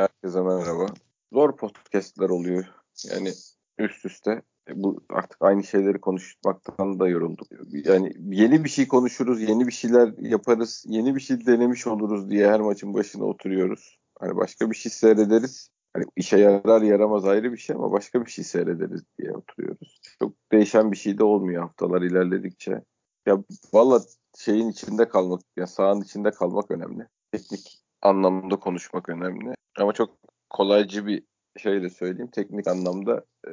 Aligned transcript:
Herkese 0.00 0.40
merhaba. 0.40 0.86
Zor 1.32 1.56
podcastler 1.56 2.28
oluyor. 2.28 2.64
Yani 3.10 3.32
üst 3.78 4.04
üste. 4.04 4.42
E, 4.68 4.82
bu 4.82 5.00
artık 5.10 5.36
aynı 5.40 5.64
şeyleri 5.64 6.00
konuşmaktan 6.00 7.00
da 7.00 7.08
yorulduk. 7.08 7.46
Yani 7.72 8.12
yeni 8.18 8.64
bir 8.64 8.68
şey 8.68 8.88
konuşuruz, 8.88 9.42
yeni 9.42 9.66
bir 9.66 9.72
şeyler 9.72 10.12
yaparız, 10.18 10.84
yeni 10.88 11.14
bir 11.14 11.20
şey 11.20 11.46
denemiş 11.46 11.86
oluruz 11.86 12.30
diye 12.30 12.50
her 12.50 12.60
maçın 12.60 12.94
başına 12.94 13.24
oturuyoruz. 13.24 13.98
Hani 14.18 14.36
başka 14.36 14.70
bir 14.70 14.76
şey 14.76 14.92
seyrederiz. 14.92 15.70
Hani 15.94 16.04
işe 16.16 16.38
yarar 16.38 16.82
yaramaz 16.82 17.24
ayrı 17.24 17.52
bir 17.52 17.58
şey 17.58 17.76
ama 17.76 17.92
başka 17.92 18.24
bir 18.24 18.30
şey 18.30 18.44
seyrederiz 18.44 19.02
diye 19.18 19.32
oturuyoruz. 19.32 20.00
Çok 20.18 20.32
değişen 20.52 20.92
bir 20.92 20.96
şey 20.96 21.18
de 21.18 21.24
olmuyor 21.24 21.62
haftalar 21.62 22.02
ilerledikçe. 22.02 22.82
Ya 23.26 23.38
valla 23.72 24.00
şeyin 24.38 24.68
içinde 24.68 25.08
kalmak, 25.08 25.40
ya 25.56 25.66
sahanın 25.66 26.00
içinde 26.00 26.30
kalmak 26.30 26.70
önemli. 26.70 27.06
Teknik 27.32 27.79
anlamda 28.02 28.56
konuşmak 28.56 29.08
önemli. 29.08 29.54
Ama 29.78 29.92
çok 29.92 30.10
kolaycı 30.50 31.06
bir 31.06 31.22
şeyle 31.58 31.90
söyleyeyim. 31.90 32.30
Teknik 32.32 32.68
anlamda 32.68 33.24
e, 33.46 33.52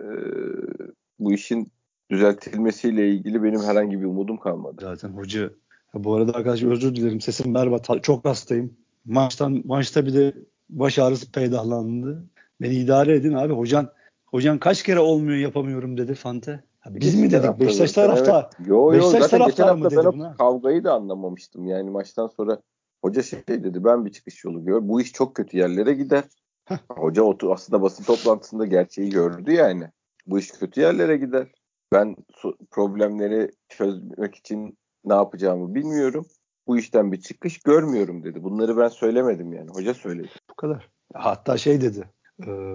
bu 1.19 1.33
işin 1.33 1.71
düzeltilmesiyle 2.11 3.09
ilgili 3.09 3.43
benim 3.43 3.61
herhangi 3.61 3.99
bir 3.99 4.05
umudum 4.05 4.37
kalmadı. 4.37 4.75
Zaten 4.81 5.09
hoca 5.09 5.49
bu 5.93 6.15
arada 6.15 6.33
arkadaşlar 6.33 6.71
özür 6.71 6.95
dilerim 6.95 7.21
sesim 7.21 7.53
berbat. 7.53 8.03
Çok 8.03 8.25
hastayım. 8.25 8.77
Maçtan 9.05 9.61
maçta 9.65 10.05
bir 10.05 10.13
de 10.13 10.33
baş 10.69 10.99
ağrısı 10.99 11.31
peydahlandı. 11.31 12.23
Beni 12.61 12.75
idare 12.75 13.15
edin 13.15 13.33
abi. 13.33 13.53
Hocan 13.53 13.89
hocan 14.25 14.57
kaç 14.57 14.83
kere 14.83 14.99
olmuyor 14.99 15.37
yapamıyorum 15.37 15.97
dedi 15.97 16.15
Fante. 16.15 16.63
Biz 16.89 17.15
mi 17.15 17.31
dedik? 17.31 17.59
Beşiktaş 17.59 17.91
tarafta. 17.91 18.49
Evet. 18.57 18.67
Yo 18.67 18.75
yo 18.75 18.91
Beşiktaş 18.91 19.21
zaten 19.21 19.47
geçen 19.47 19.67
hafta 19.67 19.89
ben 19.89 20.19
o 20.19 20.37
kavgayı 20.37 20.83
da 20.83 20.93
anlamamıştım. 20.93 21.65
Yani 21.65 21.89
maçtan 21.89 22.27
sonra 22.27 22.61
hoca 23.07 23.23
şey 23.23 23.47
dedi 23.47 23.83
ben 23.83 24.05
bir 24.05 24.11
çıkış 24.11 24.43
yolu 24.43 24.65
gör. 24.65 24.87
Bu 24.87 25.01
iş 25.01 25.13
çok 25.13 25.35
kötü 25.35 25.57
yerlere 25.57 25.93
gider. 25.93 26.23
hoca 26.89 27.23
otu 27.23 27.53
aslında 27.53 27.81
basın 27.81 28.03
toplantısında 28.03 28.65
gerçeği 28.65 29.09
gördü 29.09 29.51
yani. 29.51 29.87
Bu 30.27 30.39
iş 30.39 30.51
kötü 30.51 30.81
yerlere 30.81 31.17
gider. 31.17 31.47
Ben 31.93 32.15
problemleri 32.71 33.51
çözmek 33.69 34.35
için 34.35 34.77
ne 35.05 35.13
yapacağımı 35.13 35.75
bilmiyorum. 35.75 36.25
Bu 36.67 36.77
işten 36.77 37.11
bir 37.11 37.21
çıkış 37.21 37.59
görmüyorum 37.59 38.23
dedi. 38.23 38.43
Bunları 38.43 38.77
ben 38.77 38.87
söylemedim 38.87 39.53
yani. 39.53 39.69
Hoca 39.69 39.93
söyledi. 39.93 40.29
Bu 40.49 40.55
kadar. 40.55 40.89
Hatta 41.13 41.57
şey 41.57 41.81
dedi. 41.81 42.09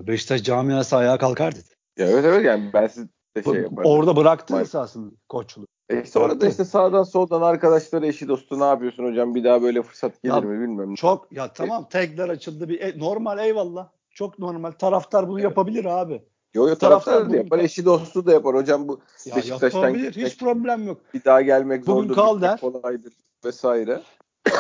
Beşiktaş 0.07 0.43
camiası 0.43 0.97
ayağa 0.97 1.19
kalkar 1.19 1.55
dedi. 1.55 1.69
Ya 1.99 2.07
evet 2.07 2.25
evet 2.25 2.45
yani 2.45 2.71
ben 2.75 2.87
siz 2.87 3.07
de 3.37 3.43
şey 3.43 3.55
yaparım. 3.55 3.91
Orada 3.91 4.17
bıraktı 4.17 4.61
esasında 4.61 5.11
koçluk. 5.29 5.69
E 5.93 6.05
sonra 6.05 6.41
da 6.41 6.49
işte 6.49 6.65
sağdan 6.65 7.03
soldan 7.03 7.43
arkadaşları 7.43 8.07
eşi 8.07 8.29
dostu 8.29 8.61
ne 8.61 8.65
yapıyorsun 8.65 9.05
hocam 9.05 9.35
bir 9.35 9.45
daha 9.45 9.63
böyle 9.63 9.83
fırsat 9.83 10.23
gelir 10.23 10.35
ya, 10.35 10.41
mi 10.41 10.63
bilmiyorum. 10.63 10.95
Çok 10.95 11.33
ya 11.33 11.53
tamam 11.53 11.89
tagler 11.89 12.29
açıldı 12.29 12.69
bir 12.69 12.81
e, 12.81 12.99
normal 12.99 13.39
eyvallah. 13.39 13.89
Çok 14.11 14.39
normal. 14.39 14.71
Taraftar 14.71 15.29
bunu 15.29 15.41
evet. 15.41 15.45
yapabilir 15.45 15.85
abi. 15.85 16.23
Yo 16.55 16.69
yo 16.69 16.75
taraftar, 16.75 17.13
taraftar 17.13 17.33
da 17.33 17.37
yapar. 17.37 17.59
Eşi 17.59 17.85
dostu 17.85 18.27
da 18.27 18.33
yapar. 18.33 18.55
Hocam 18.55 18.89
bu 18.89 19.01
ya 19.27 19.37
Beşiktaş'tan 19.37 19.81
yapabilir. 19.81 20.27
Hiç 20.27 20.39
problem 20.39 20.87
yok. 20.87 21.01
Bir 21.15 21.25
daha 21.25 21.43
gelmek 21.43 21.87
bugün 21.87 22.03
zordur. 22.03 22.15
Kal 22.15 22.41
der. 22.41 22.61
Kolaydır 22.61 23.13
vesaire. 23.45 24.03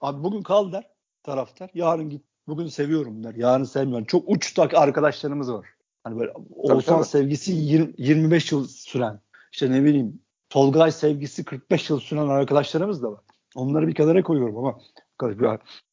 abi 0.00 0.24
bugün 0.24 0.42
kal 0.42 0.72
der 0.72 0.90
taraftar. 1.22 1.70
Yarın 1.74 2.10
git. 2.10 2.24
Bugün 2.48 2.66
seviyorum 2.66 3.24
der. 3.24 3.34
Yarın 3.34 3.64
sevmiyorum. 3.64 4.04
Çok 4.04 4.28
uçtak 4.28 4.74
arkadaşlarımız 4.74 5.52
var. 5.52 5.66
Hani 6.04 6.18
böyle 6.20 6.32
Oğuzhan 6.56 7.02
sevgisi 7.02 7.52
20, 7.52 7.92
25 7.98 8.52
yıl 8.52 8.66
süren. 8.66 9.20
İşte 9.52 9.70
ne 9.70 9.84
bileyim 9.84 10.20
Tolgay 10.50 10.92
sevgisi 10.92 11.44
45 11.44 11.90
yıl 11.90 12.00
süren 12.00 12.28
arkadaşlarımız 12.28 13.02
da 13.02 13.12
var. 13.12 13.20
Onları 13.54 13.88
bir 13.88 13.94
kenara 13.94 14.22
koyuyorum 14.22 14.56
ama 14.56 14.78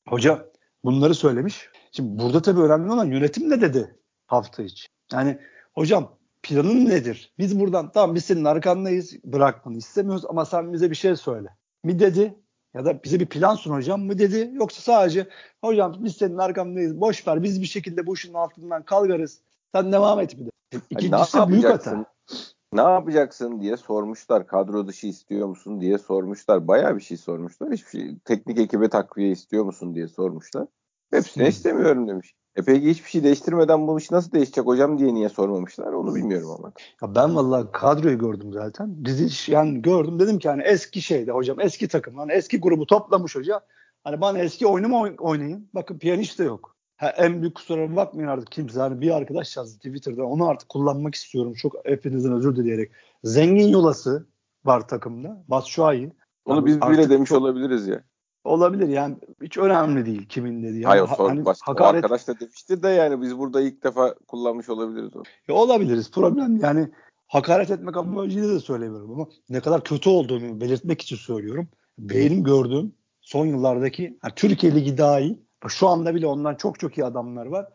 hoca 0.07 0.49
bunları 0.83 1.15
söylemiş. 1.15 1.69
Şimdi 1.91 2.23
burada 2.23 2.41
tabii 2.41 2.61
önemli 2.61 2.91
olan 2.91 3.05
yönetim 3.05 3.49
ne 3.49 3.61
dedi 3.61 3.95
hafta 4.27 4.63
içi. 4.63 4.87
Yani 5.13 5.39
hocam 5.73 6.17
planın 6.43 6.85
nedir? 6.85 7.33
Biz 7.39 7.59
buradan 7.59 7.91
tamam 7.91 8.15
biz 8.15 8.25
senin 8.25 8.45
arkandayız 8.45 9.23
bırakmanı 9.23 9.77
istemiyoruz 9.77 10.25
ama 10.29 10.45
sen 10.45 10.73
bize 10.73 10.89
bir 10.89 10.95
şey 10.95 11.15
söyle. 11.15 11.49
Mi 11.83 11.99
dedi 11.99 12.35
ya 12.73 12.85
da 12.85 13.03
bize 13.03 13.19
bir 13.19 13.25
plan 13.25 13.55
sun 13.55 13.73
hocam 13.73 14.01
mı 14.01 14.19
dedi 14.19 14.51
yoksa 14.53 14.81
sadece 14.81 15.27
hocam 15.61 15.95
biz 15.99 16.15
senin 16.15 16.37
arkandayız 16.37 17.01
boş 17.01 17.27
ver 17.27 17.43
biz 17.43 17.61
bir 17.61 17.67
şekilde 17.67 18.07
bu 18.07 18.13
işin 18.13 18.33
altından 18.33 18.83
kalkarız 18.83 19.41
sen 19.75 19.91
devam 19.91 20.19
et 20.19 20.39
bir 20.39 20.45
de. 20.45 20.49
İkincisi 20.89 21.37
yani 21.37 21.51
büyük 21.51 21.65
hata. 21.65 22.05
Ne 22.73 22.81
yapacaksın 22.81 23.61
diye 23.61 23.77
sormuşlar. 23.77 24.47
Kadro 24.47 24.87
dışı 24.87 25.07
istiyor 25.07 25.47
musun 25.47 25.81
diye 25.81 25.97
sormuşlar. 25.97 26.67
Bayağı 26.67 26.95
bir 26.95 27.01
şey 27.01 27.17
sormuşlar. 27.17 27.71
Hiçbir 27.71 27.89
şey. 27.89 28.19
Teknik 28.25 28.59
ekibe 28.59 28.89
takviye 28.89 29.31
istiyor 29.31 29.65
musun 29.65 29.95
diye 29.95 30.07
sormuşlar. 30.07 30.67
Hepsine 31.11 31.43
hmm. 31.43 31.49
istemiyorum 31.49 32.07
demiş. 32.07 32.35
E 32.55 32.61
peki 32.61 32.89
hiçbir 32.89 33.09
şey 33.09 33.23
değiştirmeden 33.23 33.87
bu 33.87 33.99
iş 33.99 34.11
nasıl 34.11 34.31
değişecek 34.31 34.65
hocam 34.65 34.97
diye 34.97 35.13
niye 35.13 35.29
sormamışlar 35.29 35.93
onu 35.93 36.15
bilmiyorum 36.15 36.51
ama. 36.59 36.71
Ya 37.01 37.15
ben 37.15 37.35
vallahi 37.35 37.71
kadroyu 37.71 38.19
gördüm 38.19 38.53
zaten. 38.53 39.05
Dizi 39.05 39.51
yani 39.51 39.81
gördüm 39.81 40.19
dedim 40.19 40.39
ki 40.39 40.49
hani 40.49 40.63
eski 40.63 41.01
şeyde 41.01 41.31
hocam 41.31 41.59
eski 41.59 41.87
takım 41.87 42.17
hani 42.17 42.31
eski 42.31 42.59
grubu 42.59 42.85
toplamış 42.85 43.35
hoca. 43.35 43.61
Hani 44.03 44.21
bana 44.21 44.39
eski 44.39 44.67
oyunu 44.67 45.15
oynayın. 45.19 45.69
Bakın 45.75 45.99
piyanist 45.99 46.39
de 46.39 46.43
yok. 46.43 46.76
Ha, 46.97 47.09
en 47.09 47.41
büyük 47.41 47.55
kusuruma 47.55 47.95
bakmayın 47.95 48.29
artık 48.29 48.51
kimse. 48.51 48.79
Hani 48.79 49.01
bir 49.01 49.11
arkadaş 49.11 49.57
yazdı 49.57 49.77
Twitter'da. 49.77 50.25
Onu 50.25 50.47
artık 50.47 50.69
kullanmak 50.69 51.15
istiyorum. 51.15 51.53
Çok 51.53 51.75
hepinizden 51.85 52.33
özür 52.33 52.55
dileyerek. 52.55 52.91
Zengin 53.23 53.67
yolası 53.67 54.27
var 54.65 54.87
takımda. 54.87 55.43
Batshuayi. 55.47 56.11
Onu 56.45 56.55
yani 56.55 56.65
biz 56.65 56.81
bile 56.81 57.09
demiş 57.09 57.29
çok, 57.29 57.41
olabiliriz 57.41 57.87
ya. 57.87 58.03
Olabilir 58.43 58.87
yani 58.87 59.15
hiç 59.41 59.57
önemli 59.57 60.05
değil 60.05 60.25
kimin 60.29 60.63
dediği. 60.63 60.81
Yani, 60.81 60.85
Hayır 60.85 61.07
sor, 61.17 61.29
hani, 61.29 61.45
başka, 61.45 61.71
hakaret... 61.71 61.93
o 61.93 61.97
arkadaş 61.97 62.27
da 62.27 62.39
demiştir 62.39 62.83
de 62.83 62.89
yani 62.89 63.21
biz 63.21 63.37
burada 63.37 63.61
ilk 63.61 63.83
defa 63.83 64.15
kullanmış 64.27 64.69
olabiliriz 64.69 65.15
onu. 65.15 65.23
Ya 65.47 65.55
olabiliriz 65.55 66.11
problem 66.11 66.57
yani 66.57 66.89
hakaret 67.27 67.71
etmek 67.71 67.97
amacıyla 67.97 68.49
da 68.49 68.59
söylemiyorum 68.59 69.11
ama 69.11 69.27
ne 69.49 69.59
kadar 69.59 69.83
kötü 69.83 70.09
olduğunu 70.09 70.61
belirtmek 70.61 71.01
için 71.01 71.15
söylüyorum. 71.15 71.67
Benim 71.99 72.43
gördüğüm 72.43 72.93
son 73.21 73.45
yıllardaki 73.45 74.03
yani 74.03 74.33
Türkiye 74.35 74.75
Ligi 74.75 74.97
dahil 74.97 75.37
şu 75.67 75.87
anda 75.87 76.15
bile 76.15 76.27
ondan 76.27 76.55
çok 76.55 76.79
çok 76.79 76.97
iyi 76.97 77.05
adamlar 77.05 77.45
var. 77.45 77.67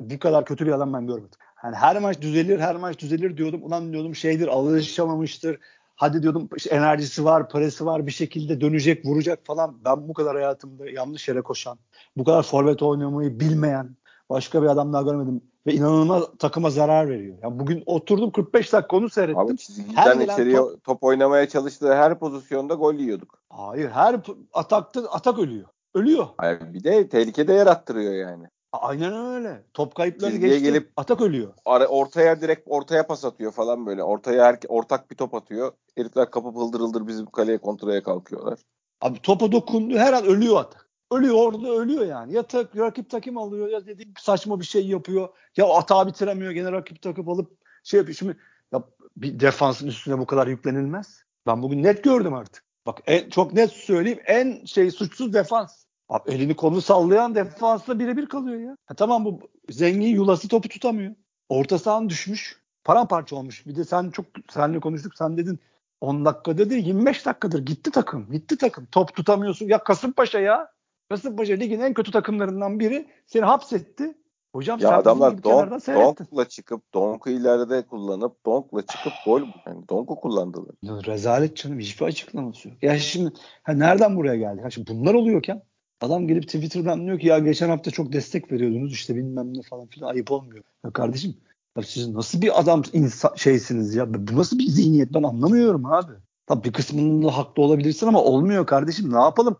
Bu 0.00 0.18
kadar 0.18 0.44
kötü 0.44 0.66
bir 0.66 0.72
adam 0.72 0.92
ben 0.92 1.06
görmedim. 1.06 1.38
Yani 1.64 1.76
her 1.76 1.98
maç 1.98 2.20
düzelir, 2.20 2.60
her 2.60 2.76
maç 2.76 2.98
düzelir 2.98 3.36
diyordum. 3.36 3.62
Ulan 3.62 3.92
diyordum 3.92 4.14
şeydir, 4.14 4.48
alışamamıştır. 4.48 5.58
Hadi 5.96 6.22
diyordum 6.22 6.48
işte 6.56 6.70
enerjisi 6.70 7.24
var, 7.24 7.48
parası 7.48 7.86
var, 7.86 8.06
bir 8.06 8.12
şekilde 8.12 8.60
dönecek, 8.60 9.06
vuracak 9.06 9.46
falan. 9.46 9.76
Ben 9.84 10.08
bu 10.08 10.12
kadar 10.14 10.36
hayatımda 10.36 10.90
yanlış 10.90 11.28
yere 11.28 11.42
koşan, 11.42 11.78
bu 12.16 12.24
kadar 12.24 12.42
forvet 12.42 12.82
oynamayı 12.82 13.40
bilmeyen 13.40 13.96
başka 14.30 14.62
bir 14.62 14.66
adam 14.66 14.92
daha 14.92 15.02
görmedim. 15.02 15.42
Ve 15.66 15.74
inanılmaz 15.74 16.24
takıma 16.38 16.70
zarar 16.70 17.08
veriyor. 17.08 17.36
Yani 17.42 17.58
bugün 17.58 17.82
oturdum 17.86 18.32
45 18.32 18.72
dakika 18.72 18.96
onu 18.96 19.08
seyrettim. 19.08 19.38
Abi 19.38 19.56
çizgiden 19.56 20.20
içeriye 20.20 20.56
top, 20.56 20.84
top 20.84 21.04
oynamaya 21.04 21.48
çalıştığı 21.48 21.94
her 21.94 22.18
pozisyonda 22.18 22.74
gol 22.74 22.94
yiyorduk. 22.94 23.38
Hayır 23.48 23.90
her 23.90 24.20
atakta 24.52 25.00
atak 25.10 25.38
ölüyor. 25.38 25.68
Ölüyor. 25.94 26.26
Hayır, 26.36 26.60
bir 26.74 26.84
de 26.84 27.08
tehlikede 27.08 27.52
yarattırıyor 27.52 28.12
yani. 28.12 28.46
Aynen 28.72 29.26
öyle. 29.26 29.64
Top 29.74 29.94
kayıpları 29.94 30.36
geçti. 30.36 30.62
gelip 30.62 30.92
atak 30.96 31.20
ölüyor. 31.20 31.54
Ortaya 31.64 32.40
direkt 32.40 32.62
ortaya 32.66 33.06
pas 33.06 33.24
atıyor 33.24 33.52
falan 33.52 33.86
böyle. 33.86 34.02
Ortaya 34.02 34.44
her, 34.44 34.58
ortak 34.68 35.10
bir 35.10 35.16
top 35.16 35.34
atıyor. 35.34 35.72
Herifler 35.96 36.30
kapı 36.30 36.48
hıldır 36.48 37.06
bizim 37.06 37.26
kaleye 37.26 37.58
kontrole 37.58 38.02
kalkıyorlar. 38.02 38.58
Abi 39.00 39.22
topa 39.22 39.52
dokundu 39.52 39.98
her 39.98 40.12
an 40.12 40.24
ölüyor 40.24 40.60
atak. 40.60 40.88
Ölüyor 41.12 41.34
orada 41.34 41.68
ölüyor 41.68 42.06
yani. 42.06 42.32
Ya 42.32 42.42
tak, 42.42 42.76
rakip 42.76 43.10
takım 43.10 43.38
alıyor 43.38 43.68
ya 43.68 43.86
dediğim 43.86 44.12
saçma 44.18 44.60
bir 44.60 44.64
şey 44.64 44.86
yapıyor. 44.86 45.28
Ya 45.56 45.66
atağı 45.68 46.06
bitiremiyor 46.06 46.52
gene 46.52 46.72
rakip 46.72 47.02
takım 47.02 47.28
alıp 47.28 47.50
şey 47.82 47.98
yapıyor. 47.98 48.16
Şimdi 48.16 48.36
ya 48.72 48.82
bir 49.16 49.40
defansın 49.40 49.86
üstüne 49.86 50.18
bu 50.18 50.26
kadar 50.26 50.46
yüklenilmez. 50.46 51.22
Ben 51.46 51.62
bugün 51.62 51.82
net 51.82 52.04
gördüm 52.04 52.34
artık. 52.34 52.67
Bak 52.86 53.02
en, 53.06 53.30
çok 53.30 53.52
net 53.52 53.70
söyleyeyim 53.70 54.20
en 54.26 54.64
şey 54.64 54.90
suçsuz 54.90 55.32
defans. 55.32 55.84
Abi 56.08 56.30
elini 56.30 56.56
kolunu 56.56 56.80
sallayan 56.80 57.34
defansla 57.34 57.98
birebir 57.98 58.26
kalıyor 58.26 58.60
ya. 58.60 58.76
Ha, 58.86 58.94
tamam 58.94 59.24
bu 59.24 59.40
zengin 59.70 60.08
yulası 60.08 60.48
topu 60.48 60.68
tutamıyor. 60.68 61.14
Orta 61.48 61.78
sahan 61.78 62.08
düşmüş. 62.08 62.60
Paramparça 62.84 63.36
olmuş. 63.36 63.66
Bir 63.66 63.76
de 63.76 63.84
sen 63.84 64.10
çok 64.10 64.26
seninle 64.50 64.80
konuştuk. 64.80 65.12
Sen 65.16 65.36
dedin 65.36 65.58
10 66.00 66.24
dakika 66.24 66.58
dedi 66.58 66.74
25 66.74 67.26
dakikadır 67.26 67.66
gitti 67.66 67.90
takım. 67.90 68.32
Gitti 68.32 68.58
takım. 68.58 68.86
Top 68.92 69.14
tutamıyorsun. 69.14 69.68
Ya 69.68 69.84
Kasımpaşa 69.84 70.38
ya. 70.38 70.72
Kasımpaşa 71.10 71.54
ligin 71.54 71.80
en 71.80 71.94
kötü 71.94 72.10
takımlarından 72.10 72.80
biri 72.80 73.08
seni 73.26 73.44
hapsetti. 73.44 74.14
Hocam 74.52 74.80
ya 74.80 74.96
adamlar 74.96 75.42
don, 75.42 75.70
donkla 75.94 76.48
çıkıp 76.48 76.94
donku 76.94 77.30
ileride 77.30 77.86
kullanıp 77.86 78.46
donkla 78.46 78.86
çıkıp 78.86 79.12
gol 79.24 79.42
yani 79.66 79.88
donku 79.88 80.16
kullandılar. 80.16 80.74
Rezalet 80.84 81.56
canım 81.56 81.78
hiçbir 81.78 82.06
açıklaması 82.06 82.68
yok. 82.68 82.82
Ya 82.82 82.98
şimdi 82.98 83.32
ha 83.62 83.72
nereden 83.72 84.16
buraya 84.16 84.36
geldi? 84.36 84.62
Ha 84.62 84.70
şimdi 84.70 84.90
bunlar 84.90 85.14
oluyorken 85.14 85.62
adam 86.00 86.28
gelip 86.28 86.42
Twitter'dan 86.42 87.06
diyor 87.06 87.18
ki 87.18 87.26
ya 87.26 87.38
geçen 87.38 87.68
hafta 87.68 87.90
çok 87.90 88.12
destek 88.12 88.52
veriyordunuz 88.52 88.92
işte 88.92 89.16
bilmem 89.16 89.54
ne 89.54 89.62
falan 89.62 89.86
filan 89.86 90.08
ayıp 90.08 90.32
olmuyor. 90.32 90.64
Ya 90.84 90.90
kardeşim 90.90 91.34
ya 91.76 91.82
siz 91.82 92.08
nasıl 92.08 92.42
bir 92.42 92.60
adam 92.60 92.82
insan 92.92 93.34
şeysiniz 93.36 93.94
ya? 93.94 94.14
Bu 94.14 94.36
nasıl 94.36 94.58
bir 94.58 94.66
zihniyet 94.66 95.14
ben 95.14 95.22
anlamıyorum 95.22 95.86
abi. 95.86 96.12
Tabii 96.46 96.64
bir 96.64 96.72
kısmının 96.72 97.22
da 97.22 97.36
haklı 97.36 97.62
olabilirsin 97.62 98.06
ama 98.06 98.22
olmuyor 98.22 98.66
kardeşim. 98.66 99.12
Ne 99.12 99.18
yapalım? 99.18 99.56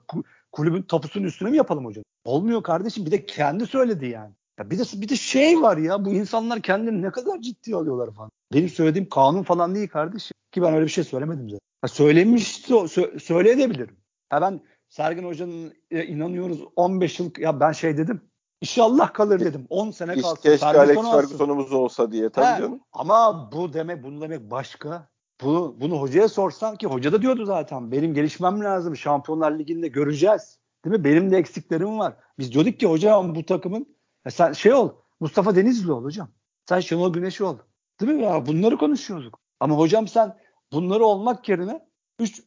kulübün 0.52 0.82
tapusunun 0.82 1.24
üstüne 1.24 1.50
mi 1.50 1.56
yapalım 1.56 1.84
hocam? 1.84 2.04
Olmuyor 2.24 2.62
kardeşim. 2.62 3.06
Bir 3.06 3.10
de 3.10 3.26
kendi 3.26 3.66
söyledi 3.66 4.06
yani. 4.06 4.34
Ya 4.58 4.70
bir 4.70 4.78
de 4.78 4.82
bir 4.94 5.08
de 5.08 5.16
şey 5.16 5.62
var 5.62 5.76
ya 5.76 6.04
bu 6.04 6.10
insanlar 6.10 6.62
kendini 6.62 7.02
ne 7.02 7.10
kadar 7.10 7.40
ciddi 7.40 7.76
alıyorlar 7.76 8.14
falan. 8.14 8.30
Benim 8.54 8.68
söylediğim 8.68 9.08
kanun 9.08 9.42
falan 9.42 9.74
değil 9.74 9.88
kardeşim. 9.88 10.34
Ki 10.52 10.62
ben 10.62 10.74
öyle 10.74 10.84
bir 10.84 10.90
şey 10.90 11.04
söylemedim 11.04 11.50
zaten. 11.50 11.60
Ha, 11.82 11.88
söylemiş 11.88 12.60
sö- 12.60 13.20
söyleyebilirim. 13.20 13.96
Ha 14.30 14.40
ben 14.42 14.60
Sergin 14.88 15.24
Hoca'nın 15.24 15.72
e, 15.90 16.04
inanıyoruz 16.04 16.60
15 16.76 17.20
yıl 17.20 17.30
ya 17.38 17.60
ben 17.60 17.72
şey 17.72 17.96
dedim. 17.96 18.20
İnşallah 18.60 19.12
kalır 19.12 19.40
dedim. 19.40 19.66
10 19.70 19.90
sene 19.90 20.12
Hiç 20.12 20.22
kalsın. 20.22 20.42
keşke 20.42 20.66
Alex 20.66 20.86
Ferguson 20.88 21.12
Ferguson'umuz 21.12 21.72
olsa 21.72 22.12
diye 22.12 22.30
tabii 22.30 22.46
He, 22.46 22.58
canım. 22.58 22.80
Ama 22.92 23.50
bu 23.52 23.72
demek 23.72 24.02
bunu 24.02 24.20
demek 24.20 24.50
başka. 24.50 25.08
Bunu, 25.42 25.76
bunu 25.80 26.00
hocaya 26.00 26.28
sorsan 26.28 26.76
ki 26.76 26.86
hoca 26.86 27.12
da 27.12 27.22
diyordu 27.22 27.44
zaten. 27.44 27.92
Benim 27.92 28.14
gelişmem 28.14 28.60
lazım. 28.64 28.96
Şampiyonlar 28.96 29.58
Ligi'nde 29.58 29.88
göreceğiz. 29.88 30.58
Değil 30.84 30.96
mi? 30.96 31.04
Benim 31.04 31.30
de 31.30 31.36
eksiklerim 31.36 31.98
var. 31.98 32.16
Biz 32.38 32.52
diyorduk 32.52 32.80
ki 32.80 32.86
hocam 32.86 33.34
bu 33.34 33.46
takımın 33.46 33.97
ya 34.24 34.30
sen 34.30 34.52
şey 34.52 34.72
ol. 34.74 34.90
Mustafa 35.20 35.56
Denizli 35.56 35.92
ol 35.92 36.04
hocam. 36.04 36.28
Sen 36.68 36.80
Şenol 36.80 37.12
Güneş'i 37.12 37.44
ol. 37.44 37.56
Değil 38.00 38.12
mi 38.12 38.22
ya? 38.22 38.46
Bunları 38.46 38.76
konuşuyorduk. 38.78 39.38
Ama 39.60 39.76
hocam 39.78 40.08
sen 40.08 40.36
bunları 40.72 41.04
olmak 41.04 41.48
yerine 41.48 41.88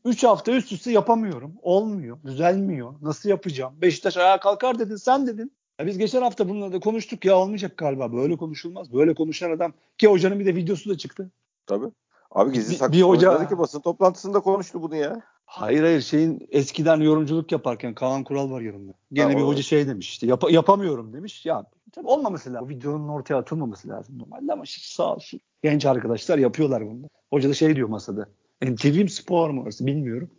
3 0.06 0.24
hafta 0.24 0.52
üst 0.52 0.72
üste 0.72 0.92
yapamıyorum. 0.92 1.54
Olmuyor. 1.62 2.18
Düzelmiyor. 2.24 2.94
Nasıl 3.02 3.30
yapacağım? 3.30 3.74
Beşiktaş 3.82 4.18
ayağa 4.18 4.40
kalkar 4.40 4.80
dedin. 4.80 4.96
Sen 4.96 5.28
dedin. 5.28 5.52
Ya 5.80 5.88
biz 5.88 5.98
geçen 5.98 6.22
hafta 6.22 6.50
bununla 6.50 6.74
da 6.74 6.80
konuştuk 6.80 7.26
ya 7.26 7.38
olmayacak 7.38 7.78
galiba. 7.78 8.14
Böyle 8.14 8.38
konuşulmaz. 8.38 8.94
Böyle 8.94 9.14
konuşan 9.14 9.52
adam 9.52 9.74
ki 9.98 10.08
hocanın 10.08 10.40
bir 10.40 10.46
de 10.46 10.56
videosu 10.56 10.90
da 10.90 10.98
çıktı. 10.98 11.32
Tabii. 11.68 11.86
Abi 12.32 12.52
gizli 12.54 12.72
Bir- 12.72 12.78
saklı 12.78 12.94
bir 12.94 13.02
hoca- 13.02 13.40
dedi 13.40 13.50
ki 13.50 13.58
basın 13.58 13.80
toplantısında 13.80 14.40
konuştu 14.40 14.82
bunu 14.82 14.96
ya. 14.96 15.22
Hayır 15.52 15.84
hayır 15.84 16.02
şeyin 16.02 16.48
eskiden 16.52 17.02
yorumculuk 17.02 17.52
yaparken 17.52 17.94
Kaan 17.94 18.24
Kural 18.24 18.52
var 18.52 18.62
yanımda. 18.62 18.94
Gene 19.14 19.28
Tamam. 19.28 19.42
bir 19.42 19.48
hoca 19.48 19.64
şey 19.64 19.88
demiş 19.88 20.10
işte 20.10 20.28
yap- 20.28 20.52
yapamıyorum 20.52 21.14
demiş. 21.14 21.46
Ya 21.46 21.66
tabii 21.92 22.08
olmaması 22.08 22.54
lazım. 22.54 22.66
Bu 22.66 22.70
videonun 22.70 23.10
ortaya 23.10 23.36
atılmaması 23.36 23.90
lazım 23.90 24.20
normalde 24.20 24.54
ama 24.54 24.64
sağ 24.68 25.16
olsun. 25.16 25.40
Genç 25.64 25.86
arkadaşlar 25.86 26.38
yapıyorlar 26.38 26.88
bunu. 26.88 27.10
Hoca 27.30 27.50
da 27.50 27.54
şey 27.54 27.76
diyor 27.76 27.90
masada. 27.90 28.30
NTV 28.62 29.08
spor 29.08 29.50
mu 29.50 29.62
orası 29.62 29.86
bilmiyorum. 29.86 30.30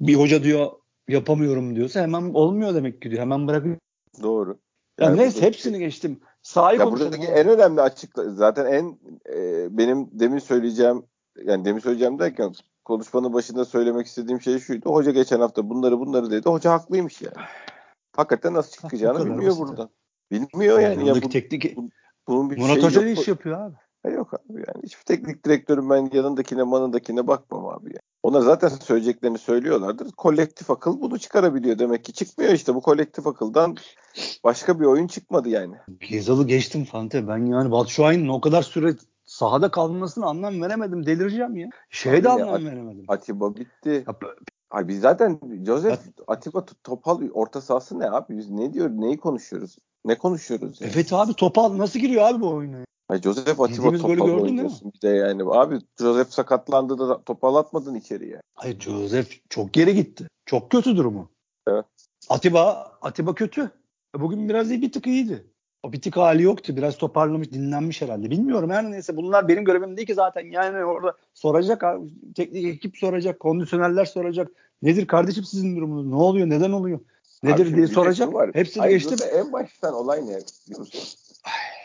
Bir 0.00 0.14
hoca 0.14 0.42
diyor 0.42 0.70
yapamıyorum 1.08 1.76
diyorsa 1.76 2.00
hemen 2.00 2.22
olmuyor 2.34 2.74
demek 2.74 3.02
ki 3.02 3.10
diyor. 3.10 3.22
Hemen 3.22 3.48
bırakıyor. 3.48 3.76
Doğru. 4.22 4.58
Ya 5.00 5.06
Yani 5.06 5.18
neyse 5.18 5.42
hepsini 5.42 5.78
geçtim. 5.78 6.20
Sahayı 6.42 6.78
Ya 6.78 6.90
buradaki 6.90 7.26
en 7.26 7.48
önemli 7.48 7.80
açıkla 7.80 8.30
zaten 8.30 8.66
en 8.66 8.98
e, 9.34 9.68
benim 9.78 10.08
demin 10.12 10.38
söyleyeceğim 10.38 11.02
yani 11.44 11.64
demin 11.64 11.80
söyleyeceğim 11.80 12.18
derken 12.18 12.52
konuşmanın 12.84 13.32
başında 13.32 13.64
söylemek 13.64 14.06
istediğim 14.06 14.40
şey 14.40 14.58
şuydu. 14.58 14.90
Hoca 14.90 15.10
geçen 15.10 15.40
hafta 15.40 15.70
bunları 15.70 16.00
bunları 16.00 16.30
dedi. 16.30 16.48
Hoca 16.48 16.72
haklıymış 16.72 17.22
yani. 17.22 17.46
Hakikaten 18.16 18.54
nasıl 18.54 18.70
çıkacağını 18.72 19.24
bilmiyor 19.24 19.50
basit. 19.50 19.62
buradan. 19.68 19.90
Bilmiyor 20.30 20.80
yani. 20.80 21.00
Ya 21.00 21.06
Yanındaki 21.06 21.26
bu, 21.26 21.30
teknik 21.30 21.76
bunun 22.28 22.50
bir 22.50 22.58
Murat 22.58 22.74
şey 22.74 22.82
Hoca 22.82 23.02
yok. 23.02 23.18
iş 23.18 23.28
yapıyor 23.28 23.60
abi? 23.60 23.74
Ha, 24.02 24.08
Yok 24.08 24.34
abi 24.34 24.58
yani. 24.58 24.82
Hiçbir 24.82 25.04
teknik 25.04 25.44
direktörün 25.46 25.90
ben 25.90 26.10
yanındakine 26.12 26.62
manındakine 26.62 27.26
bakmam 27.26 27.66
abi 27.66 27.86
yani. 27.86 28.00
Onlar 28.22 28.40
zaten 28.40 28.68
söyleyeceklerini 28.68 29.38
söylüyorlardır. 29.38 30.12
Kolektif 30.12 30.70
akıl 30.70 31.00
bunu 31.00 31.18
çıkarabiliyor 31.18 31.78
demek 31.78 32.04
ki. 32.04 32.12
Çıkmıyor 32.12 32.52
işte 32.52 32.74
bu 32.74 32.80
kolektif 32.80 33.26
akıldan 33.26 33.76
başka 34.44 34.80
bir 34.80 34.84
oyun 34.84 35.06
çıkmadı 35.06 35.48
yani. 35.48 35.74
Gezal'ı 36.10 36.46
geçtim 36.46 36.84
Fante. 36.84 37.28
Ben 37.28 37.46
yani 37.46 37.70
Batshuayi'nin 37.70 38.28
o 38.28 38.40
kadar 38.40 38.62
süre 38.62 38.94
sahada 39.40 39.70
kalmasına 39.70 40.26
anlam 40.26 40.62
veremedim. 40.62 41.06
Delireceğim 41.06 41.56
ya. 41.56 41.68
Şeye 41.90 42.24
de 42.24 42.28
Abi 42.28 42.40
ya, 42.40 42.46
anlam 42.46 42.66
veremedim. 42.66 43.04
Atiba 43.08 43.56
bitti. 43.56 44.04
Ya, 44.06 44.14
Ay 44.70 44.88
biz 44.88 45.00
zaten 45.00 45.40
Joseph 45.66 45.98
Atiba 46.26 46.64
Topal 46.84 47.22
orta 47.34 47.60
sahası 47.60 47.98
ne 47.98 48.10
abi? 48.10 48.36
Biz 48.38 48.50
ne 48.50 48.72
diyor 48.72 48.90
neyi 48.90 49.16
konuşuyoruz? 49.16 49.76
Ne 50.04 50.18
konuşuyoruz 50.18 50.80
yani? 50.80 50.92
Evet 50.94 51.12
abi 51.12 51.34
Topal 51.34 51.78
nasıl 51.78 51.98
giriyor 51.98 52.22
abi 52.28 52.40
bu 52.40 52.48
oyuna? 52.48 52.76
Ay 53.08 53.20
Joseph 53.20 53.60
Atiba 53.60 53.66
Yediğimiz 53.68 54.02
golü 54.02 54.18
Topal 54.18 54.30
gördün 54.30 54.44
değil 54.44 54.58
oynuyorsun 54.58 54.92
bir 54.94 55.00
de 55.00 55.08
yani. 55.08 55.42
Abi 55.46 55.78
Joseph 56.00 56.30
sakatlandı 56.30 56.98
da 56.98 57.22
Topal 57.22 57.54
atmadın 57.54 57.94
içeriye. 57.94 58.40
Hayır 58.54 58.80
Joseph 58.80 59.30
çok 59.48 59.72
geri 59.72 59.94
gitti. 59.94 60.26
Çok 60.46 60.70
kötü 60.70 60.96
durumu. 60.96 61.30
Evet. 61.66 61.84
Atiba 62.28 62.92
Atiba 63.02 63.34
kötü. 63.34 63.70
Bugün 64.14 64.48
biraz 64.48 64.70
iyi 64.70 64.82
bir 64.82 64.92
tık 64.92 65.06
iyiydi. 65.06 65.49
O 65.82 65.92
bir 65.92 66.00
tık 66.00 66.16
hali 66.16 66.42
yoktu. 66.42 66.76
Biraz 66.76 66.96
toparlamış, 66.98 67.52
dinlenmiş 67.52 68.02
herhalde. 68.02 68.30
Bilmiyorum 68.30 68.70
her 68.70 68.90
neyse. 68.90 69.16
Bunlar 69.16 69.48
benim 69.48 69.64
görevim 69.64 69.96
değil 69.96 70.06
ki 70.06 70.14
zaten. 70.14 70.50
Yani 70.50 70.84
orada 70.84 71.16
soracak. 71.34 71.84
Teknik 72.34 72.64
ekip 72.64 72.96
soracak. 72.96 73.40
Kondisyonerler 73.40 74.04
soracak. 74.04 74.50
Nedir 74.82 75.06
kardeşim 75.06 75.44
sizin 75.44 75.76
durumunuz? 75.76 76.06
Ne 76.06 76.16
oluyor? 76.16 76.48
Neden 76.48 76.72
oluyor? 76.72 77.00
Nedir 77.42 77.66
Abi 77.66 77.76
diye 77.76 77.86
soracak. 77.86 78.34
var. 78.34 78.50
Hepsini 78.54 78.80
Hayır, 78.80 79.06
burada 79.10 79.26
En 79.26 79.52
baştan 79.52 79.94
olay 79.94 80.20
ne 80.20 80.22
biliyor 80.22 80.78
musun? 80.78 81.00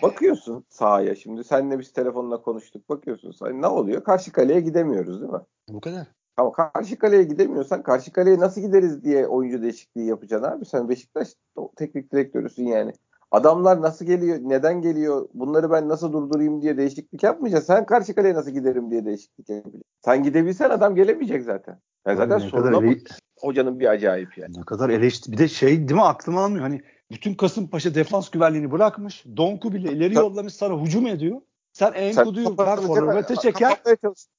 Bakıyorsun 0.02 0.66
sahaya 0.70 1.16
şimdi 1.16 1.44
senle 1.44 1.80
biz 1.80 1.94
telefonla 1.94 2.42
konuştuk 2.42 2.90
bakıyorsun 2.90 3.32
sahaya 3.32 3.58
ne 3.58 3.68
oluyor? 3.68 4.04
Karşı 4.04 4.32
kaleye 4.32 4.62
gidemiyoruz 4.62 5.22
değil 5.22 5.32
mi? 5.32 5.40
Bu 5.70 5.82
kadar. 5.82 6.08
Ama 6.38 6.52
karşı 6.52 6.98
kaleye 6.98 7.24
gidemiyorsan 7.24 7.84
karşı 7.84 8.14
kaleye 8.14 8.40
nasıl 8.40 8.62
gideriz 8.62 9.04
diye 9.04 9.28
oyuncu 9.28 9.62
değişikliği 9.62 10.08
yapacaksın 10.08 10.52
abi. 10.52 10.66
Sen 10.66 10.90
Beşiktaş 10.90 11.28
teknik 11.76 12.12
direktörüsün 12.12 12.66
yani. 12.66 12.94
Adamlar 13.32 13.82
nasıl 13.82 14.06
geliyor, 14.06 14.38
neden 14.42 14.82
geliyor, 14.82 15.30
bunları 15.34 15.72
ben 15.72 15.90
nasıl 15.90 16.14
durdurayım 16.14 16.62
diye 16.62 16.78
değişiklik 16.78 17.24
yapmayacaksın. 17.24 17.74
Sen 17.74 17.86
karşı 17.86 18.16
kaleye 18.16 18.34
nasıl 18.34 18.52
giderim 18.52 18.92
diye 18.92 19.06
değişiklik 19.06 19.50
yapacaksın. 19.50 19.84
Sen 20.06 20.24
gidebilsen 20.24 20.70
adam 20.70 20.96
gelemeyecek 20.96 21.44
zaten. 21.44 21.80
Yani 22.08 22.18
zaten 22.18 22.38
soruna 22.38 22.86
ele- 22.88 23.00
Hocanın 23.40 23.80
bir 23.80 23.88
acayip 23.88 24.38
yani. 24.38 24.54
ne 24.58 24.62
kadar 24.66 24.90
eleşti. 24.90 25.32
Bir 25.32 25.38
de 25.38 25.48
şey 25.48 25.78
değil 25.78 25.92
mi 25.92 26.02
aklıma 26.02 26.44
almıyor. 26.44 26.62
Hani 26.62 26.82
bütün 27.12 27.34
Kasımpaşa 27.34 27.96
defans 27.96 28.30
güvenliğini 28.30 28.72
bırakmış. 28.72 29.26
Donku 29.38 29.74
bile 29.74 29.92
ileri 29.92 30.14
Tabii. 30.14 30.26
yollamış 30.26 30.54
sana 30.54 30.82
hücum 30.82 31.08
ediyor. 31.08 31.42
Sen 31.74 31.94
Enkudu'yu 31.94 32.56
forvete 32.56 33.36
çeker. 33.36 33.82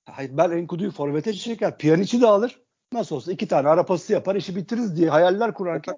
Hayır 0.04 0.30
ben 0.36 0.50
Enkudu'yu 0.50 0.90
forvete 0.90 1.32
çeker. 1.32 1.78
Piyaniç'i 1.78 2.20
de 2.20 2.26
alır. 2.26 2.62
Nasıl 2.92 3.16
olsa 3.16 3.32
iki 3.32 3.48
tane 3.48 3.68
ara 3.68 3.86
pası 3.86 4.12
yapar 4.12 4.34
işi 4.36 4.56
bitiririz 4.56 4.96
diye 4.96 5.10
hayaller 5.10 5.54
kurarken 5.54 5.94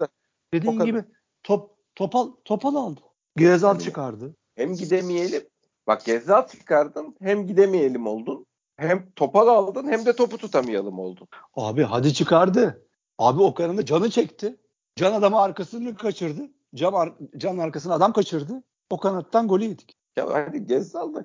dediğin 0.55 0.81
gibi 0.81 1.05
top 1.43 1.78
topal 1.99 2.31
topal 2.45 2.75
aldı. 2.75 3.01
Gezal 3.37 3.69
Yani- 3.75 3.83
çıkardı. 3.83 4.35
Hem 4.55 4.75
gidemeyelim. 4.75 5.43
Bak 5.87 6.05
Gezzal 6.05 6.47
çıkardın 6.47 7.17
hem 7.23 7.47
gidemeyelim 7.47 8.07
oldun. 8.07 8.47
Hem 8.77 9.11
topal 9.17 9.49
aldın 9.49 9.89
hem 9.89 10.07
de 10.07 10.17
topu 10.17 10.39
tutamayalım 10.39 10.99
oldun. 10.99 11.29
Abi 11.55 11.83
hadi 11.83 12.15
çıkardı. 12.15 12.87
Abi 13.19 13.43
Okan'ın 13.43 13.77
da 13.77 13.85
canı 13.87 14.11
çekti. 14.11 14.57
Can 14.97 15.13
adamı 15.13 15.41
arkasını 15.41 15.97
kaçırdı. 15.97 16.43
Can, 16.75 16.93
ar- 16.93 17.15
can 17.37 17.59
arkasını 17.59 17.95
adam 17.95 18.13
kaçırdı. 18.13 18.63
O 18.91 18.97
kanattan 18.99 19.49
golü 19.49 19.65
yedik. 19.65 19.93
Ya 20.17 20.27
hani 20.35 20.67
Gezzal 20.67 21.15
da 21.15 21.25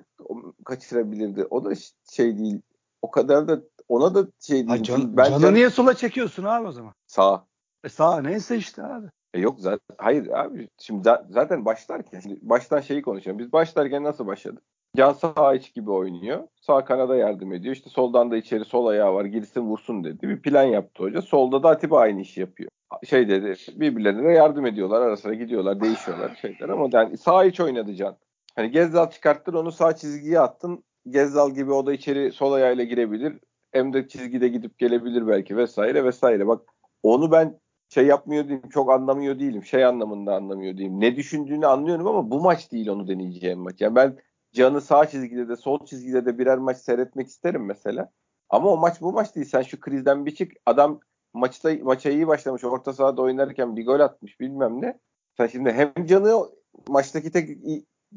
kaçırabilirdi. 0.64 1.44
O 1.50 1.64
da 1.64 1.74
şey 2.10 2.38
değil. 2.38 2.60
O 3.02 3.10
kadar 3.10 3.48
da 3.48 3.60
ona 3.88 4.14
da 4.14 4.26
şey 4.40 4.56
değil. 4.56 4.68
Ha, 4.68 4.82
can, 4.82 5.16
ben 5.16 5.24
canı 5.30 5.40
can- 5.42 5.54
niye 5.54 5.70
sola 5.70 5.94
çekiyorsun 5.94 6.44
abi 6.44 6.66
o 6.66 6.72
zaman? 6.72 6.92
sağ. 7.06 7.46
E 7.84 7.88
sağ 7.88 8.20
neyse 8.20 8.56
işte 8.56 8.82
abi. 8.82 9.06
E 9.34 9.40
yok 9.40 9.60
zaten 9.60 9.96
hayır 9.98 10.28
abi 10.28 10.68
şimdi 10.78 11.08
za- 11.08 11.24
zaten 11.28 11.64
başlarken 11.64 12.20
şimdi 12.20 12.38
baştan 12.42 12.80
şeyi 12.80 13.02
konuşuyorum. 13.02 13.38
Biz 13.38 13.52
başlarken 13.52 14.04
nasıl 14.04 14.26
başladık? 14.26 14.62
Can 14.96 15.12
sağ 15.12 15.54
iç 15.54 15.74
gibi 15.74 15.90
oynuyor. 15.90 16.48
Sağ 16.60 16.84
kanada 16.84 17.16
yardım 17.16 17.52
ediyor. 17.52 17.74
İşte 17.74 17.90
soldan 17.90 18.30
da 18.30 18.36
içeri 18.36 18.64
sol 18.64 18.86
ayağı 18.86 19.14
var. 19.14 19.24
Girsin 19.24 19.60
vursun 19.60 20.04
dedi. 20.04 20.28
Bir 20.28 20.42
plan 20.42 20.62
yaptı 20.62 21.02
hoca. 21.02 21.22
Solda 21.22 21.62
da 21.62 21.68
Atiba 21.68 21.98
aynı 21.98 22.20
işi 22.20 22.40
yapıyor. 22.40 22.70
Şey 23.04 23.28
dedi 23.28 23.54
birbirlerine 23.76 24.32
yardım 24.32 24.66
ediyorlar. 24.66 25.00
Ara 25.00 25.16
sıra 25.16 25.34
gidiyorlar 25.34 25.80
değişiyorlar 25.80 26.38
şeyler 26.42 26.68
ama 26.68 26.88
yani 26.92 27.18
sağ 27.18 27.44
iç 27.44 27.60
oynadı 27.60 27.94
Can. 27.94 28.16
Hani 28.56 28.70
Gezzal 28.70 29.10
çıkarttın 29.10 29.54
onu 29.54 29.72
sağ 29.72 29.96
çizgiye 29.96 30.40
attın. 30.40 30.84
Gezzal 31.10 31.50
gibi 31.50 31.72
o 31.72 31.86
da 31.86 31.92
içeri 31.92 32.32
sol 32.32 32.52
ayağıyla 32.52 32.84
girebilir. 32.84 33.38
Hem 33.72 33.92
de 33.92 34.08
çizgide 34.08 34.48
gidip 34.48 34.78
gelebilir 34.78 35.26
belki 35.28 35.56
vesaire 35.56 36.04
vesaire. 36.04 36.46
Bak 36.46 36.62
onu 37.02 37.32
ben 37.32 37.60
şey 37.94 38.06
yapmıyor 38.06 38.44
değilim. 38.44 38.68
Çok 38.68 38.90
anlamıyor 38.92 39.38
değilim. 39.38 39.64
Şey 39.64 39.84
anlamında 39.84 40.34
anlamıyor 40.34 40.76
değilim. 40.76 41.00
Ne 41.00 41.16
düşündüğünü 41.16 41.66
anlıyorum 41.66 42.06
ama 42.06 42.30
bu 42.30 42.40
maç 42.40 42.72
değil 42.72 42.88
onu 42.88 43.08
deneyeceğim 43.08 43.58
maç. 43.58 43.80
Yani 43.80 43.94
ben 43.94 44.18
Can'ı 44.52 44.80
sağ 44.80 45.08
çizgide 45.08 45.48
de 45.48 45.56
sol 45.56 45.86
çizgide 45.86 46.26
de 46.26 46.38
birer 46.38 46.58
maç 46.58 46.78
seyretmek 46.78 47.26
isterim 47.26 47.64
mesela. 47.66 48.10
Ama 48.50 48.70
o 48.70 48.76
maç 48.76 49.00
bu 49.00 49.12
maç 49.12 49.36
değil. 49.36 49.46
Sen 49.46 49.62
şu 49.62 49.80
krizden 49.80 50.26
bir 50.26 50.34
çık. 50.34 50.52
Adam 50.66 51.00
maçta 51.34 51.70
maça 51.82 52.10
iyi 52.10 52.26
başlamış. 52.26 52.64
Orta 52.64 52.92
sahada 52.92 53.22
oynarken 53.22 53.76
bir 53.76 53.86
gol 53.86 54.00
atmış 54.00 54.40
bilmem 54.40 54.82
ne. 54.82 54.98
Sen 55.36 55.46
şimdi 55.46 55.72
hem 55.72 56.06
Can'ı 56.06 56.50
maçtaki 56.88 57.30
tek 57.30 57.58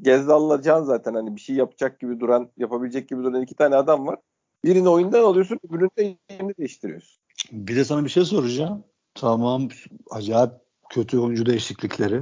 Gezzal'la 0.02 0.62
Can 0.62 0.84
zaten 0.84 1.14
hani 1.14 1.36
bir 1.36 1.42
şey 1.42 1.56
yapacak 1.56 2.00
gibi 2.00 2.20
duran, 2.20 2.52
yapabilecek 2.58 3.10
gibi 3.10 3.24
duran 3.24 3.42
iki 3.42 3.56
tane 3.56 3.76
adam 3.76 4.08
var. 4.08 4.20
Birini 4.66 4.90
oyundan 4.90 5.24
alıyorsun, 5.24 5.60
öbürünü 5.70 5.90
de 5.98 6.18
değiştiriyorsun. 6.58 7.24
Bir 7.52 7.76
de 7.76 7.86
sana 7.86 8.04
bir 8.04 8.10
şey 8.10 8.26
soracağım. 8.26 8.84
Tamam 9.20 9.70
acayip 10.12 10.52
kötü 10.90 11.20
oyuncu 11.20 11.46
değişiklikleri. 11.46 12.22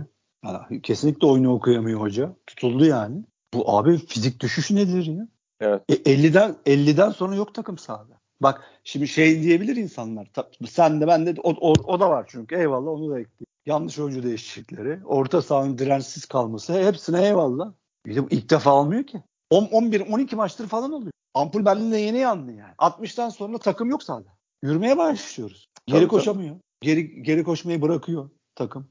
Kesinlikle 0.83 1.27
oyunu 1.27 1.53
okuyamıyor 1.53 1.99
hoca. 2.01 2.35
Tutuldu 2.47 2.85
yani. 2.85 3.23
Bu 3.53 3.77
abi 3.77 3.97
fizik 3.97 4.39
düşüşü 4.39 4.75
nedir 4.75 5.05
ya? 5.05 5.27
Evet. 5.59 5.81
E, 5.89 5.93
50'den 5.93 6.55
50'den 6.65 7.09
sonra 7.09 7.35
yok 7.35 7.53
takım 7.53 7.77
sahada. 7.77 8.19
Bak 8.41 8.63
şimdi 8.83 9.07
şey 9.07 9.43
diyebilir 9.43 9.75
insanlar. 9.75 10.27
Sen 10.69 11.01
de 11.01 11.07
ben 11.07 11.25
de 11.25 11.35
o, 11.43 11.49
o, 11.49 11.73
o 11.85 11.99
da 11.99 12.09
var 12.09 12.25
çünkü 12.27 12.55
eyvallah 12.55 12.91
onu 12.91 13.09
da 13.09 13.19
ekleyeyim. 13.19 13.45
Yanlış 13.65 13.99
oyuncu 13.99 14.23
değişiklikleri, 14.23 14.99
orta 15.05 15.41
sahanın 15.41 15.77
dirençsiz 15.77 16.25
kalması 16.25 16.73
hepsine 16.73 17.25
eyvallah. 17.27 17.73
Bir 18.05 18.15
de 18.15 18.23
bu 18.23 18.27
ilk 18.29 18.49
defa 18.49 18.73
olmuyor 18.73 19.03
ki. 19.03 19.23
10, 19.49 19.65
11, 19.65 20.01
12 20.01 20.35
maçtır 20.35 20.67
falan 20.67 20.91
oluyor. 20.91 21.11
Ampul 21.33 21.65
Berlin'de 21.65 21.97
yeni 21.97 22.17
yandı 22.17 22.51
yani. 22.51 22.73
60'tan 22.77 23.31
sonra 23.31 23.57
takım 23.57 23.89
yok 23.89 24.03
sahada. 24.03 24.29
Yürümeye 24.63 24.97
başlıyoruz. 24.97 25.69
Geri 25.87 25.99
tabii, 25.99 26.07
koşamıyor. 26.07 26.49
Tabii. 26.49 26.61
Geri 26.85 27.23
geri 27.23 27.43
koşmayı 27.43 27.81
bırakıyor 27.81 28.29
takım. 28.55 28.87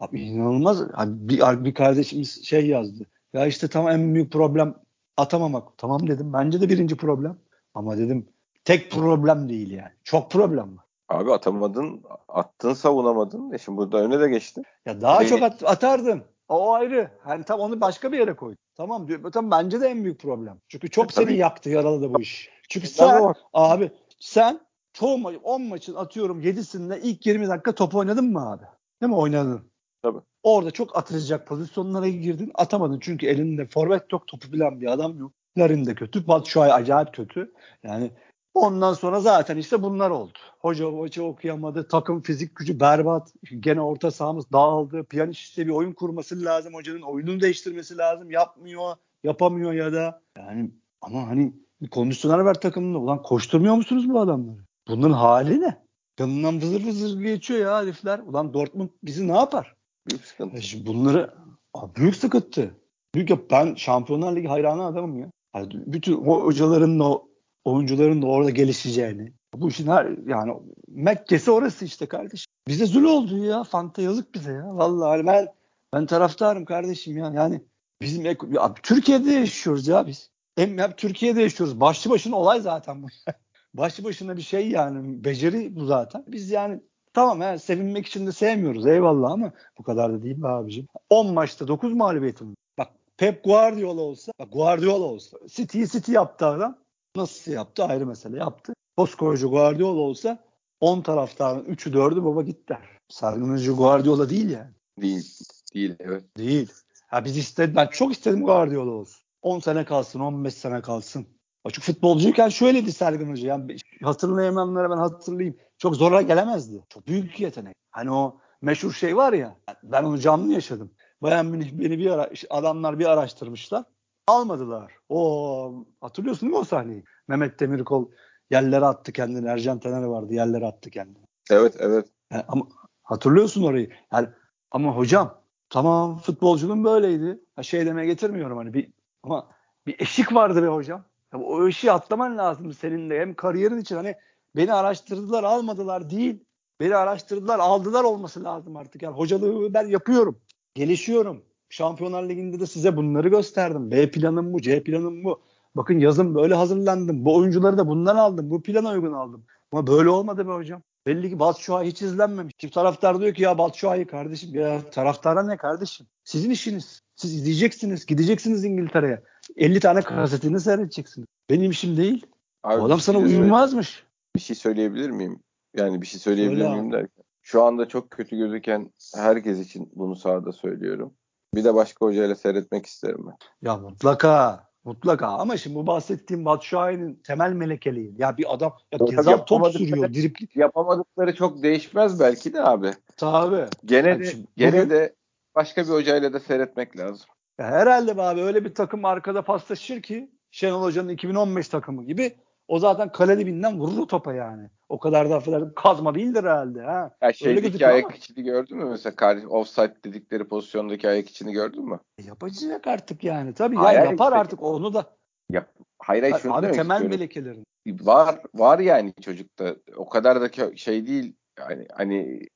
Abi 0.00 0.20
inanılmaz. 0.20 0.82
Abi 0.82 1.28
bir, 1.28 1.64
bir 1.64 1.74
kardeşimiz 1.74 2.44
şey 2.44 2.66
yazdı. 2.66 3.06
Ya 3.32 3.46
işte 3.46 3.68
tam 3.68 3.88
en 3.88 4.14
büyük 4.14 4.32
problem 4.32 4.74
atamamak. 5.16 5.78
Tamam 5.78 6.06
dedim. 6.08 6.32
Bence 6.32 6.60
de 6.60 6.68
birinci 6.68 6.96
problem. 6.96 7.36
Ama 7.74 7.98
dedim 7.98 8.26
tek 8.64 8.90
problem 8.90 9.48
değil 9.48 9.70
yani. 9.70 9.92
Çok 10.04 10.30
problem 10.30 10.76
var. 10.76 10.84
Abi 11.08 11.32
atamadın, 11.32 12.02
attın 12.28 12.74
savunamadın. 12.74 13.52
E 13.52 13.58
şimdi 13.58 13.78
burada 13.78 13.98
öne 13.98 14.20
de 14.20 14.28
geçti. 14.28 14.62
Ya 14.86 15.00
daha 15.00 15.20
Beni... 15.20 15.28
çok 15.28 15.42
at, 15.42 15.62
atardın. 15.64 16.22
O 16.48 16.72
ayrı. 16.72 17.10
Hani 17.24 17.44
tam 17.44 17.60
onu 17.60 17.80
başka 17.80 18.12
bir 18.12 18.18
yere 18.18 18.36
koy. 18.36 18.54
Tamam 18.74 19.08
diyor. 19.08 19.32
Tam 19.32 19.50
bence 19.50 19.80
de 19.80 19.88
en 19.88 20.04
büyük 20.04 20.20
problem. 20.20 20.60
Çünkü 20.68 20.90
çok 20.90 21.10
e, 21.10 21.14
seni 21.14 21.24
tabii. 21.24 21.36
yaktı, 21.36 21.70
yaraladı 21.70 22.14
bu 22.14 22.20
iş. 22.20 22.50
Çünkü 22.68 22.86
sen 22.86 23.34
abi 23.52 23.90
sen 24.18 24.60
çoğu 24.92 25.18
maç 25.18 25.36
10 25.42 25.62
maçın 25.62 25.94
atıyorum 25.94 26.40
7'sinde 26.40 27.00
ilk 27.00 27.26
20 27.26 27.48
dakika 27.48 27.74
top 27.74 27.94
oynadın 27.94 28.32
mı 28.32 28.50
abi? 28.50 28.64
Değil 29.02 29.10
mi? 29.10 29.16
Oynadın. 29.16 29.72
Tabii. 30.02 30.18
Orada 30.42 30.70
çok 30.70 30.96
atılacak 30.96 31.46
pozisyonlara 31.46 32.08
girdin. 32.08 32.50
Atamadın 32.54 32.98
çünkü 33.00 33.26
elinde 33.26 33.66
forvet 33.66 34.12
yok. 34.12 34.26
Topu 34.26 34.52
bilen 34.52 34.80
bir 34.80 34.92
adam 34.92 35.18
yok. 35.18 35.32
Larin 35.58 35.86
de 35.86 35.94
kötü. 35.94 36.26
Batshuayi 36.26 36.72
acayip 36.72 37.14
kötü. 37.14 37.52
Yani 37.82 38.10
ondan 38.54 38.92
sonra 38.94 39.20
zaten 39.20 39.56
işte 39.56 39.82
bunlar 39.82 40.10
oldu. 40.10 40.38
Hoca 40.58 40.84
hoca 40.84 41.22
okuyamadı. 41.22 41.88
Takım 41.88 42.22
fizik 42.22 42.56
gücü 42.56 42.80
berbat. 42.80 43.32
Gene 43.60 43.80
orta 43.80 44.10
sahamız 44.10 44.52
dağıldı. 44.52 45.04
Piyaniş 45.04 45.42
işte 45.42 45.66
bir 45.66 45.72
oyun 45.72 45.92
kurması 45.92 46.44
lazım. 46.44 46.74
Hocanın 46.74 47.02
oyununu 47.02 47.40
değiştirmesi 47.40 47.98
lazım. 47.98 48.30
Yapmıyor. 48.30 48.96
Yapamıyor 49.24 49.72
ya 49.72 49.92
da. 49.92 50.22
Yani 50.38 50.70
ama 51.00 51.26
hani 51.26 51.52
bir 51.82 51.90
kondisyoner 51.90 52.44
ver 52.44 52.54
takımında. 52.54 52.98
Ulan 52.98 53.22
koşturmuyor 53.22 53.74
musunuz 53.74 54.08
bu 54.08 54.20
adamları? 54.20 54.58
Bunların 54.92 55.14
hali 55.14 55.60
ne? 55.60 55.82
Yanından 56.20 56.62
vızır 56.62 56.86
vızır 56.86 57.20
geçiyor 57.20 57.60
ya 57.60 57.82
herifler. 57.82 58.18
Ulan 58.18 58.54
Dortmund 58.54 58.88
bizi 59.02 59.28
ne 59.28 59.36
yapar? 59.36 59.74
Büyük 60.08 60.24
sıkıntı. 60.24 60.56
E 60.56 60.60
şimdi 60.60 60.86
bunları 60.86 61.34
abi 61.74 61.94
büyük 61.96 62.16
sıkıntı. 62.16 62.74
Büyük 63.14 63.30
ya 63.30 63.38
ben 63.50 63.74
Şampiyonlar 63.74 64.36
Ligi 64.36 64.48
hayranı 64.48 64.84
adamım 64.84 65.18
ya. 65.18 65.30
Yani 65.56 65.68
bütün 65.86 66.16
o 66.16 66.44
hocaların 66.44 67.00
da 67.00 67.22
oyuncuların 67.64 68.22
da 68.22 68.26
orada 68.26 68.50
gelişeceğini. 68.50 69.32
Bu 69.54 69.68
işin 69.68 69.86
her 69.86 70.28
yani 70.28 70.52
Mekke'si 70.88 71.50
orası 71.50 71.84
işte 71.84 72.06
kardeşim. 72.06 72.46
Bize 72.68 72.86
zul 72.86 73.04
oldu 73.04 73.44
ya. 73.44 73.64
Fanta 73.64 74.02
yazık 74.02 74.34
bize 74.34 74.52
ya. 74.52 74.76
Vallahi 74.76 75.26
ben 75.26 75.48
ben 75.92 76.06
taraftarım 76.06 76.64
kardeşim 76.64 77.18
ya. 77.18 77.32
Yani 77.34 77.60
bizim 78.02 78.26
abi, 78.58 78.80
Türkiye'de 78.82 79.30
yaşıyoruz 79.30 79.88
ya 79.88 80.06
biz. 80.06 80.30
Hem 80.56 80.78
hep 80.78 80.98
Türkiye'de 80.98 81.42
yaşıyoruz. 81.42 81.80
Başlı 81.80 82.10
başına 82.10 82.36
olay 82.36 82.60
zaten 82.60 83.02
bu. 83.02 83.06
Başlı 83.74 84.04
başına 84.04 84.36
bir 84.36 84.42
şey 84.42 84.70
yani. 84.70 85.24
Beceri 85.24 85.76
bu 85.76 85.84
zaten. 85.84 86.24
Biz 86.28 86.50
yani 86.50 86.80
tamam 87.12 87.40
he, 87.40 87.58
sevinmek 87.58 88.06
için 88.06 88.26
de 88.26 88.32
sevmiyoruz 88.32 88.86
eyvallah 88.86 89.30
ama 89.30 89.52
bu 89.78 89.82
kadar 89.82 90.12
da 90.12 90.22
değil 90.22 90.42
be 90.42 90.48
abicim. 90.48 90.86
10 91.10 91.32
maçta 91.32 91.68
9 91.68 91.92
mağlubiyetim. 91.92 92.56
Bak 92.78 92.88
Pep 93.16 93.44
Guardiola 93.44 94.00
olsa, 94.00 94.32
bak 94.38 94.52
Guardiola 94.52 95.04
olsa, 95.04 95.38
City'yi 95.46 95.88
City 95.88 96.12
yaptı 96.12 96.46
adam. 96.46 96.78
Nasıl 97.16 97.52
yaptı 97.52 97.84
ayrı 97.84 98.06
mesele 98.06 98.38
yaptı. 98.38 98.72
Koskoca 98.96 99.48
Guardiola 99.48 100.00
olsa 100.00 100.38
10 100.80 101.00
taraftarın 101.00 101.64
3'ü 101.64 101.92
4'ü 101.92 102.24
baba 102.24 102.42
gitti. 102.42 102.78
Sargıncı 103.08 103.72
Guardiola 103.72 104.30
değil 104.30 104.50
yani. 104.50 104.70
Değil. 105.00 105.38
Değil 105.74 105.96
evet. 106.00 106.24
Değil. 106.36 106.72
Ha 107.06 107.24
biz 107.24 107.36
istedim 107.36 107.76
ben 107.76 107.86
çok 107.86 108.12
istedim 108.12 108.44
Guardiola 108.44 108.90
olsun. 108.90 109.22
10 109.42 109.58
sene 109.58 109.84
kalsın, 109.84 110.20
15 110.20 110.54
sene 110.54 110.82
kalsın. 110.82 111.26
Açık 111.64 111.84
futbolcuyken 111.84 112.48
şöyleydi 112.48 112.92
Sergen 112.92 113.30
Hoca. 113.30 113.48
Yani 113.48 113.76
hatırlayamayanlara 114.02 114.90
ben 114.90 114.96
hatırlayayım. 114.96 115.56
Çok 115.78 115.96
zora 115.96 116.22
gelemezdi. 116.22 116.84
Çok 116.88 117.06
büyük 117.06 117.40
yetenek. 117.40 117.76
Hani 117.90 118.10
o 118.10 118.40
meşhur 118.62 118.92
şey 118.92 119.16
var 119.16 119.32
ya. 119.32 119.56
Ben 119.82 120.04
onu 120.04 120.18
canlı 120.18 120.52
yaşadım. 120.52 120.90
Bayern 121.22 121.46
Münih 121.46 121.72
beni 121.72 121.98
bir 121.98 122.10
ara 122.10 122.30
adamlar 122.50 122.98
bir 122.98 123.06
araştırmışlar. 123.06 123.84
Almadılar. 124.26 124.92
O 125.08 125.86
hatırlıyorsun 126.00 126.42
değil 126.42 126.52
mi 126.52 126.58
o 126.58 126.64
sahneyi? 126.64 127.04
Mehmet 127.28 127.60
Demirkol 127.60 128.10
yerlere 128.50 128.84
attı 128.84 129.12
kendini. 129.12 129.48
Ercan 129.48 129.80
Taner 129.80 130.02
vardı 130.02 130.34
yerlere 130.34 130.66
attı 130.66 130.90
kendini. 130.90 131.26
Evet 131.50 131.74
evet. 131.78 132.08
Yani, 132.32 132.44
ama 132.48 132.66
hatırlıyorsun 133.02 133.62
orayı. 133.62 133.90
Yani 134.12 134.28
ama 134.70 134.96
hocam 134.96 135.42
tamam 135.70 136.18
futbolcunun 136.18 136.84
böyleydi. 136.84 137.40
Ha, 137.56 137.62
şey 137.62 137.86
demeye 137.86 138.06
getirmiyorum 138.06 138.58
hani 138.58 138.74
bir 138.74 138.92
ama 139.22 139.48
bir 139.86 140.00
eşik 140.00 140.34
vardı 140.34 140.62
be 140.62 140.66
hocam. 140.66 141.04
Ya, 141.32 141.40
o 141.40 141.68
eşiği 141.68 141.92
atlaman 141.92 142.38
lazım 142.38 142.72
senin 142.72 143.10
de. 143.10 143.20
Hem 143.20 143.34
kariyerin 143.34 143.78
için 143.78 143.96
hani 143.96 144.14
beni 144.56 144.72
araştırdılar 144.72 145.44
almadılar 145.44 146.10
değil. 146.10 146.44
Beni 146.80 146.96
araştırdılar 146.96 147.58
aldılar 147.58 148.04
olması 148.04 148.44
lazım 148.44 148.76
artık. 148.76 149.02
Yani 149.02 149.16
hocalığı 149.16 149.74
ben 149.74 149.86
yapıyorum. 149.86 150.38
Gelişiyorum. 150.74 151.42
Şampiyonlar 151.68 152.28
Ligi'nde 152.28 152.60
de 152.60 152.66
size 152.66 152.96
bunları 152.96 153.28
gösterdim. 153.28 153.90
B 153.90 154.10
planım 154.10 154.52
bu, 154.52 154.60
C 154.60 154.82
planım 154.82 155.24
bu. 155.24 155.42
Bakın 155.74 155.98
yazın 155.98 156.34
böyle 156.34 156.54
hazırlandım. 156.54 157.24
Bu 157.24 157.36
oyuncuları 157.36 157.78
da 157.78 157.88
bundan 157.88 158.16
aldım. 158.16 158.50
Bu 158.50 158.62
plana 158.62 158.90
uygun 158.90 159.12
aldım. 159.12 159.44
Ama 159.72 159.86
böyle 159.86 160.08
olmadı 160.08 160.48
be 160.48 160.52
hocam. 160.52 160.82
Belli 161.06 161.30
ki 161.30 161.38
Batshuayi 161.38 161.90
hiç 161.90 162.02
izlenmemiş. 162.02 162.54
Çift 162.58 162.74
taraftar 162.74 163.20
diyor 163.20 163.34
ki 163.34 163.42
ya 163.42 163.58
Batshuayi 163.58 164.06
kardeşim 164.06 164.54
ya 164.54 164.90
taraftara 164.90 165.42
ne 165.42 165.56
kardeşim? 165.56 166.06
Sizin 166.24 166.50
işiniz. 166.50 167.02
Siz 167.16 167.34
izleyeceksiniz. 167.34 168.06
Gideceksiniz 168.06 168.64
İngiltere'ye. 168.64 169.22
50 169.56 169.80
tane 169.80 170.00
kasetini 170.00 170.60
seyredeceksiniz. 170.60 171.26
Benim 171.50 171.70
işim 171.70 171.96
değil. 171.96 172.26
Abi, 172.62 172.80
o 172.80 172.86
adam 172.86 173.00
sana 173.00 173.18
şey 173.18 173.38
uyumazmış. 173.38 174.06
Bir 174.36 174.40
şey 174.40 174.56
söyleyebilir 174.56 175.10
miyim? 175.10 175.40
Yani 175.76 176.02
bir 176.02 176.06
şey 176.06 176.20
söyleyebilir 176.20 176.60
Söyle 176.60 176.74
miyim 176.74 176.86
abi. 176.86 176.92
derken. 176.92 177.24
Şu 177.42 177.62
anda 177.62 177.88
çok 177.88 178.10
kötü 178.10 178.36
gözüken 178.36 178.92
herkes 179.14 179.60
için 179.60 179.92
bunu 179.94 180.16
sahada 180.16 180.52
söylüyorum. 180.52 181.14
Bir 181.54 181.64
de 181.64 181.74
başka 181.74 182.06
hocayla 182.06 182.34
seyretmek 182.34 182.86
isterim 182.86 183.26
ben. 183.26 183.36
Ya 183.68 183.76
mutlaka. 183.76 184.68
Mutlaka 184.84 185.26
ama 185.26 185.56
şimdi 185.56 185.76
bu 185.76 185.86
bahsettiğim 185.86 186.44
Batshuayi'nin 186.44 187.14
temel 187.14 187.52
melekeliği. 187.52 188.14
Ya 188.18 188.36
bir 188.36 188.54
adam 188.54 188.72
ya 188.92 189.06
gezap 189.06 189.46
top 189.46 189.72
sürüyor. 189.72 190.14
Dripli. 190.14 190.60
Yapamadıkları 190.60 191.34
çok 191.34 191.62
değişmez 191.62 192.20
belki 192.20 192.52
de 192.52 192.62
abi. 192.62 192.90
Tabii. 193.16 193.66
Gene 193.84 194.20
de, 194.20 194.24
şimdi, 194.24 194.46
gene 194.56 194.78
bugün, 194.78 194.90
de 194.90 195.14
başka 195.54 195.82
bir 195.82 195.88
hocayla 195.88 196.32
da 196.32 196.40
seyretmek 196.40 196.98
lazım. 196.98 197.26
Ya 197.58 197.66
herhalde 197.66 198.22
abi 198.22 198.40
öyle 198.40 198.64
bir 198.64 198.74
takım 198.74 199.04
arkada 199.04 199.42
paslaşır 199.42 200.02
ki 200.02 200.30
Şenol 200.50 200.82
Hoca'nın 200.82 201.08
2015 201.08 201.68
takımı 201.68 202.04
gibi 202.04 202.36
o 202.68 202.78
zaten 202.78 203.12
kale 203.12 203.38
dibinden 203.38 203.80
vurur 203.80 204.08
topa 204.08 204.34
yani. 204.34 204.70
O 204.88 204.98
kadar 204.98 205.30
da 205.30 205.36
affedersin 205.36 205.72
kazma 205.76 206.14
değildir 206.14 206.44
herhalde. 206.44 206.82
Ha. 206.82 207.10
Ya 207.22 207.32
şeydeki 207.32 207.86
ayak 207.86 208.04
ama. 208.04 208.14
içini 208.14 208.44
gördün 208.44 208.78
mü 208.78 208.84
mesela 208.84 209.16
kardeş 209.16 209.44
offside 209.44 209.94
dedikleri 210.04 210.44
pozisyondaki 210.44 211.08
ayak 211.08 211.30
içini 211.30 211.52
gördün 211.52 211.88
mü? 211.88 212.00
E 212.18 212.22
yapacak 212.22 212.86
artık 212.86 213.24
yani. 213.24 213.52
Tabii 213.52 213.76
hayır, 213.76 213.98
ya 213.98 214.04
yapar 214.04 214.26
işte, 214.26 214.38
artık 214.38 214.62
onu 214.62 214.94
da. 214.94 215.16
Yap. 215.50 215.68
Hayır 215.98 216.22
hayır 216.22 216.36
şunu 216.38 216.54
Abi 216.54 216.72
temel 216.72 217.02
melekelerin. 217.02 217.64
Var 217.86 218.40
var 218.54 218.78
yani 218.78 219.12
çocukta. 219.20 219.76
O 219.96 220.08
kadar 220.08 220.40
da 220.40 220.76
şey 220.76 221.06
değil. 221.06 221.34
Yani 221.58 221.86
hani 221.92 222.46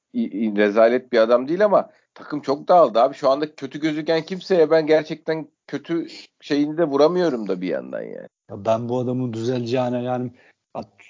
rezalet 0.56 1.12
bir 1.12 1.18
adam 1.18 1.48
değil 1.48 1.64
ama 1.64 1.90
takım 2.16 2.40
çok 2.40 2.68
dağıldı 2.68 3.00
abi. 3.00 3.14
Şu 3.14 3.30
anda 3.30 3.54
kötü 3.54 3.80
gözüken 3.80 4.22
kimseye 4.22 4.70
ben 4.70 4.86
gerçekten 4.86 5.48
kötü 5.66 6.06
şeyini 6.40 6.78
de 6.78 6.84
vuramıyorum 6.84 7.48
da 7.48 7.60
bir 7.60 7.68
yandan 7.68 8.02
yani. 8.02 8.28
Ya 8.50 8.64
ben 8.64 8.88
bu 8.88 8.98
adamın 8.98 9.32
düzeleceğine 9.32 10.02
yani 10.02 10.32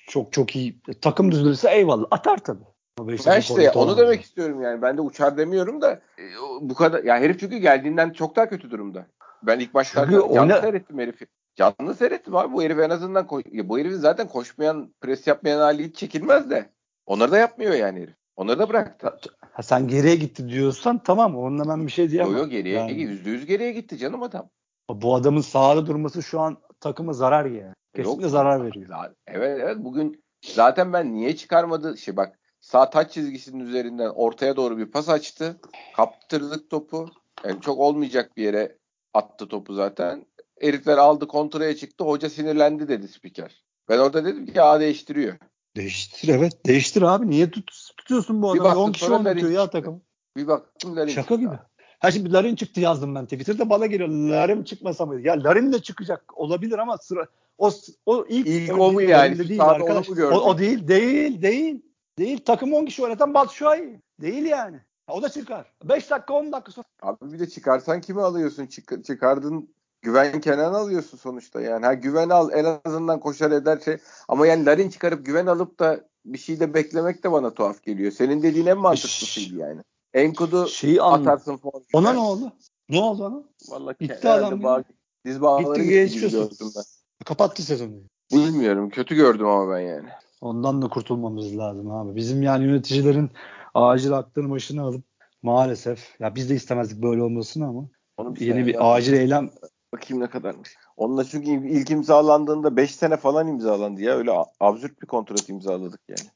çok 0.06 0.32
çok 0.32 0.56
iyi 0.56 0.80
takım 1.00 1.32
düzelirse 1.32 1.70
eyvallah 1.70 2.06
atar 2.10 2.38
tabii. 2.38 2.64
Ben 3.00 3.38
işte 3.40 3.70
onu 3.70 3.82
olmadı. 3.82 4.00
demek 4.02 4.22
istiyorum 4.22 4.62
yani. 4.62 4.82
Ben 4.82 4.96
de 4.96 5.00
uçar 5.00 5.36
demiyorum 5.36 5.82
da 5.82 6.00
e, 6.18 6.24
bu 6.60 6.74
kadar 6.74 7.04
ya 7.04 7.16
herif 7.18 7.40
çünkü 7.40 7.56
geldiğinden 7.56 8.10
çok 8.10 8.36
daha 8.36 8.48
kötü 8.48 8.70
durumda. 8.70 9.06
Ben 9.42 9.58
ilk 9.58 9.74
başta 9.74 10.04
canlı 10.04 10.24
ona... 10.24 10.60
seyrettim 10.60 10.98
herifi. 10.98 11.26
Canlı 11.54 11.94
seyrettim 11.94 12.36
abi. 12.36 12.52
Bu 12.52 12.62
herif 12.62 12.78
en 12.78 12.90
azından 12.90 13.26
koş... 13.26 13.44
ya 13.52 13.68
bu 13.68 13.78
herifin 13.78 13.96
zaten 13.96 14.28
koşmayan, 14.28 14.94
pres 15.00 15.26
yapmayan 15.26 15.58
hali 15.58 15.84
hiç 15.84 15.96
çekilmez 15.96 16.50
de. 16.50 16.70
Onları 17.06 17.32
da 17.32 17.38
yapmıyor 17.38 17.74
yani 17.74 18.00
herif. 18.00 18.14
Onları 18.36 18.58
da 18.58 18.68
bıraktı. 18.68 19.18
Ha, 19.56 19.62
sen 19.62 19.88
geriye 19.88 20.16
gitti 20.16 20.48
diyorsan 20.48 21.02
tamam 21.02 21.36
onunla 21.36 21.68
ben 21.68 21.86
bir 21.86 21.92
şey 21.92 22.10
diyemem. 22.10 22.32
Yok 22.32 22.40
yok 22.40 22.50
geriye 22.50 22.78
yani. 22.78 22.92
yüzde 22.92 23.30
yüz 23.30 23.46
geriye 23.46 23.72
gitti 23.72 23.98
canım 23.98 24.22
adam. 24.22 24.50
Bu 24.90 25.14
adamın 25.14 25.40
sahada 25.40 25.86
durması 25.86 26.22
şu 26.22 26.40
an 26.40 26.56
takımı 26.80 27.14
zarar 27.14 27.44
yani. 27.44 27.74
Kesinlikle 27.94 28.22
yok, 28.22 28.30
zarar 28.30 28.64
veriyor. 28.64 29.10
Evet 29.26 29.60
evet 29.62 29.76
bugün 29.78 30.24
zaten 30.46 30.92
ben 30.92 31.14
niye 31.14 31.36
çıkarmadı 31.36 31.98
şey 31.98 32.16
bak 32.16 32.38
sağ 32.60 32.90
taç 32.90 33.12
çizgisinin 33.12 33.66
üzerinden 33.66 34.08
ortaya 34.08 34.56
doğru 34.56 34.78
bir 34.78 34.90
pas 34.90 35.08
açtı. 35.08 35.60
Kaptırdık 35.96 36.70
topu. 36.70 37.08
Yani 37.44 37.60
çok 37.60 37.78
olmayacak 37.78 38.36
bir 38.36 38.42
yere 38.42 38.76
attı 39.14 39.48
topu 39.48 39.74
zaten. 39.74 40.26
Herifler 40.60 40.98
aldı 40.98 41.26
kontraya 41.28 41.76
çıktı. 41.76 42.04
Hoca 42.04 42.30
sinirlendi 42.30 42.88
dedi 42.88 43.08
spiker. 43.08 43.64
Ben 43.88 43.98
orada 43.98 44.24
dedim 44.24 44.46
ki 44.46 44.62
A 44.62 44.80
değiştiriyor. 44.80 45.36
Değiştir 45.76 46.28
evet. 46.28 46.66
Değiştir 46.66 47.02
abi. 47.02 47.30
Niye 47.30 47.50
tut, 47.50 47.70
tutuyorsun 47.96 48.42
bu 48.42 48.50
adamı? 48.50 48.80
10 48.80 48.92
kişi 48.92 49.12
oynatıyor 49.12 49.50
ya 49.50 49.70
takım. 49.70 50.02
Bir 50.36 50.46
Larin 50.46 51.08
Şaka 51.08 51.34
gibi. 51.34 51.58
Ha 51.98 52.10
şimdi 52.10 52.32
Larin 52.32 52.56
çıktı 52.56 52.80
yazdım 52.80 53.14
ben 53.14 53.24
Twitter'da 53.24 53.70
bana 53.70 53.86
geliyor. 53.86 54.08
Larin 54.08 54.64
çıkmasa 54.64 55.06
mı? 55.06 55.20
Ya 55.20 55.44
Larin 55.44 55.72
de 55.72 55.82
çıkacak 55.82 56.38
olabilir 56.38 56.78
ama 56.78 56.98
sıra 56.98 57.26
o 57.58 57.70
o 58.06 58.26
ilk, 58.28 58.46
ilk 58.46 58.80
o 58.80 58.92
mu 58.92 59.02
yani? 59.02 59.48
Değil 59.48 59.62
arkadaş. 59.62 60.10
O, 60.10 60.24
o 60.24 60.58
değil, 60.58 60.88
değil, 60.88 61.42
değil. 61.42 61.82
Değil. 62.18 62.44
Takım 62.44 62.72
10 62.72 62.84
kişi 62.84 63.02
oynatan 63.02 63.34
Batshuayi. 63.34 64.00
Değil 64.20 64.44
yani. 64.44 64.80
O 65.08 65.22
da 65.22 65.28
çıkar. 65.28 65.72
5 65.84 66.10
dakika 66.10 66.34
10 66.34 66.52
dakika 66.52 66.72
sonra. 66.72 66.86
Abi 67.02 67.32
bir 67.32 67.38
de 67.38 67.48
çıkarsan 67.48 68.00
kimi 68.00 68.22
alıyorsun? 68.22 68.66
Çık, 68.66 69.04
çıkardın 69.04 69.74
Güven 70.02 70.40
Kenan 70.40 70.74
alıyorsun 70.74 71.18
sonuçta 71.18 71.60
yani. 71.60 71.86
Ha 71.86 71.94
güven 71.94 72.28
al 72.28 72.50
en 72.52 72.80
azından 72.84 73.20
koşar 73.20 73.50
eder 73.50 73.78
şey. 73.84 73.96
Ama 74.28 74.46
yani 74.46 74.66
Larin 74.66 74.90
çıkarıp 74.90 75.26
güven 75.26 75.46
alıp 75.46 75.78
da 75.78 76.00
bir 76.24 76.38
şey 76.38 76.60
de 76.60 76.74
beklemek 76.74 77.24
de 77.24 77.32
bana 77.32 77.54
tuhaf 77.54 77.82
geliyor. 77.82 78.12
Senin 78.12 78.42
dediğin 78.42 78.66
en 78.66 78.78
mantıklısıydı 78.78 79.56
yani. 79.56 79.80
Enkudu 80.14 80.66
Şeyi 80.66 81.02
atarsın 81.02 81.56
falan. 81.56 81.82
Ona 81.92 82.12
ne 82.12 82.18
oldu? 82.18 82.52
Ne 82.88 83.00
oldu 83.00 83.24
ona? 83.24 83.42
Vallahi 83.68 83.96
Gitti 84.00 84.28
adam 84.28 84.62
bağ, 84.62 84.84
diz 85.24 85.42
bağları 85.42 85.82
gördüm 85.82 86.50
ben. 86.76 86.82
Kapattı 87.24 87.62
sezonu. 87.62 87.92
Bilmiyorum. 88.32 88.90
Kötü 88.90 89.14
gördüm 89.14 89.46
ama 89.46 89.74
ben 89.74 89.80
yani. 89.80 90.08
Ondan 90.40 90.82
da 90.82 90.88
kurtulmamız 90.88 91.58
lazım 91.58 91.90
abi. 91.90 92.16
Bizim 92.16 92.42
yani 92.42 92.64
yöneticilerin 92.64 93.30
acil 93.74 94.12
aklını 94.12 94.50
başına 94.50 94.82
alıp 94.82 95.04
maalesef 95.42 96.20
ya 96.20 96.34
biz 96.34 96.50
de 96.50 96.54
istemezdik 96.54 97.02
böyle 97.02 97.22
olmasını 97.22 97.66
ama 97.66 97.88
Onu 98.16 98.34
yeni 98.38 98.66
bir 98.66 98.96
acil 98.96 99.12
eylem 99.12 99.50
Bakayım 100.06 100.24
ne 100.24 100.30
kadarmış. 100.30 100.76
Onunla 100.96 101.24
çünkü 101.24 101.68
ilk 101.68 101.90
imzalandığında 101.90 102.76
5 102.76 102.94
sene 102.94 103.16
falan 103.16 103.48
imzalandı 103.48 104.00
ya. 104.00 104.14
Öyle 104.16 104.30
absürt 104.60 105.02
bir 105.02 105.06
kontrat 105.06 105.48
imzaladık 105.48 106.00
yani. 106.08 106.30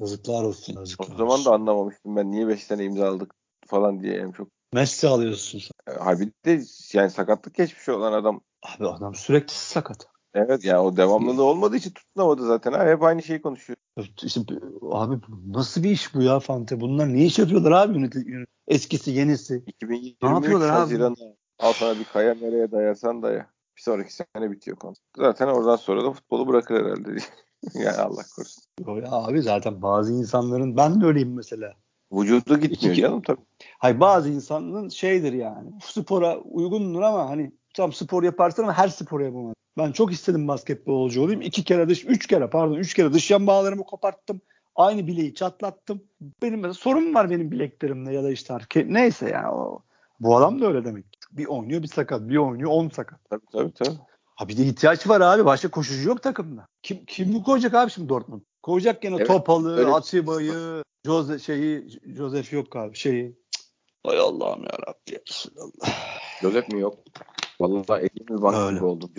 Yazıklar 0.00 0.44
olsun. 0.44 0.76
Yazıklar 0.76 1.14
o 1.14 1.16
zaman 1.16 1.44
da 1.44 1.50
anlamamıştım 1.54 2.16
ben 2.16 2.30
niye 2.30 2.48
5 2.48 2.64
sene 2.64 2.84
imzaladık 2.84 3.34
falan 3.66 4.00
diye 4.00 4.16
yani 4.16 4.34
çok. 4.34 4.48
Messi 4.72 5.08
alıyorsun 5.08 5.58
sen. 5.58 5.94
E, 5.94 5.98
halbuki 5.98 6.32
de 6.44 6.62
yani 6.92 7.10
sakatlık 7.10 7.54
geçmiş 7.54 7.88
olan 7.88 8.12
adam. 8.12 8.40
Abi 8.62 8.88
adam 8.88 9.14
sürekli 9.14 9.54
sakat. 9.54 10.11
Evet 10.34 10.64
yani 10.64 10.78
o 10.78 10.96
devamlılığı 10.96 11.42
olmadığı 11.42 11.76
için 11.76 11.90
tutunamadı 11.90 12.46
zaten. 12.46 12.72
Ha, 12.72 12.86
hep 12.86 13.02
aynı 13.02 13.22
şeyi 13.22 13.42
konuşuyor. 13.42 13.76
İşte, 14.22 14.42
abi 14.90 15.20
nasıl 15.46 15.82
bir 15.82 15.90
iş 15.90 16.14
bu 16.14 16.22
ya 16.22 16.40
Fante? 16.40 16.80
Bunlar 16.80 17.12
ne 17.12 17.24
iş 17.24 17.38
yapıyorlar 17.38 17.70
abi 17.70 17.98
yönetim? 17.98 18.46
Eskisi 18.68 19.10
yenisi. 19.10 19.62
2023 19.66 20.22
ne 20.22 20.28
yapıyorlar 20.28 20.70
Haziran'da. 20.70 21.24
abi? 21.24 21.36
Al 21.58 21.72
sana 21.72 21.98
bir 21.98 22.04
kaya 22.04 22.34
nereye 22.34 22.72
dayasan 22.72 23.22
daya. 23.22 23.46
Bir 23.76 23.82
sonraki 23.82 24.14
sene 24.14 24.50
bitiyor 24.50 24.76
konu. 24.76 24.94
Zaten 25.16 25.46
oradan 25.46 25.76
sonra 25.76 26.04
da 26.04 26.12
futbolu 26.12 26.48
bırakır 26.48 26.84
herhalde. 26.84 27.10
yani 27.74 27.96
Allah 27.96 28.22
korusun. 28.36 28.64
Ya 28.86 29.12
abi 29.12 29.42
zaten 29.42 29.82
bazı 29.82 30.12
insanların 30.12 30.76
ben 30.76 31.00
de 31.00 31.06
öyleyim 31.06 31.34
mesela. 31.34 31.74
Vücudu 32.12 32.60
gitmiyor 32.60 32.94
İki, 32.94 33.02
canım 33.02 33.22
tabii. 33.22 33.40
Hayır 33.78 34.00
bazı 34.00 34.30
insanın 34.30 34.88
şeydir 34.88 35.32
yani. 35.32 35.70
Spora 35.82 36.38
uygundur 36.38 37.00
ama 37.02 37.30
hani 37.30 37.52
tam 37.74 37.92
spor 37.92 38.22
yaparsın 38.22 38.62
ama 38.62 38.72
her 38.72 38.88
spor 38.88 39.20
yapamaz. 39.20 39.54
Ben 39.78 39.92
çok 39.92 40.12
istedim 40.12 40.48
basketbolcu 40.48 41.22
olayım. 41.22 41.42
İki 41.42 41.64
kere 41.64 41.88
dış, 41.88 42.04
üç 42.04 42.26
kere 42.26 42.50
pardon 42.50 42.74
üç 42.74 42.94
kere 42.94 43.12
dış 43.12 43.30
yan 43.30 43.46
bağlarımı 43.46 43.84
koparttım. 43.84 44.40
Aynı 44.74 45.06
bileği 45.06 45.34
çatlattım. 45.34 46.02
Benim 46.42 46.60
mesela 46.60 46.74
sorun 46.74 47.14
var 47.14 47.30
benim 47.30 47.50
bileklerimde 47.50 48.12
ya 48.12 48.24
da 48.24 48.30
işte 48.30 48.58
neyse 48.86 49.30
ya 49.30 49.52
o. 49.52 49.82
Bu 50.20 50.36
adam 50.36 50.60
da 50.60 50.66
öyle 50.66 50.84
demek. 50.84 51.04
Bir 51.32 51.46
oynuyor 51.46 51.82
bir 51.82 51.88
sakat, 51.88 52.28
bir 52.28 52.36
oynuyor 52.36 52.70
on 52.70 52.88
sakat. 52.88 53.20
Tabii 53.30 53.46
tabii 53.52 53.72
tabii. 53.72 53.96
Ha 54.34 54.48
bir 54.48 54.56
de 54.56 54.62
ihtiyaç 54.62 55.08
var 55.08 55.20
abi. 55.20 55.44
Başka 55.44 55.70
koşucu 55.70 56.08
yok 56.08 56.22
takımda. 56.22 56.66
Kim 56.82 57.04
kim 57.04 57.34
bu 57.34 57.42
koyacak 57.42 57.74
abi 57.74 57.90
şimdi 57.90 58.08
Dortmund? 58.08 58.42
Koyacak 58.62 59.02
gene 59.02 59.16
evet, 59.16 59.26
Topalı. 59.26 59.94
Atiba'yı, 59.94 60.82
Jose 61.06 61.38
şeyi 61.38 61.88
Joseph 62.16 62.52
yok 62.52 62.76
abi 62.76 62.96
şeyi. 62.96 63.36
Ay 64.04 64.18
Allah'ım 64.18 64.62
ya 64.62 64.78
Rabbi. 64.88 65.22
Allah. 65.58 65.94
Joseph 66.42 66.68
mi 66.72 66.80
yok? 66.80 66.94
Vallahi 67.60 68.00
elim 68.00 68.34
mi 68.36 68.42
baktı 68.42 68.86
oldu. 68.86 69.10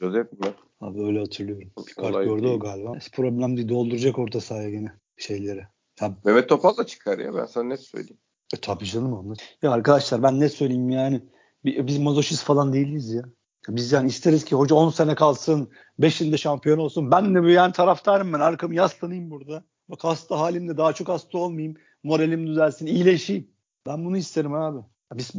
Joseph 0.00 0.32
mi? 0.32 0.52
Abi 0.80 1.02
öyle 1.02 1.18
hatırlıyorum. 1.18 1.70
Bir 1.88 1.94
kart 1.94 2.24
gördü 2.24 2.46
o 2.46 2.58
galiba. 2.58 2.92
Problem 3.12 3.56
değil 3.56 3.68
dolduracak 3.68 4.18
orta 4.18 4.40
sahaya 4.40 4.70
gene 4.70 4.92
şeyleri. 5.16 5.66
Tabii. 5.96 6.16
Mehmet 6.24 6.48
Topal 6.48 6.76
da 6.76 6.86
çıkar 6.86 7.18
ya 7.18 7.34
ben 7.34 7.44
sana 7.44 7.64
net 7.64 7.80
söyleyeyim. 7.80 8.18
E 8.54 8.56
tabii 8.56 8.84
canım 8.84 9.12
onlar. 9.12 9.38
Ya 9.62 9.70
arkadaşlar 9.70 10.22
ben 10.22 10.40
ne 10.40 10.48
söyleyeyim 10.48 10.90
yani. 10.90 11.22
Biz 11.64 11.98
mazoşist 11.98 12.44
falan 12.44 12.72
değiliz 12.72 13.12
ya. 13.12 13.22
Biz 13.68 13.92
yani 13.92 14.08
isteriz 14.08 14.44
ki 14.44 14.54
hoca 14.54 14.74
10 14.74 14.90
sene 14.90 15.14
kalsın, 15.14 15.70
5'inde 16.00 16.38
şampiyon 16.38 16.78
olsun. 16.78 17.10
Ben 17.10 17.34
de 17.34 17.52
yani 17.52 17.72
taraftarım 17.72 18.32
ben. 18.32 18.40
Arkamı 18.40 18.74
yaslanayım 18.74 19.30
burada. 19.30 19.64
Bak 19.88 20.04
hasta 20.04 20.40
halimde 20.40 20.76
daha 20.76 20.92
çok 20.92 21.08
hasta 21.08 21.38
olmayayım. 21.38 21.76
Moralim 22.02 22.46
düzelsin, 22.46 22.86
iyileşeyim. 22.86 23.50
Ben 23.86 24.04
bunu 24.04 24.16
isterim 24.16 24.54
abi. 24.54 24.78
Biz 25.14 25.32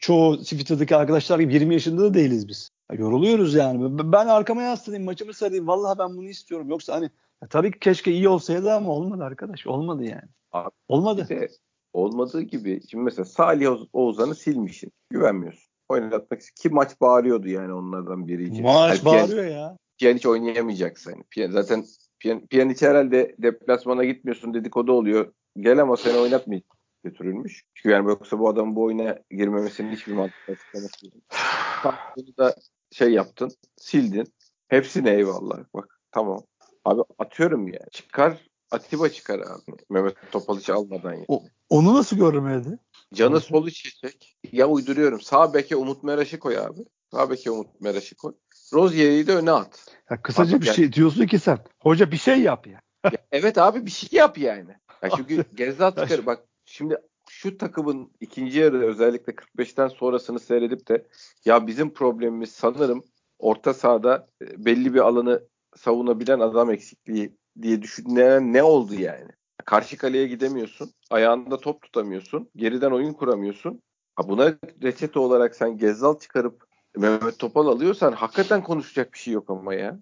çoğu 0.00 0.38
Twitter'daki 0.38 0.96
arkadaşlar 0.96 1.38
gibi 1.38 1.54
20 1.54 1.74
yaşında 1.74 2.02
da 2.02 2.14
değiliz 2.14 2.48
biz. 2.48 2.70
Yoruluyoruz 2.92 3.54
yani. 3.54 3.98
Ben 4.12 4.26
arkama 4.26 4.62
yaslanayım, 4.62 5.04
maçımı 5.04 5.34
sarayım. 5.34 5.66
Vallahi 5.66 5.98
ben 5.98 6.16
bunu 6.16 6.28
istiyorum. 6.28 6.68
Yoksa 6.68 6.94
hani 6.94 7.10
ya 7.42 7.48
tabii 7.48 7.70
ki 7.70 7.78
keşke 7.78 8.12
iyi 8.12 8.28
olsaydı 8.28 8.72
ama 8.72 8.92
olmadı 8.92 9.24
arkadaş. 9.24 9.66
Olmadı 9.66 10.04
yani. 10.04 10.28
Abi, 10.52 10.70
olmadı. 10.88 11.26
De, 11.28 11.48
olmadığı 11.92 12.42
gibi 12.42 12.80
şimdi 12.90 13.04
mesela 13.04 13.24
Salih 13.24 13.70
Oğuzhan'ı 13.92 14.34
silmişsin. 14.34 14.92
Güvenmiyorsun. 15.10 15.72
Oynatmak. 15.88 16.40
Ki 16.56 16.68
maç 16.68 17.00
bağırıyordu 17.00 17.48
yani 17.48 17.72
onlardan 17.72 18.28
biri 18.28 18.44
için. 18.44 18.62
Maç 18.62 18.96
yani 18.96 19.04
bağırıyor 19.04 19.44
Piyan, 19.44 19.58
ya. 19.58 19.76
Pjanic 19.98 20.28
oynayamayacak 20.28 21.06
yani. 21.06 21.22
Piyan, 21.30 21.50
zaten 21.50 21.84
Piyan, 22.18 22.46
Pjanic 22.46 22.86
herhalde 22.86 23.36
deplasmana 23.38 24.04
gitmiyorsun 24.04 24.54
dedikodu 24.54 24.92
oluyor. 24.92 25.32
Gel 25.60 25.78
ama 25.78 25.96
seni 25.96 26.18
oynatmayacak 26.18 26.76
götürülmüş. 27.04 27.64
Çünkü 27.74 27.90
yani 27.90 28.08
yoksa 28.08 28.38
bu 28.38 28.48
adamın 28.48 28.76
bu 28.76 28.82
oyuna 28.82 29.18
girmemesinin 29.30 29.92
hiçbir 29.92 30.12
mantıklı 30.12 30.52
açıklaması 30.52 31.06
yok. 31.06 31.14
Da 32.38 32.54
şey 32.92 33.10
yaptın, 33.10 33.50
sildin. 33.76 34.32
Hepsine 34.68 35.10
eyvallah. 35.14 35.58
Bak 35.74 36.00
tamam. 36.12 36.42
Abi 36.84 37.02
atıyorum 37.18 37.68
ya. 37.68 37.80
Çıkar 37.92 38.38
Atiba 38.70 39.08
çıkar 39.08 39.38
abi. 39.38 39.76
Mehmet 39.90 40.14
Topal 40.32 40.58
hiç 40.58 40.70
almadan 40.70 41.12
yani. 41.12 41.24
O, 41.28 41.42
onu 41.70 41.94
nasıl 41.94 42.16
görmedi? 42.16 42.78
Canı 43.14 43.40
sol 43.40 43.66
içecek. 43.66 44.36
Ya 44.52 44.66
uyduruyorum. 44.68 45.20
Sağ 45.20 45.54
beke 45.54 45.76
Umut 45.76 46.02
Meraş'ı 46.02 46.38
koy 46.38 46.58
abi. 46.58 46.80
Sağ 47.12 47.30
beke 47.30 47.50
Umut 47.50 47.80
Meraş'ı 47.80 48.16
koy. 48.16 48.32
Rozier'i 48.72 49.26
de 49.26 49.36
öne 49.36 49.50
at. 49.50 49.86
Ya 50.10 50.22
kısaca 50.22 50.48
Artık 50.48 50.60
bir 50.62 50.66
yani. 50.66 50.76
şey 50.76 50.92
diyorsun 50.92 51.26
ki 51.26 51.38
sen. 51.38 51.58
Hoca 51.80 52.12
bir 52.12 52.16
şey 52.16 52.40
yap 52.40 52.66
ya. 52.66 52.80
ya 53.04 53.18
evet 53.32 53.58
abi 53.58 53.86
bir 53.86 53.90
şey 53.90 54.08
yap 54.12 54.38
yani. 54.38 54.70
Ya 55.02 55.10
çünkü 55.16 55.44
Gezzal 55.54 55.90
çıkar. 55.90 56.26
Bak 56.26 56.44
şimdi 56.64 56.96
şu 57.28 57.58
takımın 57.58 58.10
ikinci 58.20 58.58
yarı 58.58 58.86
özellikle 58.86 59.32
45'ten 59.32 59.88
sonrasını 59.88 60.40
seyredip 60.40 60.88
de 60.88 61.06
ya 61.44 61.66
bizim 61.66 61.92
problemimiz 61.92 62.52
sanırım 62.52 63.04
orta 63.38 63.74
sahada 63.74 64.28
e, 64.42 64.64
belli 64.64 64.94
bir 64.94 65.00
alanı 65.00 65.42
savunabilen 65.76 66.40
adam 66.40 66.70
eksikliği 66.70 67.36
diye 67.62 67.82
düşünen 67.82 68.52
ne 68.52 68.62
oldu 68.62 68.94
yani? 68.94 69.30
Karşı 69.64 69.96
kaleye 69.96 70.26
gidemiyorsun. 70.26 70.90
Ayağında 71.10 71.60
top 71.60 71.82
tutamıyorsun. 71.82 72.50
Geriden 72.56 72.90
oyun 72.90 73.12
kuramıyorsun. 73.12 73.82
Ha 74.16 74.28
buna 74.28 74.58
reçete 74.82 75.18
olarak 75.18 75.56
sen 75.56 75.78
Gezzal 75.78 76.18
çıkarıp 76.18 76.64
Mehmet 76.96 77.38
Topal 77.38 77.66
alıyorsan 77.66 78.12
hakikaten 78.12 78.62
konuşacak 78.62 79.12
bir 79.12 79.18
şey 79.18 79.34
yok 79.34 79.50
ama 79.50 79.74
ya. 79.74 79.98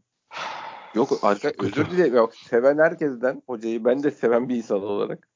Yok 0.94 1.18
arka, 1.22 1.52
özür 1.58 1.90
dilerim. 1.90 2.14
Yok, 2.14 2.34
seven 2.34 2.78
herkesten 2.78 3.42
hocayı 3.46 3.84
ben 3.84 4.02
de 4.02 4.10
seven 4.10 4.48
bir 4.48 4.56
insan 4.56 4.82
olarak. 4.82 5.28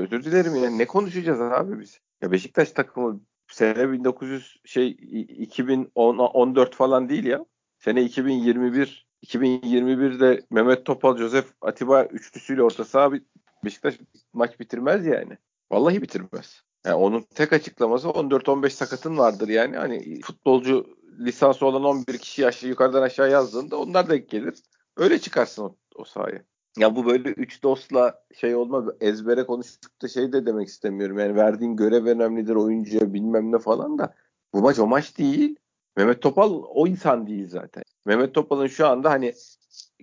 Özür 0.00 0.24
dilerim 0.24 0.56
ya. 0.56 0.70
Ne 0.70 0.86
konuşacağız 0.86 1.40
abi 1.40 1.80
biz? 1.80 2.00
Ya 2.22 2.32
Beşiktaş 2.32 2.70
takımı 2.70 3.20
sene 3.48 3.92
1900 3.92 4.60
şey 4.64 4.88
2014 4.88 6.74
falan 6.74 7.08
değil 7.08 7.24
ya. 7.24 7.46
Sene 7.78 8.02
2021 8.02 9.10
2021'de 9.26 10.42
Mehmet 10.50 10.84
Topal, 10.84 11.16
Josef 11.16 11.52
Atiba 11.60 12.04
üçlüsüyle 12.04 12.62
orta 12.62 12.84
saha 12.84 13.12
Beşiktaş 13.64 13.98
maç 14.32 14.60
bitirmez 14.60 15.06
yani. 15.06 15.38
Vallahi 15.70 16.02
bitirmez. 16.02 16.62
Yani 16.86 16.94
onun 16.96 17.22
tek 17.22 17.52
açıklaması 17.52 18.08
14-15 18.08 18.70
sakatın 18.70 19.18
vardır 19.18 19.48
yani. 19.48 19.76
Hani 19.76 20.20
futbolcu 20.20 20.86
lisansı 21.18 21.66
olan 21.66 21.84
11 21.84 22.18
kişi 22.18 22.42
yaşlı 22.42 22.68
yukarıdan 22.68 23.02
aşağı 23.02 23.30
yazdığında 23.30 23.76
onlar 23.76 24.08
da 24.08 24.16
gelir. 24.16 24.54
Öyle 24.96 25.18
çıkarsın 25.18 25.62
o, 25.62 25.76
o 25.94 26.04
sahaya. 26.04 26.42
Ya 26.78 26.96
bu 26.96 27.06
böyle 27.06 27.28
üç 27.28 27.62
dostla 27.62 28.24
şey 28.34 28.54
olma 28.54 28.84
ezbere 29.00 29.46
konuştuk 29.46 30.02
da 30.02 30.08
şey 30.08 30.32
de 30.32 30.46
demek 30.46 30.68
istemiyorum. 30.68 31.18
Yani 31.18 31.36
verdiğin 31.36 31.76
görev 31.76 32.06
önemlidir 32.06 32.54
oyuncuya 32.54 33.14
bilmem 33.14 33.52
ne 33.52 33.58
falan 33.58 33.98
da. 33.98 34.14
Bu 34.54 34.60
maç 34.60 34.78
o 34.78 34.86
maç 34.86 35.18
değil. 35.18 35.56
Mehmet 35.96 36.22
Topal 36.22 36.62
o 36.68 36.86
insan 36.86 37.26
değil 37.26 37.48
zaten. 37.48 37.82
Mehmet 38.06 38.34
Topal'ın 38.34 38.66
şu 38.66 38.86
anda 38.86 39.10
hani 39.10 39.34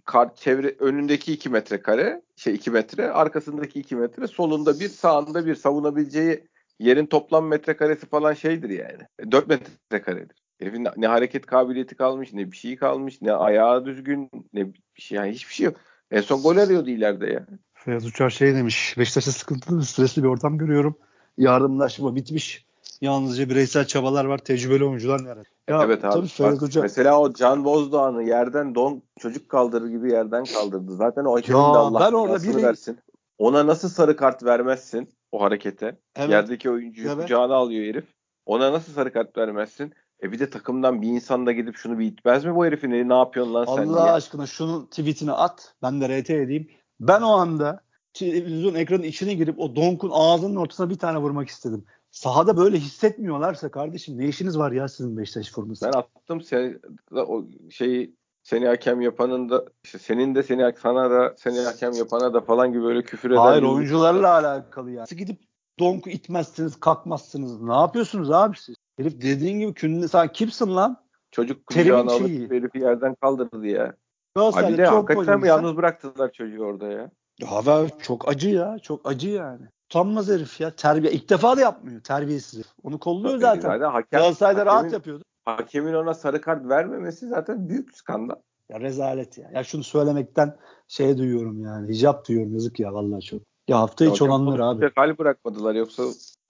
kar, 0.06 0.36
çevre 0.36 0.76
önündeki 0.80 1.34
2 1.34 1.50
metre 1.50 1.82
kare 1.82 2.22
şey 2.36 2.56
2 2.56 2.72
metre 2.72 3.12
arkasındaki 3.12 3.80
2 3.80 3.96
metre 3.96 4.28
solunda 4.28 4.80
bir 4.80 4.90
sağında 4.90 5.46
bir 5.46 5.56
savunabileceği 5.56 6.48
yerin 6.80 7.06
toplam 7.06 7.48
metrekaresi 7.48 8.06
falan 8.06 8.34
şeydir 8.34 8.70
yani. 8.70 9.32
4 9.32 9.48
metrekaredir. 9.48 10.44
Herifin 10.60 10.88
ne 10.98 11.08
hareket 11.08 11.46
kabiliyeti 11.46 11.96
kalmış, 11.96 12.34
ne 12.34 12.52
bir 12.52 12.58
şey 12.58 12.76
kalmış, 12.76 13.22
ne 13.22 13.34
ayağı 13.34 13.86
düzgün, 13.86 14.30
ne 14.54 14.74
bir 14.74 14.82
şey. 14.96 15.16
Yani 15.16 15.32
hiçbir 15.32 15.54
şey 15.54 15.66
yok. 15.66 15.78
En 16.12 16.22
son 16.22 16.42
gol 16.42 16.58
arıyordu 16.58 16.90
ileride 16.90 17.26
ya. 17.28 17.46
Feyyaz 17.74 18.06
Uçar 18.06 18.30
şey 18.30 18.56
demiş. 18.56 18.96
Beşiktaş'ta 18.98 19.32
sıkıntılı, 19.32 19.84
stresli 19.84 20.24
bir 20.24 20.28
ortam 20.28 20.58
görüyorum. 20.58 20.98
Yardımlaşma 21.38 22.16
bitmiş. 22.16 22.66
Yalnızca 23.02 23.50
bireysel 23.50 23.86
çabalar 23.86 24.26
var. 24.26 24.38
Tecrübeli 24.38 24.86
oyuncular 24.86 25.26
nerede? 25.26 25.44
Ya, 25.70 25.84
evet 25.84 26.06
abi. 26.06 26.14
Tabii 26.14 26.28
Feyyaz 26.28 26.64
Uçar... 26.64 26.82
Mesela 26.82 27.20
o 27.20 27.34
Can 27.34 27.66
Bozdoğan'ı 27.66 28.24
yerden 28.24 28.76
don 28.76 29.02
çocuk 29.20 29.50
kaldırır 29.50 29.88
gibi 29.88 30.12
yerden 30.12 30.44
kaldırdı. 30.44 30.96
Zaten 30.96 31.26
o 31.26 31.36
hakemin 31.36 31.60
de 31.60 31.64
Allah 31.64 32.00
ben 32.00 32.14
orada 32.14 32.44
biri... 32.44 32.64
versin. 32.64 33.00
Ona 33.38 33.68
nasıl 33.68 33.90
sarı 33.90 34.16
kart 34.16 34.44
vermezsin 34.44 35.10
o 35.32 35.42
harekete? 35.42 35.98
Evet. 36.16 36.30
Yerdeki 36.30 36.70
oyuncuyu 36.70 37.08
evet. 37.08 37.22
kucağına 37.22 37.56
alıyor 37.56 37.86
herif. 37.86 38.06
Ona 38.46 38.74
nasıl 38.74 38.94
sarı 38.94 39.14
kart 39.14 39.38
vermezsin? 39.38 39.94
E 40.24 40.32
bir 40.32 40.40
de 40.40 40.50
takımdan 40.50 41.02
bir 41.02 41.08
insan 41.08 41.46
da 41.46 41.52
gidip 41.52 41.76
şunu 41.76 42.00
bir 42.00 42.06
itmez 42.06 42.46
mi 42.46 42.56
bu 42.56 42.66
herifin? 42.66 42.92
E, 42.92 43.10
ne 43.10 43.14
yapıyorsun 43.14 43.54
lan 43.54 43.66
sen 43.66 43.88
Allah 43.88 44.04
diye. 44.04 44.12
aşkına 44.12 44.46
şunun 44.46 44.86
tweetini 44.86 45.32
at. 45.32 45.76
Ben 45.82 46.02
de 46.02 46.22
RT 46.22 46.30
edeyim. 46.30 46.68
Ben 47.00 47.22
o 47.22 47.32
anda 47.32 47.82
televizyon 48.14 48.74
ekranın 48.74 49.04
içine 49.04 49.34
girip 49.34 49.60
o 49.60 49.76
Donk'un 49.76 50.12
ağzının 50.14 50.56
ortasına 50.56 50.90
bir 50.90 50.98
tane 50.98 51.18
vurmak 51.18 51.48
istedim. 51.48 51.86
Sahada 52.12 52.58
böyle 52.58 52.78
hissetmiyorlarsa 52.78 53.72
kardeşim 53.72 54.18
ne 54.18 54.28
işiniz 54.28 54.58
var 54.58 54.72
ya 54.72 54.88
sizin 54.88 55.18
Beşiktaş 55.18 55.52
forması? 55.52 55.86
Ben 55.86 56.00
attım 56.00 56.42
seni, 56.42 56.78
o 57.12 57.46
şeyi 57.70 58.16
seni 58.44 58.68
hakem 58.68 59.02
yapanın 59.02 59.50
da 59.50 59.66
işte 59.84 60.00
senin 60.00 60.36
de 60.36 60.44
seni 60.44 60.74
sana 60.82 61.12
da 61.12 61.36
seni 61.38 61.60
hakem 61.60 61.94
yapana 61.94 62.34
da 62.34 62.42
falan 62.42 62.72
gibi 62.72 62.84
böyle 62.84 63.04
küfür 63.04 63.32
eden. 63.32 63.40
Hayır 63.40 63.64
oyuncularla 63.64 64.34
alakalı 64.34 64.92
yani. 64.92 65.08
Siz 65.08 65.18
gidip 65.18 65.40
Donk'u 65.80 66.10
itmezsiniz, 66.10 66.80
kalkmazsınız. 66.80 67.62
Ne 67.62 67.74
yapıyorsunuz 67.74 68.32
abi 68.32 68.58
siz? 68.58 68.76
Herif 68.98 69.22
dediğin 69.22 69.60
gibi 69.60 69.74
künlü 69.74 70.08
sen 70.08 70.32
kimsin 70.32 70.76
lan? 70.76 71.08
Çocuk 71.32 71.66
kucağına 71.68 72.12
alıp 72.12 72.52
herifi 72.52 72.80
yerden 72.80 73.16
kaldırdı 73.16 73.68
ya. 73.68 73.96
Abi 74.36 74.78
de 74.78 74.86
hakikaten 74.86 75.40
mi 75.40 75.48
yalnız 75.48 75.78
bıraktılar 75.78 76.32
çocuğu 76.32 76.64
orada 76.64 76.88
ya? 76.88 77.12
Be, 77.42 77.90
çok 78.02 78.28
acı 78.28 78.50
ya. 78.50 78.80
Çok 78.80 79.10
acı 79.10 79.30
yani. 79.30 79.66
Utanmaz 79.86 80.30
herif 80.30 80.62
ya. 80.62 80.72
Terbiye. 80.72 81.14
ilk 81.14 81.30
defa 81.30 81.58
da 81.58 81.62
yapmıyor. 81.62 82.02
Terbiyesiz. 82.02 82.66
Onu 82.84 83.00
kolluyor 83.00 83.40
zaten. 83.40 83.62
zaten 83.62 83.92
hakem, 83.92 84.20
Galatasaray'da 84.20 84.66
rahat 84.66 84.94
yapıyordu. 84.94 85.24
Hakemin 85.46 85.94
ona 85.94 86.14
sarı 86.14 86.42
kart 86.42 86.70
vermemesi 86.70 87.28
zaten 87.28 87.70
büyük 87.70 87.98
skandal. 87.98 88.36
Ya 88.70 88.80
rezalet 88.80 89.38
ya. 89.38 89.50
Ya 89.54 89.64
şunu 89.64 89.84
söylemekten 89.84 90.58
şey 90.88 91.18
duyuyorum 91.18 91.62
yani. 91.62 91.90
Hicap 91.90 92.28
duyuyorum. 92.28 92.54
Yazık 92.54 92.80
ya 92.80 92.94
vallahi 92.94 93.22
çok. 93.22 93.42
Ya 93.68 93.80
hafta 93.80 94.06
hiç 94.06 94.22
olanlar 94.22 94.60
abi. 94.60 94.92
Hal 94.96 95.18
bırakmadılar 95.18 95.76
yoksa 95.76 96.04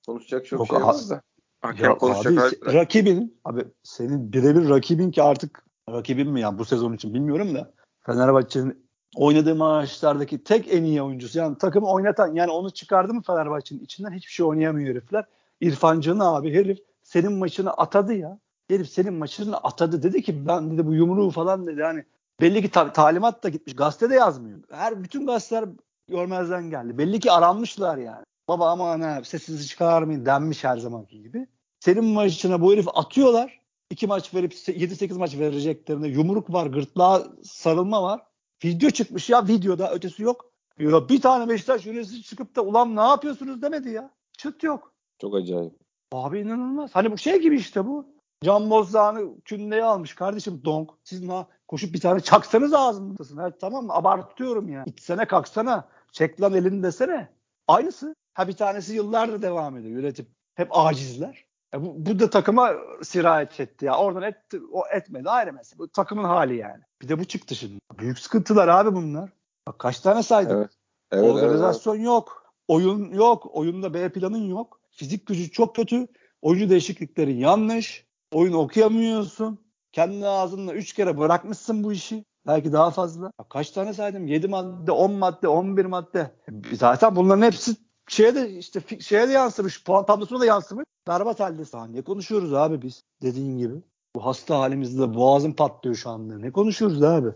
konuşacak 0.06 0.46
çok 0.46 0.60
Yok, 0.60 0.68
şey 0.68 0.78
var 0.78 0.96
da. 1.10 1.22
Hakem 1.62 1.86
ya 1.86 1.92
abi, 1.92 2.36
rakibin 2.74 3.40
abi 3.46 3.66
senin 3.84 4.34
birebir 4.34 4.70
rakibin 4.70 5.12
ki 5.12 5.24
artık 5.24 5.64
rakibin 5.90 6.30
mi 6.32 6.42
yani 6.42 6.60
bu 6.60 6.66
sezon 6.66 6.94
için 6.94 7.14
bilmiyorum 7.14 7.56
da 7.56 7.72
Fenerbahçe'nin 8.00 8.88
oynadığı 9.16 9.56
maçlardaki 9.56 10.44
tek 10.44 10.74
en 10.74 10.84
iyi 10.84 11.02
oyuncusu. 11.02 11.40
Yani 11.40 11.58
takımı 11.58 11.88
oynatan 11.88 12.34
yani 12.34 12.52
onu 12.52 12.70
çıkardı 12.72 13.14
mı 13.14 13.22
Fenerbahçe'nin 13.22 13.80
içinden 13.80 14.12
hiçbir 14.12 14.32
şey 14.32 14.46
oynayamıyor 14.46 14.90
herifler. 14.90 15.26
İrfan 15.62 16.00
Can'ı 16.00 16.28
abi 16.28 16.54
herif 16.54 16.80
senin 17.04 17.34
maçını 17.34 17.72
atadı 17.72 18.14
ya. 18.14 18.40
Herif 18.70 18.90
senin 18.90 19.14
maçını 19.14 19.58
atadı. 19.58 20.04
Dedi 20.04 20.22
ki 20.22 20.48
ben 20.48 20.72
dedi 20.72 20.86
bu 20.88 20.94
yumruğu 20.94 21.30
falan 21.30 21.68
dedi. 21.68 21.84
Hani 21.84 22.04
belli 22.42 22.62
ki 22.62 22.72
ta- 22.72 22.92
talimat 22.92 23.44
da 23.44 23.50
gitmiş. 23.50 23.76
Gazetede 23.76 24.16
yazmıyor. 24.16 24.60
Her 24.72 25.04
bütün 25.04 25.26
gazeteler 25.26 25.70
görmezden 26.08 26.70
geldi. 26.70 26.98
Belli 26.98 27.20
ki 27.20 27.32
aranmışlar 27.32 27.98
yani. 27.98 28.26
Baba 28.48 28.70
aman 28.72 29.02
ha 29.02 29.24
sesinizi 29.24 29.68
çıkarmayın 29.68 30.26
denmiş 30.26 30.64
her 30.64 30.78
zamanki 30.78 31.22
gibi. 31.22 31.48
Senin 31.80 32.06
maçına 32.06 32.62
bu 32.62 32.74
herif 32.74 32.88
atıyorlar. 32.94 33.62
İki 33.90 34.08
maç 34.08 34.34
verip 34.34 34.54
7-8 34.54 35.18
maç 35.18 35.38
vereceklerinde 35.38 36.08
yumruk 36.08 36.54
var, 36.54 36.68
gırtlağa 36.68 37.28
sarılma 37.44 38.04
var. 38.04 38.22
Video 38.64 38.90
çıkmış 38.90 39.30
ya 39.30 39.48
videoda 39.48 39.94
ötesi 39.94 40.24
yok. 40.24 40.52
Ya 40.80 41.10
bir 41.10 41.22
tane 41.22 41.50
Beşiktaş 41.50 41.86
yöneticisi 41.86 42.24
çıkıp 42.24 42.56
da 42.56 42.62
ulan 42.62 42.96
ne 42.96 43.02
yapıyorsunuz 43.02 43.62
demedi 43.62 43.90
ya. 43.90 44.12
Çıt 44.38 44.64
yok. 44.64 44.94
Çok 45.22 45.36
acayip. 45.36 45.74
Abi 46.12 46.40
inanılmaz. 46.40 46.92
Hani 46.94 47.12
bu 47.12 47.18
şey 47.18 47.42
gibi 47.42 47.58
işte 47.58 47.86
bu. 47.86 48.18
Can 48.44 48.70
Bozdağ'ını 48.70 49.42
kündeye 49.42 49.84
almış 49.84 50.16
kardeşim 50.16 50.62
donk. 50.66 50.90
Siz 51.04 51.24
ne 51.24 51.46
koşup 51.68 51.94
bir 51.94 52.00
tane 52.00 52.20
çaksanız 52.20 52.74
ağzındasın. 52.74 53.38
Ha, 53.38 53.52
tamam 53.62 53.86
mı? 53.86 53.94
Abartıyorum 53.94 54.70
ya. 54.70 54.84
İçsene 54.86 55.26
kalksana. 55.26 55.88
Çek 56.12 56.42
lan 56.42 56.54
elini 56.54 56.84
desene. 56.84 57.30
Aynısı. 57.68 58.16
Ha 58.38 58.48
bir 58.48 58.54
tanesi 58.54 58.96
yıllardır 58.96 59.42
devam 59.42 59.78
ediyor 59.78 60.00
yönetip. 60.00 60.28
Hep 60.56 60.68
acizler. 60.72 61.46
E 61.74 61.82
bu, 61.82 62.06
bu 62.06 62.20
da 62.20 62.30
takıma 62.30 62.72
sirayet 63.04 63.60
etti 63.60 63.86
ya. 63.86 63.98
Oradan 63.98 64.22
et, 64.24 64.36
o 64.72 64.84
etmedi 64.94 65.30
ayrı 65.30 65.54
mesele. 65.54 65.80
Bu 65.80 65.88
takımın 65.88 66.24
hali 66.24 66.56
yani. 66.56 66.84
Bir 67.02 67.08
de 67.08 67.20
bu 67.20 67.26
çıktı 67.26 67.56
şimdi. 67.56 67.80
Büyük 68.00 68.20
sıkıntılar 68.20 68.68
abi 68.68 68.96
bunlar. 68.96 69.30
Bak 69.68 69.80
kaç 69.80 70.00
tane 70.00 70.24
saydım. 70.24 70.58
Evet. 70.58 70.72
Evet, 71.12 71.24
Organizasyon 71.24 71.96
evet. 71.96 72.06
yok. 72.06 72.54
Oyun 72.68 73.12
yok. 73.12 73.56
Oyunda 73.56 73.94
B 73.94 74.10
planın 74.10 74.50
yok. 74.50 74.80
Fizik 74.92 75.28
gücü 75.28 75.52
çok 75.52 75.76
kötü. 75.76 76.08
Oyuncu 76.42 76.70
değişiklikleri 76.70 77.40
yanlış. 77.40 78.06
Oyun 78.34 78.54
okuyamıyorsun. 78.54 79.60
Kendi 79.92 80.28
ağzınla 80.28 80.74
3 80.74 80.94
kere 80.94 81.18
bırakmışsın 81.18 81.84
bu 81.84 81.94
işi. 81.94 82.26
Belki 82.48 82.74
daha 82.74 82.92
fazla. 82.92 83.32
Kaç 83.50 83.72
tane 83.72 83.94
saydım? 83.94 84.28
7 84.28 84.48
madde, 84.48 84.92
10 84.92 85.12
madde, 85.12 85.48
11 85.48 85.86
madde. 85.86 86.32
Zaten 86.74 87.16
bunların 87.16 87.42
hepsi 87.42 87.87
şeye 88.08 88.36
de 88.36 88.50
işte 88.50 88.82
şeye 89.00 89.28
de 89.28 89.32
yansımış. 89.32 89.84
Puan 89.84 90.06
tablosuna 90.06 90.40
da 90.40 90.46
yansımış. 90.46 90.86
Berbat 91.08 91.40
halde 91.40 91.66
sahne. 91.66 92.02
konuşuyoruz 92.02 92.54
abi 92.54 92.82
biz? 92.82 93.04
Dediğin 93.22 93.58
gibi. 93.58 93.76
Bu 94.16 94.26
hasta 94.26 94.60
halimizde 94.60 95.16
boğazım 95.16 95.54
patlıyor 95.54 95.96
şu 95.96 96.10
anda. 96.10 96.38
Ne 96.38 96.52
konuşuyoruz 96.52 97.04
abi? 97.04 97.30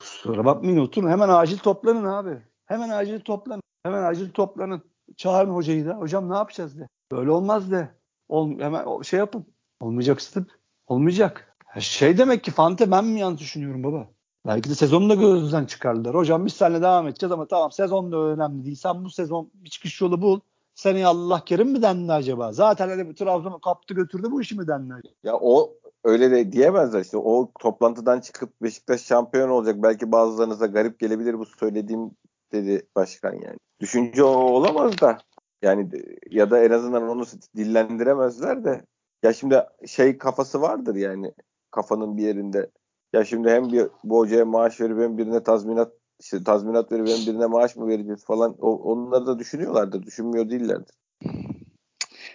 Kusura 0.00 0.44
bakmayın 0.44 0.78
oturun. 0.78 1.10
Hemen 1.10 1.28
acil 1.28 1.58
toplanın 1.58 2.04
abi. 2.04 2.42
Hemen 2.66 2.88
acil 2.88 3.20
toplanın. 3.20 3.62
Hemen 3.82 4.02
acil 4.02 4.30
toplanın. 4.30 4.82
Çağırın 5.16 5.50
hocayı 5.50 5.86
da. 5.86 5.94
Hocam 5.94 6.30
ne 6.30 6.34
yapacağız 6.36 6.78
de. 6.78 6.88
Böyle 7.12 7.30
olmaz 7.30 7.70
de. 7.70 7.94
Ol, 8.28 8.58
hemen 8.58 9.02
şey 9.02 9.18
yapın. 9.18 9.46
Olmayacak 9.80 10.20
stıp. 10.22 10.50
Olmayacak. 10.86 11.56
Şey 11.78 12.18
demek 12.18 12.44
ki 12.44 12.50
Fante 12.50 12.90
ben 12.90 13.04
mi 13.04 13.20
yanlış 13.20 13.40
düşünüyorum 13.40 13.84
baba? 13.84 14.08
Belki 14.46 14.70
de 14.70 14.74
sezonu 14.74 15.10
da 15.10 15.14
gözden 15.14 15.64
çıkardılar. 15.64 16.14
Hocam 16.14 16.46
biz 16.46 16.52
seninle 16.52 16.82
devam 16.82 17.08
edeceğiz 17.08 17.32
ama 17.32 17.46
tamam 17.48 17.72
sezon 17.72 18.12
da 18.12 18.16
önemli 18.16 18.64
değil. 18.64 18.76
Sen 18.76 19.04
bu 19.04 19.10
sezon 19.10 19.50
bir 19.54 19.70
çıkış 19.70 20.00
yolu 20.00 20.22
bul. 20.22 20.40
Seni 20.74 21.06
Allah 21.06 21.44
kerim 21.44 21.68
mi 21.68 21.82
dendi 21.82 22.12
acaba? 22.12 22.52
Zaten 22.52 22.88
hani 22.88 23.14
Trabzon'u 23.14 23.60
kaptı 23.60 23.94
götürdü 23.94 24.26
bu 24.30 24.40
işi 24.40 24.58
mi 24.58 24.66
dendi? 24.68 24.94
Ya 25.24 25.34
o 25.40 25.74
öyle 26.04 26.30
de 26.30 26.52
diyemezler 26.52 27.00
işte. 27.00 27.16
O 27.16 27.52
toplantıdan 27.60 28.20
çıkıp 28.20 28.62
Beşiktaş 28.62 29.00
şampiyon 29.00 29.48
olacak. 29.48 29.76
Belki 29.82 30.12
bazılarınıza 30.12 30.66
garip 30.66 30.98
gelebilir 30.98 31.38
bu 31.38 31.46
söylediğim 31.46 32.10
dedi 32.52 32.86
başkan 32.96 33.32
yani. 33.32 33.56
Düşünce 33.80 34.22
o 34.22 34.28
olamaz 34.28 35.00
da. 35.00 35.18
Yani 35.62 35.90
ya 36.30 36.50
da 36.50 36.64
en 36.64 36.70
azından 36.70 37.08
onu 37.08 37.24
dillendiremezler 37.56 38.64
de. 38.64 38.82
Ya 39.22 39.32
şimdi 39.32 39.64
şey 39.86 40.18
kafası 40.18 40.60
vardır 40.60 40.94
yani 40.94 41.32
kafanın 41.70 42.16
bir 42.16 42.22
yerinde. 42.22 42.70
Ya 43.18 43.24
şimdi 43.24 43.50
hem 43.50 43.72
bir 43.72 43.86
bu 44.04 44.18
hocaya 44.18 44.44
maaş 44.44 44.80
verip 44.80 44.98
hem 44.98 45.18
birine 45.18 45.42
tazminat 45.42 45.92
işte 46.20 46.44
tazminat 46.44 46.92
verip 46.92 47.08
hem 47.08 47.26
birine 47.26 47.46
maaş 47.46 47.76
mı 47.76 47.88
vereceğiz 47.88 48.24
falan 48.24 48.56
o, 48.60 48.76
onları 48.76 49.26
da 49.26 49.38
düşünüyorlardır. 49.38 50.02
Düşünmüyor 50.02 50.50
değillerdir. 50.50 50.94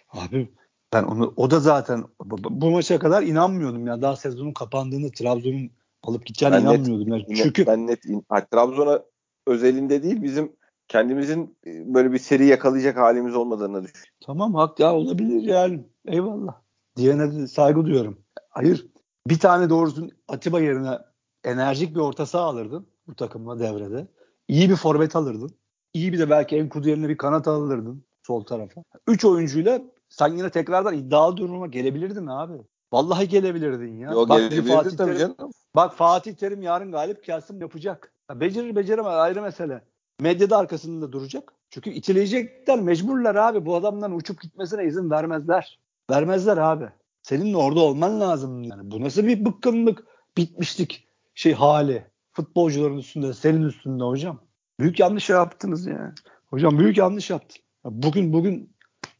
Abi 0.10 0.50
ben 0.94 1.04
onu 1.04 1.34
o 1.36 1.52
da 1.52 1.60
zaten 1.60 2.04
bu, 2.26 2.72
maça 2.72 3.00
kadar 3.00 3.24
inanmıyordum 3.24 3.88
ya. 3.88 4.02
Daha 4.02 4.16
sezonun 4.16 4.54
kapandığında 4.54 5.12
Trabzon'un 5.12 5.72
alıp 6.04 6.26
gideceğine 6.26 6.56
ben 6.56 6.62
inanmıyordum. 6.62 7.10
Net, 7.12 7.30
yani. 7.30 7.38
Çünkü 7.38 7.66
ben 7.66 7.88
net 7.88 8.04
Trabzon'a 8.52 9.02
özelinde 9.48 10.04
değil 10.04 10.24
bizim 10.24 10.52
kendimizin 10.88 11.58
e, 11.66 11.94
böyle 11.94 12.12
bir 12.12 12.20
seri 12.20 12.46
yakalayacak 12.46 12.98
halimiz 12.98 13.36
olmadığını 13.36 13.84
düşünüyorum. 13.84 14.14
Tamam 14.26 14.54
hak 14.54 14.80
ya 14.80 14.96
olabilir 14.96 15.42
yani. 15.42 15.86
Eyvallah. 16.08 16.62
Diyene 16.98 17.48
saygı 17.48 17.86
duyuyorum. 17.86 18.18
Hayır 18.50 18.93
bir 19.28 19.40
tane 19.40 19.70
doğrusu 19.70 20.08
Atiba 20.28 20.60
yerine 20.60 21.00
enerjik 21.44 21.96
bir 21.96 22.00
orta 22.00 22.26
saha 22.26 22.44
alırdın 22.44 22.88
bu 23.08 23.16
takımla 23.16 23.60
devrede. 23.60 24.08
İyi 24.48 24.70
bir 24.70 24.76
forvet 24.76 25.16
alırdın. 25.16 25.52
İyi 25.94 26.14
bir 26.14 26.20
de 26.20 26.30
belki 26.30 26.58
Enkudu 26.58 26.90
yerine 26.90 27.10
bir 27.10 27.18
kanat 27.18 27.48
alırdın 27.48 28.06
sol 28.24 28.44
tarafa. 28.44 28.84
Üç 29.08 29.26
oyuncuyla 29.26 29.82
sen 30.10 30.28
yine 30.28 30.50
tekrardan 30.50 30.94
iddialı 30.94 31.38
duruma 31.38 31.68
gelebilirdin 31.68 32.28
abi. 32.28 32.54
Vallahi 32.94 33.28
gelebilirdin 33.28 33.98
ya. 33.98 34.12
Yo, 34.12 34.30
bak, 34.30 34.42
Fatih 34.68 34.98
tabii 34.98 35.18
Terim, 35.18 35.18
canım. 35.18 35.52
Bak 35.76 35.94
Fatih 35.94 36.34
Terim 36.34 36.62
yarın 36.62 36.92
galip 36.92 37.24
gelsin 37.24 37.60
yapacak. 37.60 38.14
Ya 38.30 38.40
becerir 38.40 38.76
beceremez 38.76 39.14
ayrı 39.14 39.42
mesele. 39.42 39.84
Medyada 40.22 40.58
arkasında 40.58 41.12
duracak. 41.12 41.54
Çünkü 41.70 41.90
itileyecekler 41.90 42.82
mecburlar 42.82 43.36
abi. 43.36 43.66
Bu 43.66 43.76
adamdan 43.76 44.16
uçup 44.16 44.42
gitmesine 44.42 44.86
izin 44.86 45.12
vermezler. 45.12 45.80
Vermezler 46.12 46.58
abi. 46.58 46.90
Senin 47.24 47.54
orada 47.54 47.80
olman 47.80 48.20
lazım. 48.20 48.64
Yani 48.64 48.92
bu 48.92 49.02
nasıl 49.02 49.24
bir 49.24 49.46
bıkkınlık, 49.46 50.04
bitmişlik 50.38 51.08
şey 51.36 51.54
hali. 51.54 52.06
Futbolcuların 52.32 52.98
üstünde, 52.98 53.34
senin 53.34 53.64
üstünde 53.64 54.04
hocam. 54.04 54.40
Büyük 54.80 55.00
yanlış 55.00 55.30
yaptınız 55.30 55.86
ya. 55.86 56.16
Hocam 56.46 56.80
büyük 56.80 56.98
yanlış 56.98 57.30
yaptın. 57.30 57.62
Bugün 57.86 58.34
bugün 58.34 58.76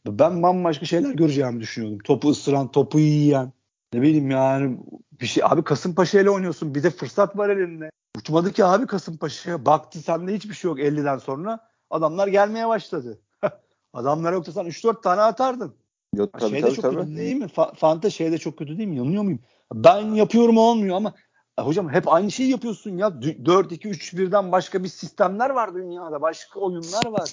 ben 0.06 0.42
bambaşka 0.42 0.86
şeyler 0.86 1.10
göreceğimi 1.10 1.60
düşünüyordum. 1.60 1.98
Topu 1.98 2.30
ısıran, 2.30 2.70
topu 2.70 2.98
yiyen. 2.98 3.52
Ne 3.92 4.02
bileyim 4.02 4.30
yani 4.30 4.78
bir 5.20 5.26
şey 5.26 5.44
abi 5.46 5.64
Kasımpaşa 5.64 6.20
ile 6.20 6.30
oynuyorsun. 6.30 6.74
Bir 6.74 6.82
de 6.82 6.90
fırsat 6.90 7.36
var 7.36 7.48
elinde. 7.48 7.90
Uçmadı 8.18 8.52
ki 8.52 8.64
abi 8.64 8.86
Kasımpaşa'ya. 8.86 9.66
Baktı 9.66 9.98
sende 9.98 10.34
hiçbir 10.34 10.54
şey 10.54 10.68
yok 10.68 10.78
50'den 10.78 11.18
sonra. 11.18 11.68
Adamlar 11.90 12.28
gelmeye 12.28 12.68
başladı. 12.68 13.20
Adamlar 13.92 14.32
yoksa 14.32 14.52
sen 14.52 14.66
3-4 14.66 15.02
tane 15.02 15.20
atardın. 15.20 15.74
Yok 16.16 16.32
tabii 16.32 16.50
şey 16.50 16.60
tabii, 16.60 16.70
de 16.70 16.74
çok 16.74 16.82
tabii. 16.82 16.96
kötü 16.96 17.16
değil 17.16 17.36
mi? 17.36 17.44
Fa- 17.44 17.74
Fanta 17.74 18.10
şey 18.10 18.32
de 18.32 18.38
çok 18.38 18.58
kötü 18.58 18.78
değil 18.78 18.88
mi? 18.88 18.96
Yanılıyor 18.96 19.22
muyum? 19.22 19.40
Ben 19.74 20.00
yapıyorum 20.00 20.56
olmuyor 20.56 20.96
ama 20.96 21.14
e, 21.58 21.62
hocam 21.62 21.88
hep 21.88 22.12
aynı 22.12 22.30
şeyi 22.30 22.50
yapıyorsun 22.50 22.96
ya. 22.96 23.06
4-2-3-1'den 23.08 24.52
başka 24.52 24.82
bir 24.82 24.88
sistemler 24.88 25.50
var 25.50 25.74
dünyada. 25.74 26.22
Başka 26.22 26.60
oyunlar 26.60 27.06
var. 27.06 27.32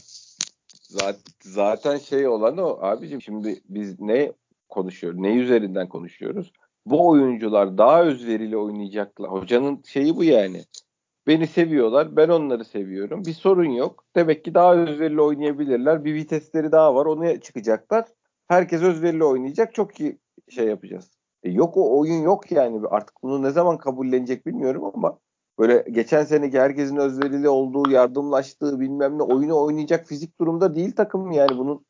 Zaten, 0.81 1.21
zaten 1.41 1.97
şey 1.97 2.27
olan 2.27 2.57
o 2.57 2.77
abicim 2.81 3.21
şimdi 3.21 3.61
biz 3.69 3.99
ne 3.99 4.31
konuşuyoruz? 4.69 5.19
Ne 5.19 5.35
üzerinden 5.35 5.89
konuşuyoruz? 5.89 6.51
Bu 6.85 7.09
oyuncular 7.09 7.77
daha 7.77 8.03
özverili 8.03 8.57
oynayacaklar. 8.57 9.31
Hocanın 9.31 9.83
şeyi 9.87 10.15
bu 10.15 10.23
yani. 10.23 10.63
Beni 11.27 11.47
seviyorlar. 11.47 12.15
Ben 12.15 12.29
onları 12.29 12.65
seviyorum. 12.65 13.25
Bir 13.25 13.33
sorun 13.33 13.69
yok. 13.69 14.05
Demek 14.15 14.45
ki 14.45 14.53
daha 14.53 14.75
özverili 14.75 15.21
oynayabilirler. 15.21 16.05
Bir 16.05 16.13
vitesleri 16.13 16.71
daha 16.71 16.95
var. 16.95 17.05
Onu 17.05 17.39
çıkacaklar. 17.41 18.05
Herkes 18.51 18.81
özverili 18.81 19.23
oynayacak. 19.23 19.73
Çok 19.73 19.99
iyi 19.99 20.19
şey 20.49 20.67
yapacağız. 20.67 21.11
E 21.43 21.51
yok 21.51 21.77
o 21.77 21.99
oyun 21.99 22.21
yok 22.21 22.51
yani. 22.51 22.81
Artık 22.89 23.23
bunu 23.23 23.43
ne 23.43 23.51
zaman 23.51 23.77
kabullenecek 23.77 24.45
bilmiyorum 24.45 24.91
ama 24.93 25.17
böyle 25.59 25.85
geçen 25.91 26.23
seneki 26.23 26.59
herkesin 26.59 26.95
özverili 26.95 27.49
olduğu, 27.49 27.91
yardımlaştığı 27.91 28.79
bilmem 28.79 29.17
ne 29.17 29.23
oyunu 29.23 29.63
oynayacak 29.63 30.07
fizik 30.07 30.39
durumda 30.39 30.75
değil 30.75 30.95
takım 30.95 31.31
yani. 31.31 31.57
Bunu 31.57 31.83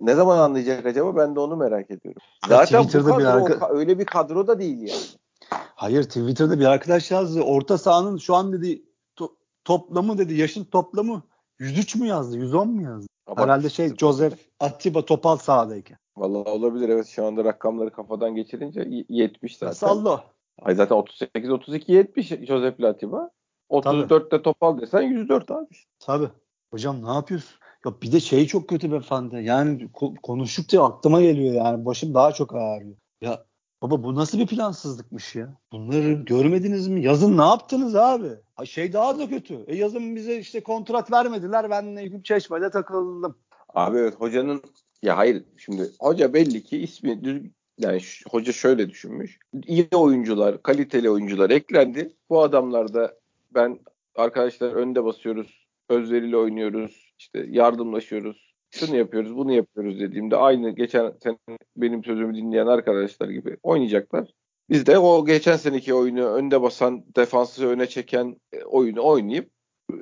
ne 0.00 0.14
zaman 0.14 0.38
anlayacak 0.38 0.86
acaba? 0.86 1.16
Ben 1.16 1.36
de 1.36 1.40
onu 1.40 1.56
merak 1.56 1.90
ediyorum. 1.90 2.22
Zaten 2.48 2.80
bu 2.80 2.86
Twitter'da 2.86 3.18
bir 3.18 3.24
kadro 3.24 3.44
arka- 3.44 3.78
öyle 3.78 3.98
bir 3.98 4.06
kadro 4.06 4.46
da 4.46 4.58
değil 4.58 4.78
yani. 4.78 5.06
Hayır 5.52 6.02
Twitter'da 6.02 6.60
bir 6.60 6.64
arkadaş 6.66 7.10
yazdı. 7.10 7.42
Orta 7.42 7.78
sahanın 7.78 8.16
şu 8.16 8.34
an 8.34 8.52
dedi 8.52 8.82
to- 9.16 9.34
toplamı 9.64 10.18
dedi 10.18 10.34
yaşın 10.34 10.64
toplamı 10.64 11.22
103 11.58 11.96
mü 11.96 12.06
yazdı 12.06 12.36
110 12.36 12.68
mu 12.68 12.82
yazdı? 12.82 13.06
Ama 13.26 13.42
Herhalde 13.42 13.70
şey 13.70 13.96
Joseph 13.96 14.34
Atiba 14.60 15.04
Topal 15.04 15.36
sahadayken. 15.36 15.98
Vallahi 16.20 16.48
olabilir 16.48 16.88
evet 16.88 17.06
şu 17.06 17.26
anda 17.26 17.44
rakamları 17.44 17.90
kafadan 17.90 18.34
geçirince 18.34 18.80
y- 18.88 19.04
70 19.08 19.56
zaten. 19.56 19.72
Salla. 19.72 20.24
Ay 20.62 20.74
zaten 20.74 20.96
38 20.96 21.50
32 21.50 21.92
70 21.92 22.28
Joseph 22.28 22.80
Latiba. 22.80 23.30
34'te 23.70 24.42
Topal 24.42 24.80
desen 24.80 25.02
104 25.02 25.50
abi. 25.50 25.66
Tabii. 25.98 26.28
Hocam 26.70 27.04
ne 27.04 27.12
yapıyorsun? 27.14 27.58
Ya 27.86 27.92
bir 28.02 28.12
de 28.12 28.20
şey 28.20 28.46
çok 28.46 28.68
kötü 28.68 28.92
be 28.92 29.00
Fante. 29.00 29.38
Yani 29.38 29.82
ko- 29.82 30.16
konuştukça 30.22 30.84
aklıma 30.84 31.20
geliyor 31.22 31.54
yani. 31.54 31.84
Başım 31.84 32.14
daha 32.14 32.32
çok 32.32 32.54
ağrıyor. 32.54 32.96
Ya 33.20 33.44
baba 33.82 34.02
bu 34.02 34.14
nasıl 34.14 34.38
bir 34.38 34.46
plansızlıkmış 34.46 35.34
ya? 35.34 35.54
Bunları 35.72 36.12
görmediniz 36.12 36.88
mi? 36.88 37.04
Yazın 37.04 37.38
ne 37.38 37.42
yaptınız 37.42 37.96
abi? 37.96 38.28
Ha, 38.56 38.66
şey 38.66 38.92
daha 38.92 39.18
da 39.18 39.28
kötü. 39.28 39.64
E 39.66 39.76
yazın 39.76 40.16
bize 40.16 40.36
işte 40.38 40.62
kontrat 40.62 41.12
vermediler. 41.12 41.70
Ben 41.70 41.96
Eyüp 41.96 42.24
Çeşme'de 42.24 42.70
takıldım. 42.70 43.38
Abi 43.74 43.98
evet 43.98 44.14
hocanın 44.20 44.62
ya 45.02 45.16
hayır 45.16 45.44
şimdi 45.56 45.90
hoca 46.00 46.34
belli 46.34 46.62
ki 46.62 46.78
ismi 46.78 47.24
düz 47.24 47.42
yani 47.78 48.00
hoca 48.30 48.52
şöyle 48.52 48.90
düşünmüş. 48.90 49.38
İyi 49.66 49.88
oyuncular, 49.94 50.62
kaliteli 50.62 51.10
oyuncular 51.10 51.50
eklendi. 51.50 52.12
Bu 52.30 52.42
adamlar 52.42 52.94
da 52.94 53.18
ben 53.54 53.78
arkadaşlar 54.14 54.72
önde 54.72 55.04
basıyoruz, 55.04 55.66
özverili 55.88 56.36
oynuyoruz, 56.36 57.12
işte 57.18 57.46
yardımlaşıyoruz. 57.48 58.48
Şunu 58.70 58.96
yapıyoruz, 58.96 59.36
bunu 59.36 59.52
yapıyoruz 59.52 60.00
dediğimde 60.00 60.36
aynı 60.36 60.70
geçen 60.70 61.12
sene 61.22 61.58
benim 61.76 62.04
sözümü 62.04 62.34
dinleyen 62.36 62.66
arkadaşlar 62.66 63.28
gibi 63.28 63.56
oynayacaklar. 63.62 64.28
Biz 64.70 64.86
de 64.86 64.98
o 64.98 65.24
geçen 65.24 65.56
seneki 65.56 65.94
oyunu 65.94 66.26
önde 66.26 66.62
basan, 66.62 67.04
defansı 67.16 67.68
öne 67.68 67.86
çeken 67.86 68.36
e, 68.52 68.64
oyunu 68.64 69.06
oynayıp 69.06 69.50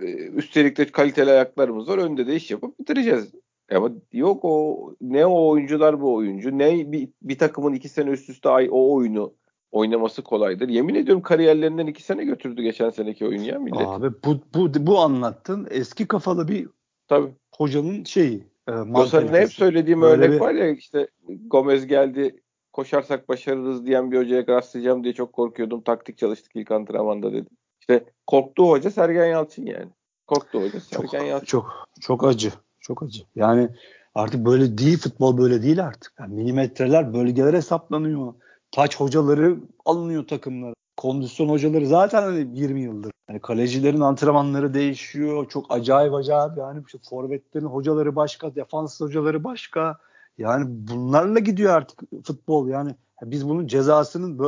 e, 0.02 0.06
üstelik 0.14 0.78
de 0.78 0.86
kaliteli 0.86 1.30
ayaklarımız 1.30 1.88
var. 1.88 1.98
Önde 1.98 2.26
de 2.26 2.36
iş 2.36 2.50
yapıp 2.50 2.78
bitireceğiz. 2.80 3.32
Ama 3.74 3.90
yok 4.12 4.40
o 4.44 4.78
ne 5.00 5.26
o 5.26 5.48
oyuncular 5.48 6.00
bu 6.00 6.14
oyuncu 6.14 6.58
ne 6.58 6.92
bir, 6.92 7.08
bir 7.22 7.38
takımın 7.38 7.74
iki 7.74 7.88
sene 7.88 8.10
üst 8.10 8.28
üste 8.30 8.48
ay 8.48 8.68
o 8.70 8.94
oyunu 8.94 9.32
oynaması 9.72 10.22
kolaydır. 10.22 10.68
Yemin 10.68 10.94
ediyorum 10.94 11.22
kariyerlerinden 11.22 11.86
iki 11.86 12.02
sene 12.02 12.24
götürdü 12.24 12.62
geçen 12.62 12.90
seneki 12.90 13.26
oyun 13.26 13.42
ya 13.42 13.58
millet. 13.58 13.86
Abi 13.86 14.10
bu, 14.24 14.38
bu, 14.54 14.86
bu 14.86 14.98
anlattın 14.98 15.66
eski 15.70 16.08
kafalı 16.08 16.48
bir 16.48 16.68
Tabii. 17.08 17.30
hocanın 17.56 18.04
şeyi. 18.04 18.44
E, 18.68 18.72
mantalitesi. 18.72 19.40
hep 19.42 19.52
söylediğim 19.52 20.02
Böyle 20.02 20.22
örnek 20.24 20.32
bir- 20.36 20.40
var 20.40 20.54
ya 20.54 20.68
işte 20.70 21.08
Gomez 21.46 21.86
geldi 21.86 22.40
koşarsak 22.72 23.28
başarırız 23.28 23.86
diyen 23.86 24.12
bir 24.12 24.18
hocaya 24.18 24.46
rastlayacağım 24.48 25.04
diye 25.04 25.14
çok 25.14 25.32
korkuyordum. 25.32 25.80
Taktik 25.82 26.18
çalıştık 26.18 26.52
ilk 26.56 26.70
antrenmanda 26.70 27.32
dedim. 27.32 27.50
İşte 27.80 28.04
korktuğu 28.26 28.68
hoca 28.70 28.90
Sergen 28.90 29.26
Yalçın 29.26 29.66
yani. 29.66 29.88
Korktuğu 30.26 30.60
hoca 30.62 30.80
Sergen 30.80 31.18
çok, 31.18 31.28
Yalçın. 31.28 31.46
çok 31.46 31.86
çok 32.00 32.24
acı. 32.24 32.50
Çok 32.86 33.02
acı. 33.02 33.22
Yani 33.36 33.68
artık 34.14 34.46
böyle 34.46 34.78
değil 34.78 34.98
futbol 34.98 35.38
böyle 35.38 35.62
değil 35.62 35.84
artık. 35.84 36.12
Yani 36.20 36.34
milimetreler 36.34 37.14
bölgelere 37.14 37.56
hesaplanıyor. 37.56 38.34
Taç 38.72 38.96
hocaları 39.00 39.56
alınıyor 39.84 40.26
takımlara. 40.26 40.74
Kondisyon 40.96 41.48
hocaları 41.48 41.86
zaten 41.86 42.22
hani 42.22 42.58
20 42.58 42.80
yıldır. 42.80 43.12
Yani 43.28 43.40
kalecilerin 43.40 44.00
antrenmanları 44.00 44.74
değişiyor. 44.74 45.48
Çok 45.48 45.66
acayip 45.68 46.14
acayip 46.14 46.58
yani 46.58 46.82
işte 46.86 46.98
forvetlerin 47.10 47.66
hocaları 47.66 48.16
başka, 48.16 48.54
defans 48.54 49.00
hocaları 49.00 49.44
başka. 49.44 49.98
Yani 50.38 50.64
bunlarla 50.68 51.38
gidiyor 51.38 51.74
artık 51.74 52.00
futbol. 52.24 52.68
Yani 52.68 52.94
biz 53.22 53.48
bunun 53.48 53.66
cezasının 53.66 54.38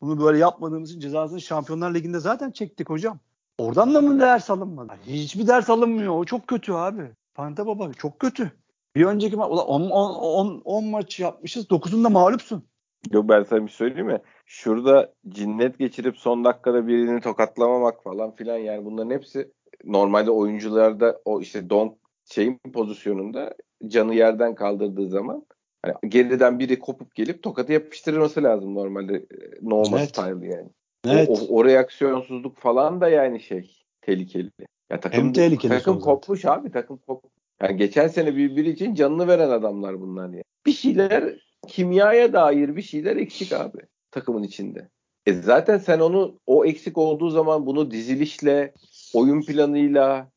bunu 0.00 0.20
böyle 0.20 0.38
yapmadığımız 0.38 0.90
için 0.90 1.00
cezasını 1.00 1.40
Şampiyonlar 1.40 1.94
Ligi'nde 1.94 2.20
zaten 2.20 2.50
çektik 2.50 2.90
hocam. 2.90 3.18
Oradan 3.58 3.94
da 3.94 4.00
mı 4.00 4.20
ders 4.20 4.50
alınmadı? 4.50 4.92
Hiçbir 5.06 5.46
ders 5.46 5.70
alınmıyor. 5.70 6.16
O 6.16 6.24
çok 6.24 6.46
kötü 6.46 6.72
abi. 6.72 7.10
Fanta 7.34 7.66
baba 7.66 7.92
çok 7.92 8.20
kötü. 8.20 8.52
Bir 8.96 9.04
önceki 9.04 9.36
maç 9.36 9.50
10 9.50 10.84
maç 10.84 11.20
yapmışız. 11.20 11.70
9'unda 11.70 12.12
mağlupsun. 12.12 12.64
Yok 13.10 13.28
ben 13.28 13.42
sana 13.42 13.62
bir 13.62 13.68
şey 13.68 13.76
söyleyeyim 13.76 14.06
mi? 14.06 14.20
Şurada 14.46 15.12
cinnet 15.28 15.78
geçirip 15.78 16.16
son 16.18 16.44
dakikada 16.44 16.86
birini 16.86 17.20
tokatlamamak 17.20 18.04
falan 18.04 18.34
filan 18.34 18.58
yani 18.58 18.84
bunların 18.84 19.10
hepsi 19.10 19.52
normalde 19.84 20.30
oyuncularda 20.30 21.20
o 21.24 21.40
işte 21.40 21.70
don 21.70 21.96
şeyin 22.24 22.60
pozisyonunda 22.72 23.54
canı 23.86 24.14
yerden 24.14 24.54
kaldırdığı 24.54 25.08
zaman 25.08 25.46
hani 25.82 25.94
geriden 26.08 26.58
biri 26.58 26.78
kopup 26.78 27.14
gelip 27.14 27.42
tokatı 27.42 27.72
yapıştırması 27.72 28.42
lazım 28.42 28.74
normalde 28.74 29.16
e, 29.16 29.36
normal 29.62 29.98
Evet. 29.98 30.08
style 30.08 30.46
yani. 30.46 30.68
Evet. 31.06 31.28
O, 31.28 31.32
o, 31.32 31.58
o 31.58 31.64
reaksiyonsuzluk 31.64 32.58
falan 32.58 33.00
da 33.00 33.08
yani 33.08 33.40
şey 33.40 33.84
tehlikeli. 34.00 34.50
Ya 34.92 35.00
takım, 35.00 35.18
Hem 35.24 35.32
tehlikeli 35.32 35.68
takım 35.68 35.84
son 35.84 36.00
zaten. 36.00 36.04
kopmuş 36.04 36.44
abi 36.44 36.70
takım 36.70 36.96
kopmuş. 36.96 37.32
Yani 37.62 37.76
geçen 37.76 38.08
sene 38.08 38.36
birbiri 38.36 38.70
için 38.70 38.94
canını 38.94 39.28
veren 39.28 39.50
adamlar 39.50 40.00
bunlar 40.00 40.28
ya. 40.28 40.42
Bir 40.66 40.72
şeyler 40.72 41.34
kimyaya 41.68 42.32
dair 42.32 42.76
bir 42.76 42.82
şeyler 42.82 43.16
eksik 43.16 43.52
abi 43.52 43.78
takımın 44.10 44.42
içinde. 44.42 44.88
E 45.26 45.32
zaten 45.32 45.78
sen 45.78 46.00
onu 46.00 46.38
o 46.46 46.64
eksik 46.64 46.98
olduğu 46.98 47.30
zaman 47.30 47.66
bunu 47.66 47.90
dizilişle, 47.90 48.74
oyun 49.14 49.42
planıyla, 49.42 50.30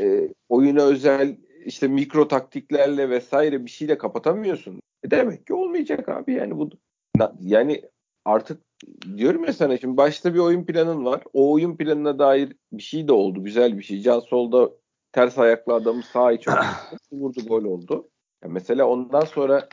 e, 0.00 0.28
oyuna 0.48 0.82
özel 0.82 1.36
işte 1.64 1.88
mikro 1.88 2.28
taktiklerle 2.28 3.10
vesaire 3.10 3.64
bir 3.64 3.70
şeyle 3.70 3.98
kapatamıyorsun. 3.98 4.80
E 5.04 5.10
demek 5.10 5.46
ki 5.46 5.54
olmayacak 5.54 6.08
abi 6.08 6.32
yani 6.32 6.58
bu 6.58 6.70
yani 7.40 7.82
artık 8.24 8.62
diyorum 9.16 9.44
ya 9.44 9.52
sana 9.52 9.78
şimdi 9.78 9.96
başta 9.96 10.34
bir 10.34 10.38
oyun 10.38 10.64
planın 10.64 11.04
var. 11.04 11.22
O 11.32 11.52
oyun 11.52 11.76
planına 11.76 12.18
dair 12.18 12.56
bir 12.72 12.82
şey 12.82 13.08
de 13.08 13.12
oldu. 13.12 13.44
Güzel 13.44 13.78
bir 13.78 13.82
şey. 13.82 14.00
Can 14.00 14.20
solda 14.20 14.70
ters 15.12 15.38
ayaklı 15.38 15.74
adamı 15.74 16.02
sağ 16.02 16.32
içe 16.32 16.50
vurdu 17.12 17.40
gol 17.46 17.64
oldu. 17.64 18.08
Ya 18.44 18.50
mesela 18.50 18.86
ondan 18.86 19.24
sonra 19.24 19.68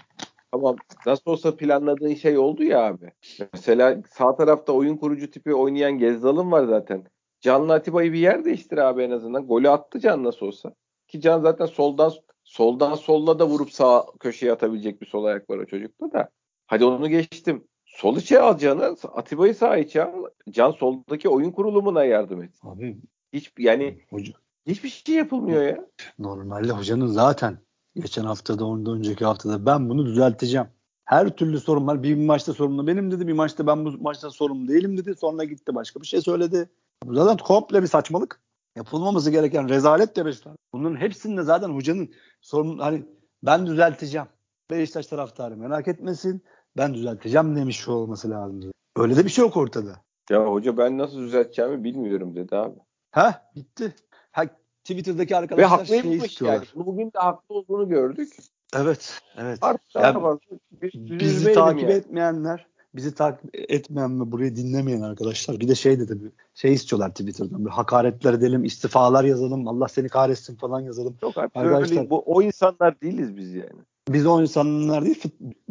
tamam 0.51 0.75
nasıl 1.05 1.31
olsa 1.31 1.57
planladığın 1.57 2.13
şey 2.13 2.37
oldu 2.37 2.63
ya 2.63 2.85
abi. 2.85 3.11
Mesela 3.53 4.01
sağ 4.09 4.35
tarafta 4.35 4.73
oyun 4.73 4.97
kurucu 4.97 5.31
tipi 5.31 5.55
oynayan 5.55 5.97
Gezzal'ın 5.97 6.51
var 6.51 6.65
zaten. 6.65 7.03
Can'la 7.41 7.73
Atiba'yı 7.73 8.13
bir 8.13 8.19
yer 8.19 8.45
değiştir 8.45 8.77
abi 8.77 9.03
en 9.03 9.11
azından. 9.11 9.47
Golü 9.47 9.69
attı 9.69 9.99
Can 9.99 10.23
nasıl 10.23 10.45
olsa. 10.45 10.73
Ki 11.07 11.21
Can 11.21 11.41
zaten 11.41 11.65
soldan 11.65 12.11
soldan 12.43 12.95
solla 12.95 13.39
da 13.39 13.47
vurup 13.47 13.71
sağ 13.71 14.05
köşeye 14.19 14.51
atabilecek 14.51 15.01
bir 15.01 15.05
sol 15.05 15.25
ayak 15.25 15.49
var 15.49 15.57
o 15.57 15.65
çocukta 15.65 16.11
da. 16.11 16.29
Hadi 16.67 16.85
onu 16.85 17.09
geçtim. 17.09 17.67
Sol 17.91 18.17
içe 18.17 18.39
al 18.41 18.57
Can'ı. 18.57 18.95
Atiba'yı 19.15 19.55
sağ 19.55 19.77
içe 19.77 20.03
al. 20.03 20.25
Can 20.49 20.71
soldaki 20.71 21.29
oyun 21.29 21.51
kurulumuna 21.51 22.03
yardım 22.03 22.43
et. 22.43 22.51
Abi 22.63 22.97
Hiç 23.33 23.53
yani 23.57 24.01
hoca, 24.09 24.33
hiçbir 24.67 24.89
şey 24.89 25.15
yapılmıyor 25.15 25.61
ya. 25.63 25.85
normalde 26.19 26.71
hocanın 26.71 27.07
zaten 27.07 27.57
geçen 27.95 28.23
haftada 28.23 28.65
ondan 28.65 28.97
önceki 28.97 29.25
haftada 29.25 29.65
ben 29.65 29.89
bunu 29.89 30.05
düzelteceğim. 30.05 30.67
Her 31.05 31.35
türlü 31.35 31.59
sorun 31.59 31.87
var. 31.87 32.03
Bir 32.03 32.15
maçta 32.25 32.53
sorumlu 32.53 32.87
benim 32.87 33.11
dedi. 33.11 33.27
Bir 33.27 33.33
maçta 33.33 33.67
ben 33.67 33.85
bu 33.85 33.91
maçta 33.91 34.29
sorumlu 34.29 34.67
değilim 34.67 34.97
dedi. 34.97 35.15
Sonra 35.15 35.43
gitti 35.43 35.75
başka 35.75 36.01
bir 36.01 36.07
şey 36.07 36.21
söyledi. 36.21 36.69
Bu 37.05 37.13
zaten 37.13 37.37
komple 37.37 37.81
bir 37.81 37.87
saçmalık. 37.87 38.41
Yapılmaması 38.75 39.31
gereken 39.31 39.69
rezalet 39.69 40.17
yarışlar. 40.17 40.55
Bunların 40.73 40.95
hepsinde 40.95 41.43
zaten 41.43 41.69
hocanın 41.69 42.09
sorun 42.41 42.79
hani 42.79 43.05
ben 43.43 43.67
düzelteceğim. 43.67 44.27
Beşiktaş 44.71 45.07
taraftarı 45.07 45.57
merak 45.57 45.87
etmesin. 45.87 46.43
Ben 46.77 46.93
düzelteceğim 46.93 47.55
demiş 47.55 47.87
olması 47.87 48.29
lazım. 48.29 48.71
Öyle 48.95 49.15
de 49.15 49.25
bir 49.25 49.29
şey 49.29 49.45
yok 49.45 49.57
ortada. 49.57 50.01
Ya 50.29 50.45
hoca 50.45 50.77
ben 50.77 50.97
nasıl 50.97 51.17
düzelteceğimi 51.19 51.83
bilmiyorum 51.83 52.35
dedi 52.35 52.55
abi. 52.55 52.75
Ha 53.11 53.51
bitti. 53.55 53.95
Ha, 54.31 54.43
Twitter'daki 54.83 55.37
arkadaşlar 55.37 55.63
Ve 55.63 55.67
haklıymış 55.69 56.37
şey 56.37 56.47
yani. 56.47 56.63
Bugün 56.75 57.05
de 57.07 57.19
haklı 57.19 57.55
olduğunu 57.55 57.89
gördük. 57.89 58.37
Evet. 58.75 59.21
Evet. 59.37 59.59
Artık 59.61 59.95
Yani 59.95 60.03
daha 60.03 60.21
fazla 60.21 60.39
bir 60.71 61.19
bizi 61.19 61.53
takip 61.53 61.81
yani. 61.83 61.93
etmeyenler, 61.93 62.67
bizi 62.95 63.15
takip 63.15 63.49
etmeyen 63.53 64.21
ve 64.21 64.31
burayı 64.31 64.55
dinlemeyen 64.55 65.01
arkadaşlar 65.01 65.59
bir 65.59 65.67
de 65.67 65.75
şey 65.75 65.99
de 65.99 66.05
tabii 66.05 66.31
şey 66.53 66.73
istiyorlar 66.73 67.09
Twitter'dan. 67.09 67.65
Bir 67.65 67.69
hakaretler 67.69 68.33
edelim, 68.33 68.63
istifalar 68.63 69.23
yazalım, 69.23 69.67
Allah 69.67 69.87
seni 69.87 70.09
kahretsin 70.09 70.55
falan 70.55 70.79
yazalım. 70.79 71.17
Yok 71.21 71.37
abi 71.37 71.49
Arkadaşlar- 71.55 72.09
bu 72.09 72.23
o 72.25 72.41
insanlar 72.41 73.01
değiliz 73.01 73.37
biz 73.37 73.53
yani. 73.53 73.81
Biz 74.09 74.25
o 74.25 74.41
insanlar 74.41 75.05
değil, 75.05 75.23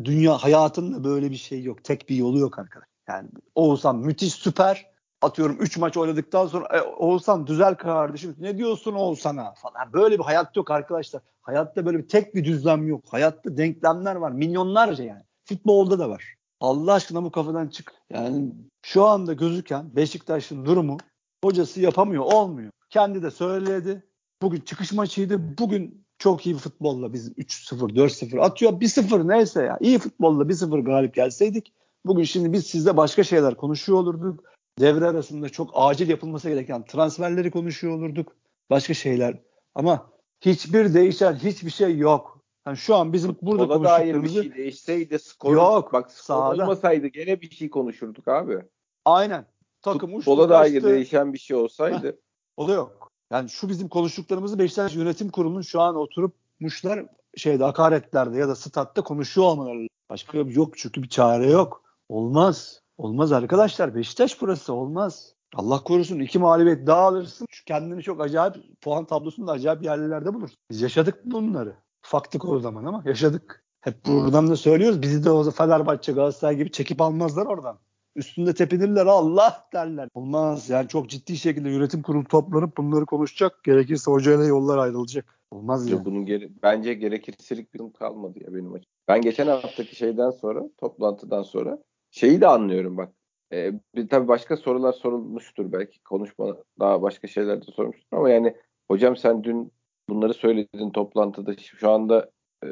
dünya 0.05 0.38
hayatında 0.38 1.05
böyle 1.05 1.31
bir 1.31 1.37
şey 1.37 1.62
yok. 1.62 1.85
Tek 1.85 2.09
bir 2.09 2.16
yolu 2.16 2.38
yok 2.38 2.59
arkadaş. 2.59 2.88
Yani 3.09 3.29
Oğuzhan 3.55 3.97
müthiş 3.97 4.35
süper. 4.35 4.90
Atıyorum 5.23 5.57
3 5.61 5.77
maç 5.79 5.97
oynadıktan 5.97 6.47
sonra 6.47 6.77
e, 6.77 6.83
Oğuzhan 6.83 7.47
düzel 7.47 7.75
kardeşim. 7.75 8.37
Ne 8.38 8.59
diyorsun 8.59 8.95
Oğuzhan'a 8.95 9.55
falan. 9.55 9.93
Böyle 9.93 10.19
bir 10.19 10.25
hayat 10.25 10.57
yok 10.57 10.71
arkadaşlar. 10.71 11.23
Hayatta 11.43 11.87
böyle 11.87 11.99
bir 11.99 12.09
tek 12.09 12.35
bir 12.35 12.45
düzlem 12.45 12.88
yok. 12.88 13.05
Hayatta 13.09 13.57
denklemler 13.57 14.14
var. 14.16 14.31
Milyonlarca 14.31 15.05
yani. 15.05 15.23
Futbolda 15.45 15.99
da 15.99 16.11
var. 16.11 16.35
Allah 16.61 16.93
aşkına 16.93 17.25
bu 17.25 17.31
kafadan 17.31 17.69
çık. 17.69 17.93
Yani 18.11 18.53
şu 18.83 19.05
anda 19.05 19.33
gözüken 19.33 19.97
Beşiktaş'ın 19.97 20.64
durumu 20.64 20.99
hocası 21.45 21.81
yapamıyor, 21.81 22.25
olmuyor. 22.25 22.71
Kendi 22.90 23.23
de 23.23 23.31
söyledi. 23.31 24.07
Bugün 24.43 24.61
çıkış 24.61 24.93
maçıydı. 24.93 25.59
Bugün 25.59 26.07
çok 26.20 26.46
iyi 26.46 26.54
futbolla 26.54 27.12
biz 27.12 27.33
3-0, 27.33 27.94
4-0 27.94 28.40
atıyor. 28.40 28.72
1-0 28.72 29.28
neyse 29.28 29.62
ya. 29.62 29.78
İyi 29.80 29.98
futbolla 29.98 30.42
1-0 30.42 30.85
galip 30.85 31.14
gelseydik 31.14 31.72
bugün 32.06 32.24
şimdi 32.24 32.52
biz 32.52 32.66
sizle 32.66 32.96
başka 32.96 33.24
şeyler 33.24 33.54
konuşuyor 33.54 33.98
olurduk. 33.98 34.44
Devre 34.78 35.06
arasında 35.06 35.48
çok 35.48 35.70
acil 35.74 36.09
yapılması 36.09 36.48
gereken 36.48 36.85
transferleri 36.85 37.50
konuşuyor 37.50 37.98
olurduk. 37.98 38.37
Başka 38.70 38.94
şeyler. 38.94 39.38
Ama 39.74 40.11
hiçbir 40.40 40.94
değişen 40.94 41.35
hiçbir 41.35 41.70
şey 41.70 41.98
yok. 41.98 42.40
Yani 42.66 42.76
şu 42.76 42.94
an 42.94 43.12
bizim 43.12 43.37
burada 43.42 43.64
Ona 43.64 43.85
dair 43.85 44.06
bir 44.06 44.12
konuştuklarımızı 44.12 44.42
şey 44.42 44.54
değişseydi 44.54 45.18
skor 45.18 45.54
Yok, 45.54 45.92
bak 45.92 46.11
skor 46.12 46.22
sahada. 46.22 46.62
olmasaydı 46.62 47.06
gene 47.06 47.40
bir 47.40 47.50
şey 47.50 47.70
konuşurduk 47.70 48.28
abi. 48.28 48.59
aynen 49.04 49.46
takım 49.83 50.14
uçtu 50.14 50.30
Futbola 50.30 50.48
dair 50.48 50.83
değişen 50.83 51.33
bir 51.33 51.38
şey 51.38 51.56
olsaydı 51.56 52.18
O 52.56 52.68
da 52.68 52.74
yok. 52.74 52.99
Yani 53.33 53.49
şu 53.49 53.69
bizim 53.69 53.88
konuştuklarımızı 53.88 54.59
Beşiktaş 54.59 54.95
Yönetim 54.95 55.29
Kurulu'nun 55.31 55.61
şu 55.61 55.81
an 55.81 55.97
oturup 55.97 56.35
muşlar 56.61 57.07
şeyde 57.37 57.64
hakaretlerde 57.64 58.38
ya 58.38 58.49
da 58.49 58.55
statta 58.55 59.03
konuşuyor 59.03 59.47
olmaları. 59.47 59.87
Başka 60.11 60.49
bir 60.49 60.55
yok 60.55 60.79
çünkü 60.79 61.03
bir 61.03 61.09
çare 61.09 61.51
yok. 61.51 61.83
Olmaz. 62.09 62.81
Olmaz 62.99 63.33
arkadaşlar. 63.33 63.95
Beşiktaş 63.95 64.40
burası 64.40 64.73
olmaz. 64.73 65.35
Allah 65.55 65.83
korusun 65.85 66.19
iki 66.19 66.38
mağlubiyet 66.38 66.87
daha 66.87 67.01
alırsın. 67.01 67.47
Şu 67.51 67.64
kendini 67.64 68.03
çok 68.03 68.21
acayip 68.21 68.55
puan 68.81 69.05
tablosunda 69.05 69.53
acayip 69.53 69.83
yerlerde 69.83 70.35
bulursun. 70.35 70.59
Biz 70.71 70.81
yaşadık 70.81 71.25
bunları. 71.25 71.77
Ufaktık 72.05 72.45
o 72.45 72.61
zaman 72.61 72.85
ama 72.85 73.03
yaşadık. 73.07 73.64
Hep 73.81 74.07
buradan 74.07 74.49
da 74.49 74.57
söylüyoruz. 74.57 75.03
Bizi 75.03 75.25
de 75.25 75.31
o 75.31 75.51
Fenerbahçe 75.51 76.12
Galatasaray 76.12 76.57
gibi 76.57 76.73
çekip 76.73 77.01
almazlar 77.01 77.47
oradan. 77.47 77.79
Üstünde 78.16 78.55
tepinirler 78.55 79.07
Allah 79.07 79.68
derler. 79.73 80.09
Olmaz 80.14 80.70
yani 80.70 80.88
çok 80.88 81.09
ciddi 81.09 81.37
şekilde 81.37 81.70
yönetim 81.70 82.03
kurulu 82.03 82.25
toplanıp 82.25 82.77
bunları 82.77 83.07
konuşacak. 83.07 83.64
Gerekirse 83.64 84.11
hocayla 84.11 84.44
yollar 84.44 84.79
ayrılacak. 84.79 85.40
Olmaz 85.51 85.90
Ya 85.90 86.05
bunun 86.05 86.27
gere- 86.27 86.51
bence 86.62 86.94
gerekirselik 86.94 87.75
bir 87.75 87.79
durum 87.79 87.92
kalmadı 87.92 88.38
ya 88.44 88.55
benim 88.55 88.73
açım. 88.75 88.90
Ben 89.09 89.20
geçen 89.20 89.46
haftaki 89.46 89.96
şeyden 89.96 90.31
sonra, 90.31 90.62
toplantıdan 90.81 91.42
sonra 91.42 91.79
şeyi 92.11 92.40
de 92.40 92.46
anlıyorum 92.46 92.96
bak. 92.96 93.12
Ee, 93.53 93.73
bir, 93.94 94.09
tabii 94.09 94.29
başka 94.29 94.57
sorular 94.57 94.92
sorulmuştur 94.92 95.73
belki. 95.73 96.03
Konuşma 96.03 96.57
daha 96.81 97.03
başka 97.03 97.29
şeyler 97.29 97.61
de 97.62 97.73
sormuştur 97.73 98.16
ama 98.16 98.31
yani 98.31 98.57
hocam 98.90 99.16
sen 99.16 99.44
dün 99.44 99.73
bunları 100.09 100.35
söyledin 100.35 100.90
toplantıda. 100.90 101.57
Şu 101.57 101.90
anda 101.90 102.31
e, 102.64 102.68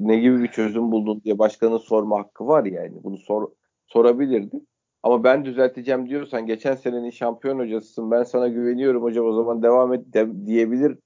ne 0.00 0.16
gibi 0.16 0.42
bir 0.42 0.48
çözüm 0.48 0.92
buldun 0.92 1.20
diye 1.24 1.38
başkanın 1.38 1.78
sorma 1.78 2.18
hakkı 2.18 2.46
var 2.46 2.64
yani. 2.64 3.04
Bunu 3.04 3.18
sor, 3.18 3.48
sorabilirdi. 3.86 4.60
Ama 5.02 5.24
ben 5.24 5.44
düzelteceğim 5.44 6.08
diyorsan 6.08 6.46
geçen 6.46 6.74
senenin 6.74 7.10
şampiyon 7.10 7.58
hocasısın 7.58 8.10
ben 8.10 8.22
sana 8.22 8.48
güveniyorum 8.48 9.02
hocam 9.02 9.26
o 9.26 9.32
zaman 9.32 9.62
devam 9.62 9.92
et 9.94 10.14
de- 10.14 10.46
diyebilir 10.46 10.98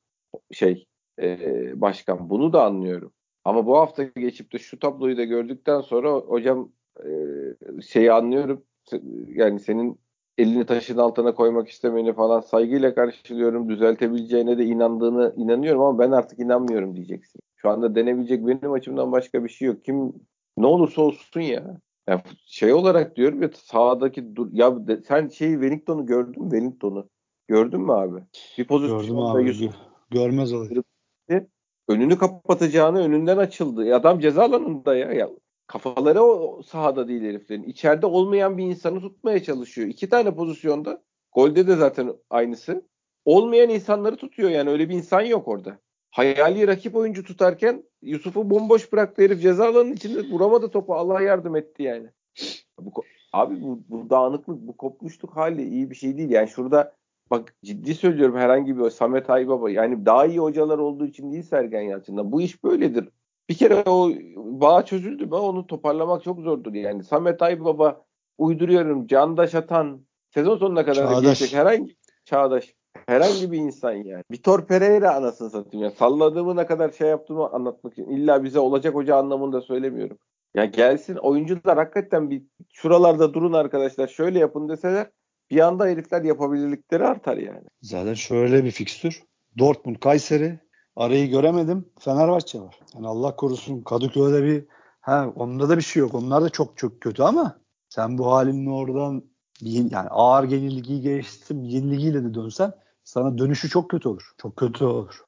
şey 0.52 0.86
e, 1.20 1.80
başkan. 1.80 2.30
Bunu 2.30 2.52
da 2.52 2.64
anlıyorum. 2.64 3.12
Ama 3.44 3.66
bu 3.66 3.76
hafta 3.76 4.02
geçip 4.04 4.52
de 4.52 4.58
şu 4.58 4.78
tabloyu 4.78 5.16
da 5.16 5.24
gördükten 5.24 5.80
sonra 5.80 6.12
hocam 6.12 6.72
e, 7.04 7.10
şeyi 7.82 8.12
anlıyorum. 8.12 8.64
Yani 9.28 9.60
senin 9.60 10.00
elini 10.38 10.66
taşın 10.66 10.98
altına 10.98 11.34
koymak 11.34 11.68
istemeni 11.68 12.14
falan 12.14 12.40
saygıyla 12.40 12.94
karşılıyorum. 12.94 13.68
Düzeltebileceğine 13.68 14.58
de 14.58 14.64
inandığını 14.64 15.34
inanıyorum 15.36 15.80
ama 15.82 15.98
ben 15.98 16.10
artık 16.10 16.38
inanmıyorum 16.38 16.96
diyeceksin. 16.96 17.40
Şu 17.56 17.70
anda 17.70 17.94
denebilecek 17.94 18.46
benim 18.46 18.72
açımdan 18.72 19.12
başka 19.12 19.44
bir 19.44 19.48
şey 19.48 19.68
yok. 19.68 19.84
Kim 19.84 20.12
ne 20.58 20.66
olursa 20.66 21.02
olsun 21.02 21.40
ya. 21.40 21.80
Ya 22.08 22.22
şey 22.46 22.72
olarak 22.72 23.16
diyorum 23.16 23.42
ya 23.42 23.50
sahadaki 23.54 24.36
dur 24.36 24.48
ya 24.52 24.86
de- 24.88 25.02
sen 25.08 25.28
şeyi 25.28 25.52
Wellington'u 25.52 26.06
gördün 26.06 26.42
mü 26.42 26.50
Wellington'u? 26.50 27.08
Gördün 27.48 27.80
mü 27.80 27.92
abi? 27.92 28.20
Bir 28.58 28.66
pozisyonda. 28.66 29.40
Yusuf 29.40 29.62
gö- 29.62 29.74
Görmez 30.10 30.52
olayı. 30.52 30.82
önünü 31.88 32.18
kapatacağını 32.18 32.98
önünden 32.98 33.36
açıldı. 33.36 33.94
Adam 33.94 34.20
ceza 34.20 34.42
alanında 34.44 34.96
ya. 34.96 35.12
ya 35.12 35.30
kafaları 35.66 36.22
o 36.22 36.62
sahada 36.62 37.08
değil 37.08 37.22
heriflerin. 37.22 37.62
İçeride 37.62 38.06
olmayan 38.06 38.58
bir 38.58 38.64
insanı 38.64 39.00
tutmaya 39.00 39.42
çalışıyor. 39.42 39.88
İki 39.88 40.08
tane 40.08 40.34
pozisyonda. 40.34 41.02
Golde 41.32 41.66
de 41.66 41.76
zaten 41.76 42.12
aynısı. 42.30 42.82
Olmayan 43.24 43.70
insanları 43.70 44.16
tutuyor 44.16 44.50
yani. 44.50 44.70
Öyle 44.70 44.88
bir 44.88 44.94
insan 44.94 45.20
yok 45.20 45.48
orada. 45.48 45.78
Hayali 46.16 46.66
rakip 46.66 46.96
oyuncu 46.96 47.24
tutarken 47.24 47.84
Yusuf'u 48.02 48.50
bomboş 48.50 48.92
bıraktı 48.92 49.22
herif 49.22 49.42
ceza 49.42 49.68
alanının 49.68 49.92
içinde 49.92 50.28
vuramadı 50.28 50.70
topu. 50.70 50.94
Allah 50.94 51.20
yardım 51.20 51.56
etti 51.56 51.82
yani. 51.82 52.06
Bu, 52.80 52.90
abi 53.32 53.62
bu, 53.62 53.80
bu 53.88 54.10
dağınıklık, 54.10 54.60
bu 54.60 54.76
kopmuşluk 54.76 55.36
hali 55.36 55.68
iyi 55.68 55.90
bir 55.90 55.94
şey 55.94 56.18
değil. 56.18 56.30
Yani 56.30 56.48
şurada 56.48 56.94
bak 57.30 57.54
ciddi 57.64 57.94
söylüyorum 57.94 58.36
herhangi 58.36 58.78
bir 58.78 58.90
Samet 58.90 59.30
Aybaba 59.30 59.70
yani 59.70 60.06
daha 60.06 60.26
iyi 60.26 60.38
hocalar 60.38 60.78
olduğu 60.78 61.06
için 61.06 61.32
değil 61.32 61.42
Sergen 61.42 61.80
Yalçın'dan. 61.80 62.32
Bu 62.32 62.42
iş 62.42 62.64
böyledir. 62.64 63.08
Bir 63.48 63.54
kere 63.54 63.82
o 63.86 64.10
bağ 64.36 64.84
çözüldü 64.84 65.26
mü 65.26 65.34
onu 65.34 65.66
toparlamak 65.66 66.22
çok 66.22 66.40
zordur 66.40 66.74
yani. 66.74 67.04
Samet 67.04 67.42
Aybaba 67.42 68.04
uyduruyorum 68.38 69.06
Candaş 69.06 69.54
Atan 69.54 70.00
sezon 70.34 70.58
sonuna 70.58 70.84
kadar 70.84 71.04
da 71.04 71.08
Çağdaş. 71.08 71.22
gelecek 71.22 71.54
herhangi 71.54 71.96
Çağdaş 72.24 72.75
herhangi 73.06 73.52
bir 73.52 73.58
insan 73.58 73.92
yani. 73.92 74.22
Vitor 74.32 74.66
Pereira 74.66 75.14
anasını 75.14 75.50
satayım 75.50 75.84
ya. 75.84 75.90
Salladığımı 75.90 76.56
ne 76.56 76.66
kadar 76.66 76.90
şey 76.90 77.08
yaptığımı 77.08 77.48
anlatmak 77.48 77.92
için. 77.92 78.10
İlla 78.10 78.44
bize 78.44 78.58
olacak 78.58 78.94
hoca 78.94 79.16
anlamında 79.16 79.60
söylemiyorum. 79.60 80.18
Ya 80.54 80.64
gelsin 80.64 81.16
oyuncular 81.16 81.76
hakikaten 81.78 82.30
bir 82.30 82.42
şuralarda 82.72 83.34
durun 83.34 83.52
arkadaşlar 83.52 84.08
şöyle 84.08 84.38
yapın 84.38 84.68
deseler 84.68 85.10
bir 85.50 85.60
anda 85.60 85.86
herifler 85.86 86.22
yapabilirlikleri 86.22 87.04
artar 87.04 87.36
yani. 87.36 87.66
Zaten 87.82 88.14
şöyle 88.14 88.64
bir 88.64 88.70
fikstür. 88.70 89.22
Dortmund, 89.58 89.96
Kayseri. 89.96 90.58
Arayı 90.96 91.30
göremedim. 91.30 91.88
Fenerbahçe 92.00 92.60
var. 92.60 92.78
Yani 92.94 93.06
Allah 93.06 93.36
korusun 93.36 93.82
Kadıköy'de 93.82 94.42
bir 94.44 94.64
ha 95.00 95.32
onda 95.36 95.68
da 95.68 95.76
bir 95.76 95.82
şey 95.82 96.00
yok. 96.00 96.14
Onlar 96.14 96.42
da 96.42 96.48
çok 96.48 96.76
çok 96.76 97.00
kötü 97.00 97.22
ama 97.22 97.60
sen 97.88 98.18
bu 98.18 98.32
halinle 98.32 98.70
oradan 98.70 99.22
yani 99.60 100.08
ağır 100.10 100.48
yenilgiyi 100.48 101.00
geçtim. 101.00 101.64
Yenilgiyle 101.64 102.24
de 102.24 102.34
dönsen 102.34 102.72
sana 103.06 103.38
dönüşü 103.38 103.68
çok 103.68 103.90
kötü 103.90 104.08
olur. 104.08 104.32
Çok 104.38 104.56
kötü 104.56 104.84
olur. 104.84 105.24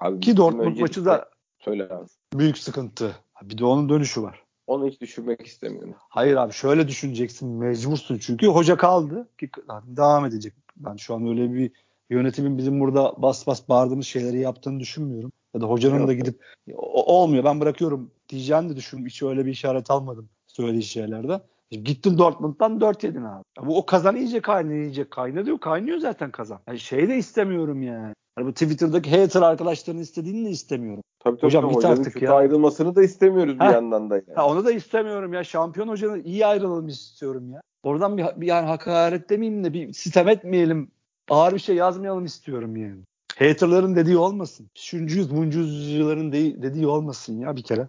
Abi 0.00 0.20
Ki 0.20 0.36
Dortmund 0.36 0.76
maçı 0.80 1.04
da 1.04 1.28
söyle 1.58 1.84
abi. 1.90 2.06
büyük 2.34 2.58
sıkıntı. 2.58 3.16
Bir 3.42 3.58
de 3.58 3.64
onun 3.64 3.88
dönüşü 3.88 4.22
var. 4.22 4.42
Onu 4.66 4.86
hiç 4.86 5.00
düşünmek 5.00 5.46
istemiyorum. 5.46 5.94
Hayır 6.08 6.36
abi 6.36 6.52
şöyle 6.52 6.88
düşüneceksin 6.88 7.48
mecbursun 7.48 8.18
çünkü 8.18 8.46
hoca 8.46 8.76
kaldı 8.76 9.28
ki 9.38 9.50
devam 9.86 10.26
edecek. 10.26 10.54
Ben 10.76 10.96
şu 10.96 11.14
an 11.14 11.28
öyle 11.28 11.52
bir 11.54 11.70
yönetimin 12.10 12.58
bizim 12.58 12.80
burada 12.80 13.14
bas 13.22 13.46
bas 13.46 13.68
bağırdığımız 13.68 14.06
şeyleri 14.06 14.40
yaptığını 14.40 14.80
düşünmüyorum. 14.80 15.32
Ya 15.54 15.60
da 15.60 15.66
hocanın 15.66 15.98
Yok. 15.98 16.08
da 16.08 16.12
gidip 16.14 16.44
"O- 16.74 17.20
olmuyor 17.20 17.44
ben 17.44 17.60
bırakıyorum 17.60 18.10
diyeceğini 18.28 18.68
de 18.70 18.76
düşünüyorum. 18.76 19.08
Hiç 19.08 19.22
öyle 19.22 19.46
bir 19.46 19.50
işaret 19.50 19.90
almadım 19.90 20.28
söylediği 20.46 20.82
şeylerde. 20.82 21.40
Gittin 21.70 22.18
Dortmund'dan 22.18 22.80
4 22.80 23.04
yedin 23.04 23.22
abi. 23.22 23.42
Bu 23.62 23.78
o 23.78 23.86
kazan 23.86 24.16
iyice 24.16 24.40
kaynıyor 24.40 24.84
iyice 24.84 25.10
kaynıyor. 25.10 25.58
Kaynıyor 25.58 25.98
zaten 25.98 26.30
kazan. 26.30 26.60
Yani 26.68 26.78
şey 26.78 27.08
de 27.08 27.16
istemiyorum 27.16 27.82
yani. 27.82 28.14
Yani 28.38 28.48
bu 28.48 28.52
Twitter'daki 28.52 29.20
hater 29.20 29.42
arkadaşların 29.42 30.00
istediğini 30.02 30.46
de 30.46 30.50
istemiyorum. 30.50 31.02
Tabii 31.20 31.36
tabii. 31.36 31.46
Hocam 31.46 31.62
tabii. 31.62 31.74
git 31.74 31.84
artık 31.84 32.22
ya. 32.22 32.34
ayrılmasını 32.34 32.96
da 32.96 33.02
istemiyoruz 33.02 33.60
bir 33.60 33.64
Heh. 33.64 33.72
yandan 33.72 34.10
da 34.10 34.14
yani. 34.14 34.34
Ha, 34.34 34.46
onu 34.48 34.64
da 34.64 34.72
istemiyorum 34.72 35.32
ya. 35.32 35.44
Şampiyon 35.44 35.88
hocanın 35.88 36.24
iyi 36.24 36.46
ayrılalım 36.46 36.88
istiyorum 36.88 37.52
ya. 37.52 37.60
Oradan 37.82 38.18
bir, 38.18 38.24
bir 38.36 38.46
yani 38.46 38.66
hakaret 38.66 39.30
demeyeyim 39.30 39.64
de 39.64 39.72
bir 39.72 39.92
sitem 39.92 40.28
etmeyelim. 40.28 40.90
Ağır 41.30 41.54
bir 41.54 41.58
şey 41.58 41.76
yazmayalım 41.76 42.24
istiyorum 42.24 42.76
yani. 42.76 43.00
Haterların 43.38 43.96
dediği 43.96 44.16
olmasın. 44.16 44.66
Şuncuyuz 44.74 45.32
muncuzcuların 45.32 46.32
de- 46.32 46.62
dediği 46.62 46.86
olmasın 46.86 47.40
ya 47.40 47.56
bir 47.56 47.62
kere. 47.62 47.88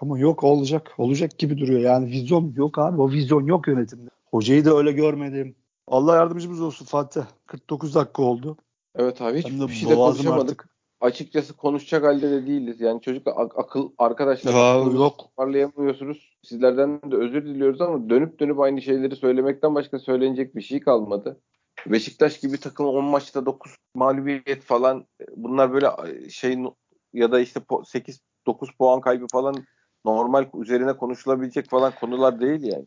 Ama 0.00 0.18
yok 0.18 0.44
olacak. 0.44 0.94
Olacak 0.98 1.38
gibi 1.38 1.58
duruyor. 1.58 1.80
Yani 1.80 2.10
vizyon 2.10 2.52
yok 2.56 2.78
abi. 2.78 3.00
O 3.00 3.10
vizyon 3.10 3.46
yok 3.46 3.68
yönetimde. 3.68 4.10
Hocayı 4.30 4.64
da 4.64 4.76
öyle 4.76 4.92
görmedim. 4.92 5.54
Allah 5.86 6.16
yardımcımız 6.16 6.60
olsun 6.60 6.84
Fatih. 6.84 7.22
49 7.46 7.94
dakika 7.94 8.22
oldu. 8.22 8.56
Evet 8.96 9.22
abi 9.22 9.38
hiçbir 9.38 9.68
şey 9.68 9.88
de 9.88 9.94
konuşamadık. 9.94 10.50
Artık. 10.50 10.78
Açıkçası 11.00 11.56
konuşacak 11.56 12.04
halde 12.04 12.30
de 12.30 12.46
değiliz. 12.46 12.80
Yani 12.80 13.00
çocuk 13.00 13.26
ak- 13.26 13.58
akıl 13.58 13.88
arkadaşlar 13.98 14.52
ya, 14.52 14.92
yok. 14.92 15.18
toparlayamıyorsunuz. 15.18 16.36
Sizlerden 16.42 17.00
de 17.10 17.16
özür 17.16 17.44
diliyoruz 17.44 17.80
ama 17.80 18.10
dönüp 18.10 18.40
dönüp 18.40 18.60
aynı 18.60 18.82
şeyleri 18.82 19.16
söylemekten 19.16 19.74
başka 19.74 19.98
söylenecek 19.98 20.56
bir 20.56 20.62
şey 20.62 20.80
kalmadı. 20.80 21.40
Beşiktaş 21.86 22.40
gibi 22.40 22.60
takım 22.60 22.86
10 22.86 23.04
maçta 23.04 23.46
9 23.46 23.74
mağlubiyet 23.94 24.62
falan 24.62 25.06
bunlar 25.36 25.72
böyle 25.72 25.90
şey 26.30 26.58
ya 27.12 27.32
da 27.32 27.40
işte 27.40 27.60
8 27.84 28.20
9 28.46 28.70
puan 28.78 29.00
kaybı 29.00 29.26
falan 29.32 29.54
normal 30.04 30.44
üzerine 30.54 30.92
konuşulabilecek 30.92 31.70
falan 31.70 31.92
konular 32.00 32.40
değil 32.40 32.62
yani. 32.62 32.86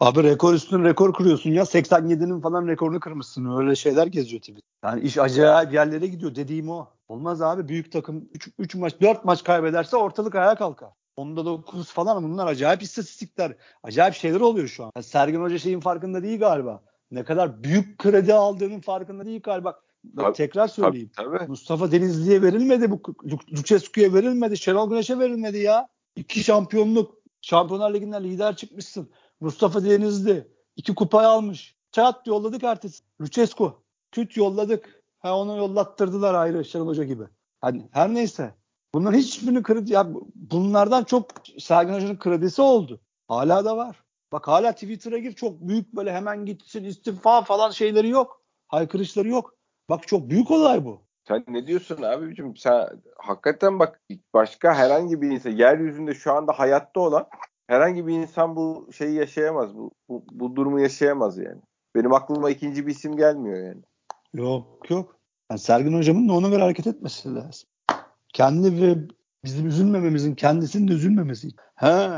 Abi 0.00 0.22
rekor 0.22 0.54
üstüne 0.54 0.88
rekor 0.88 1.14
kırıyorsun 1.14 1.50
ya. 1.50 1.62
87'nin 1.62 2.40
falan 2.40 2.68
rekorunu 2.68 3.00
kırmışsın. 3.00 3.58
Öyle 3.58 3.76
şeyler 3.76 4.06
geziyor 4.06 4.42
tabii. 4.42 4.60
Yani 4.84 5.00
iş 5.00 5.18
acayip 5.18 5.72
yerlere 5.72 6.06
gidiyor. 6.06 6.34
Dediğim 6.34 6.70
o. 6.70 6.86
Olmaz 7.08 7.42
abi. 7.42 7.68
Büyük 7.68 7.92
takım 7.92 8.28
3 8.58 8.74
maç 8.74 8.94
4 9.00 9.24
maç 9.24 9.44
kaybederse 9.44 9.96
ortalık 9.96 10.34
ayağa 10.34 10.54
kalkar. 10.54 10.90
Onda 11.16 11.44
9 11.44 11.92
falan 11.92 12.24
bunlar 12.24 12.46
acayip 12.46 12.82
istatistikler. 12.82 13.56
Acayip 13.82 14.14
şeyler 14.14 14.40
oluyor 14.40 14.68
şu 14.68 14.84
an. 14.84 14.92
Yani 14.96 15.04
Sergen 15.04 15.40
Hoca 15.40 15.58
şeyin 15.58 15.80
farkında 15.80 16.22
değil 16.22 16.40
galiba. 16.40 16.82
Ne 17.10 17.24
kadar 17.24 17.62
büyük 17.64 17.98
kredi 17.98 18.34
aldığının 18.34 18.80
farkında 18.80 19.26
değil 19.26 19.40
galiba. 19.42 19.80
Bak, 20.04 20.34
tekrar 20.34 20.68
söyleyeyim. 20.68 21.10
Tabii, 21.16 21.38
tabii. 21.38 21.48
Mustafa 21.48 21.92
Denizli'ye 21.92 22.42
verilmedi 22.42 22.90
bu. 22.90 23.02
Lucescu'ya 23.52 24.14
verilmedi. 24.14 24.56
Şenol 24.56 24.90
Güneş'e 24.90 25.18
verilmedi 25.18 25.58
ya. 25.58 25.88
İki 26.16 26.44
şampiyonluk. 26.44 27.22
Şampiyonlar 27.40 27.94
Ligi'nden 27.94 28.24
lider 28.24 28.56
çıkmışsın. 28.56 29.10
Mustafa 29.40 29.84
Denizli. 29.84 30.48
iki 30.76 30.94
kupayı 30.94 31.28
almış. 31.28 31.76
Çat 31.92 32.26
yolladık 32.26 32.64
ertesi. 32.64 33.02
Lucescu. 33.20 33.82
Küt 34.10 34.36
yolladık. 34.36 35.02
Ha 35.18 35.38
onu 35.38 35.56
yollattırdılar 35.56 36.34
ayrı 36.34 36.64
Şenol 36.64 36.86
Hoca 36.86 37.04
gibi. 37.04 37.24
Hani 37.60 37.88
her 37.92 38.14
neyse. 38.14 38.54
Bunların 38.94 39.18
hiçbirini 39.18 39.62
kredi 39.62 39.92
ya 39.92 40.08
bunlardan 40.34 41.04
çok 41.04 41.26
Sergen 41.58 41.94
Hoca'nın 41.94 42.18
kredisi 42.18 42.62
oldu. 42.62 43.00
Hala 43.28 43.64
da 43.64 43.76
var. 43.76 44.02
Bak 44.32 44.48
hala 44.48 44.72
Twitter'a 44.72 45.18
gir 45.18 45.32
çok 45.32 45.60
büyük 45.60 45.92
böyle 45.92 46.12
hemen 46.12 46.46
gitsin 46.46 46.84
istifa 46.84 47.42
falan 47.42 47.70
şeyleri 47.70 48.08
yok. 48.08 48.42
Haykırışları 48.68 49.28
yok. 49.28 49.54
Bak 49.88 50.08
çok 50.08 50.30
büyük 50.30 50.50
olay 50.50 50.84
bu. 50.84 51.02
Sen 51.28 51.44
ne 51.48 51.66
diyorsun 51.66 52.02
abicim? 52.02 52.56
Sen 52.56 52.88
hakikaten 53.18 53.78
bak 53.78 54.00
başka 54.34 54.74
herhangi 54.74 55.22
bir 55.22 55.30
insan 55.30 55.50
yeryüzünde 55.50 56.14
şu 56.14 56.32
anda 56.32 56.52
hayatta 56.52 57.00
olan 57.00 57.26
herhangi 57.66 58.06
bir 58.06 58.12
insan 58.12 58.56
bu 58.56 58.88
şeyi 58.92 59.14
yaşayamaz. 59.14 59.74
Bu, 59.74 59.90
bu, 60.08 60.24
bu 60.30 60.56
durumu 60.56 60.80
yaşayamaz 60.80 61.38
yani. 61.38 61.62
Benim 61.94 62.12
aklıma 62.12 62.50
ikinci 62.50 62.86
bir 62.86 62.92
isim 62.92 63.16
gelmiyor 63.16 63.66
yani. 63.66 63.82
Yok 64.34 64.90
yok. 64.90 65.16
Yani 65.50 65.58
Sergin 65.58 65.96
hocamın 65.96 66.28
da 66.28 66.32
ona 66.32 66.48
göre 66.48 66.62
hareket 66.62 66.86
etmesi 66.86 67.34
lazım. 67.34 67.68
Kendi 68.32 68.82
ve 68.82 68.98
bizim 69.44 69.66
üzülmememizin 69.66 70.34
kendisinin 70.34 70.88
de 70.88 70.92
üzülmemesi. 70.92 71.48
He. 71.74 72.08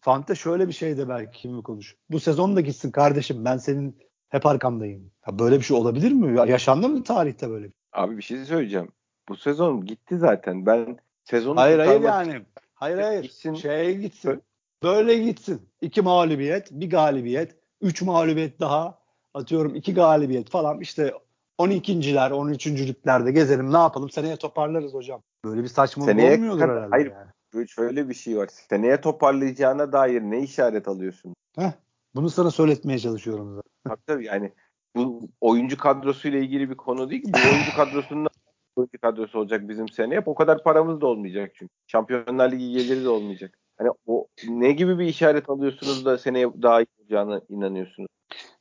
Fante 0.00 0.34
şöyle 0.34 0.68
bir 0.68 0.72
şey 0.72 0.96
de 0.96 1.08
belki 1.08 1.40
kimi 1.40 1.62
konuş. 1.62 1.96
Bu 2.10 2.20
sezon 2.20 2.56
da 2.56 2.60
gitsin 2.60 2.90
kardeşim 2.90 3.44
ben 3.44 3.56
senin 3.56 3.98
hep 4.28 4.46
arkamdayım. 4.46 5.10
Ya 5.26 5.38
böyle 5.38 5.56
bir 5.56 5.64
şey 5.64 5.76
olabilir 5.76 6.12
mi? 6.12 6.38
Ya 6.38 6.44
yaşandı 6.44 6.88
mı 6.88 7.02
tarihte 7.02 7.50
böyle? 7.50 7.72
Abi 7.94 8.16
bir 8.16 8.22
şey 8.22 8.44
söyleyeceğim. 8.44 8.88
Bu 9.28 9.36
sezon 9.36 9.86
gitti 9.86 10.18
zaten. 10.18 10.66
Ben 10.66 10.98
sezonu 11.24 11.60
Hayır 11.60 11.78
hayır 11.78 12.00
yani. 12.00 12.42
Hayır 12.74 12.98
hayır. 12.98 13.22
Gitsin. 13.22 13.54
Şeye 13.54 13.92
gitsin. 13.92 14.42
Böyle 14.82 15.18
gitsin. 15.18 15.68
İki 15.80 16.02
mağlubiyet, 16.02 16.70
bir 16.70 16.90
galibiyet, 16.90 17.56
üç 17.80 18.02
mağlubiyet 18.02 18.60
daha. 18.60 18.98
Atıyorum 19.34 19.74
iki 19.74 19.94
galibiyet 19.94 20.50
falan. 20.50 20.80
İşte 20.80 21.14
12.ler, 21.58 22.30
13.lüklerde 22.30 23.30
gezelim 23.30 23.72
ne 23.72 23.76
yapalım 23.76 24.10
seneye 24.10 24.36
toparlarız 24.36 24.94
hocam. 24.94 25.22
Böyle 25.44 25.62
bir 25.62 25.68
saçmalık 25.68 26.10
seneye 26.10 26.34
olmuyordur 26.34 26.58
kadar, 26.60 26.76
herhalde 26.76 26.90
hayır, 26.90 27.12
yani. 27.12 27.68
Şöyle 27.68 28.08
bir 28.08 28.14
şey 28.14 28.36
var. 28.36 28.48
Seneye 28.70 29.00
toparlayacağına 29.00 29.92
dair 29.92 30.22
ne 30.22 30.42
işaret 30.42 30.88
alıyorsun? 30.88 31.34
Heh, 31.56 31.72
bunu 32.14 32.30
sana 32.30 32.50
söyletmeye 32.50 32.98
çalışıyorum 32.98 33.54
zaten. 33.54 33.70
Tabii 33.84 34.02
tabii 34.06 34.24
yani 34.24 34.52
bu 34.96 35.28
oyuncu 35.40 35.78
kadrosuyla 35.78 36.38
ilgili 36.38 36.70
bir 36.70 36.76
konu 36.76 37.10
değil 37.10 37.22
ki. 37.22 37.32
Bu 37.32 37.38
oyuncu 37.52 37.70
kadrosunun 37.76 38.28
oyuncu 38.76 38.98
kadrosu 39.02 39.38
olacak 39.38 39.68
bizim 39.68 39.88
seneye. 39.88 40.22
O 40.26 40.34
kadar 40.34 40.62
paramız 40.62 41.00
da 41.00 41.06
olmayacak 41.06 41.52
çünkü. 41.54 41.72
Şampiyonlar 41.86 42.52
Ligi 42.52 42.72
geliri 42.72 43.04
de 43.04 43.08
olmayacak. 43.08 43.58
Hani 43.78 43.90
o 44.06 44.26
ne 44.48 44.72
gibi 44.72 44.98
bir 44.98 45.04
işaret 45.04 45.50
alıyorsunuz 45.50 46.04
da 46.04 46.18
seneye 46.18 46.62
daha 46.62 46.80
iyi 46.80 46.86
olacağına 47.00 47.40
inanıyorsunuz? 47.48 48.08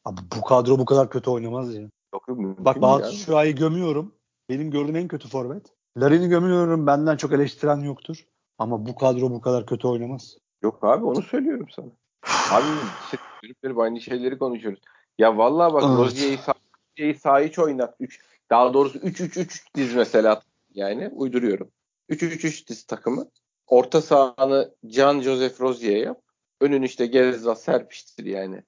Abi 0.05 0.21
bu 0.37 0.41
kadro 0.41 0.79
bu 0.79 0.85
kadar 0.85 1.09
kötü 1.09 1.29
oynamaz 1.29 1.75
ya. 1.75 1.81
Yok, 2.13 2.27
Bak 2.37 2.81
Batu 2.81 3.11
Şua'yı 3.15 3.55
gömüyorum. 3.55 4.15
Benim 4.49 4.71
gördüğüm 4.71 4.95
en 4.95 5.07
kötü 5.07 5.27
forvet. 5.27 5.73
Larin'i 5.97 6.29
gömüyorum. 6.29 6.87
Benden 6.87 7.17
çok 7.17 7.33
eleştiren 7.33 7.79
yoktur. 7.79 8.27
Ama 8.57 8.85
bu 8.85 8.95
kadro 8.95 9.31
bu 9.31 9.41
kadar 9.41 9.65
kötü 9.65 9.87
oynamaz. 9.87 10.37
Yok 10.63 10.83
abi 10.83 11.05
onu 11.05 11.21
söylüyorum 11.21 11.67
sana. 11.69 11.87
Abi 12.51 12.65
işte, 13.03 13.73
aynı 13.77 14.01
şeyleri 14.01 14.37
konuşuyoruz. 14.37 14.79
Ya 15.17 15.37
vallahi 15.37 15.73
bak 15.73 15.83
evet. 15.87 15.97
Rozier'i 15.97 16.37
sağ, 16.37 16.53
sağ 17.19 17.41
iç 17.41 17.59
oynat. 17.59 17.95
Üç, 17.99 18.19
daha 18.49 18.73
doğrusu 18.73 18.99
3-3-3 18.99 19.65
diz 19.75 19.95
mesela 19.95 20.41
yani 20.73 21.07
uyduruyorum. 21.07 21.71
3-3-3 22.09 22.67
diz 22.67 22.83
takımı. 22.83 23.29
Orta 23.67 24.01
sahanı 24.01 24.75
Can 24.87 25.21
Joseph 25.21 25.61
Rozier 25.61 25.97
yap. 25.97 26.21
Önün 26.61 26.81
işte 26.81 27.05
Gezzal 27.05 27.55
serpiştir 27.55 28.25
yani. 28.25 28.63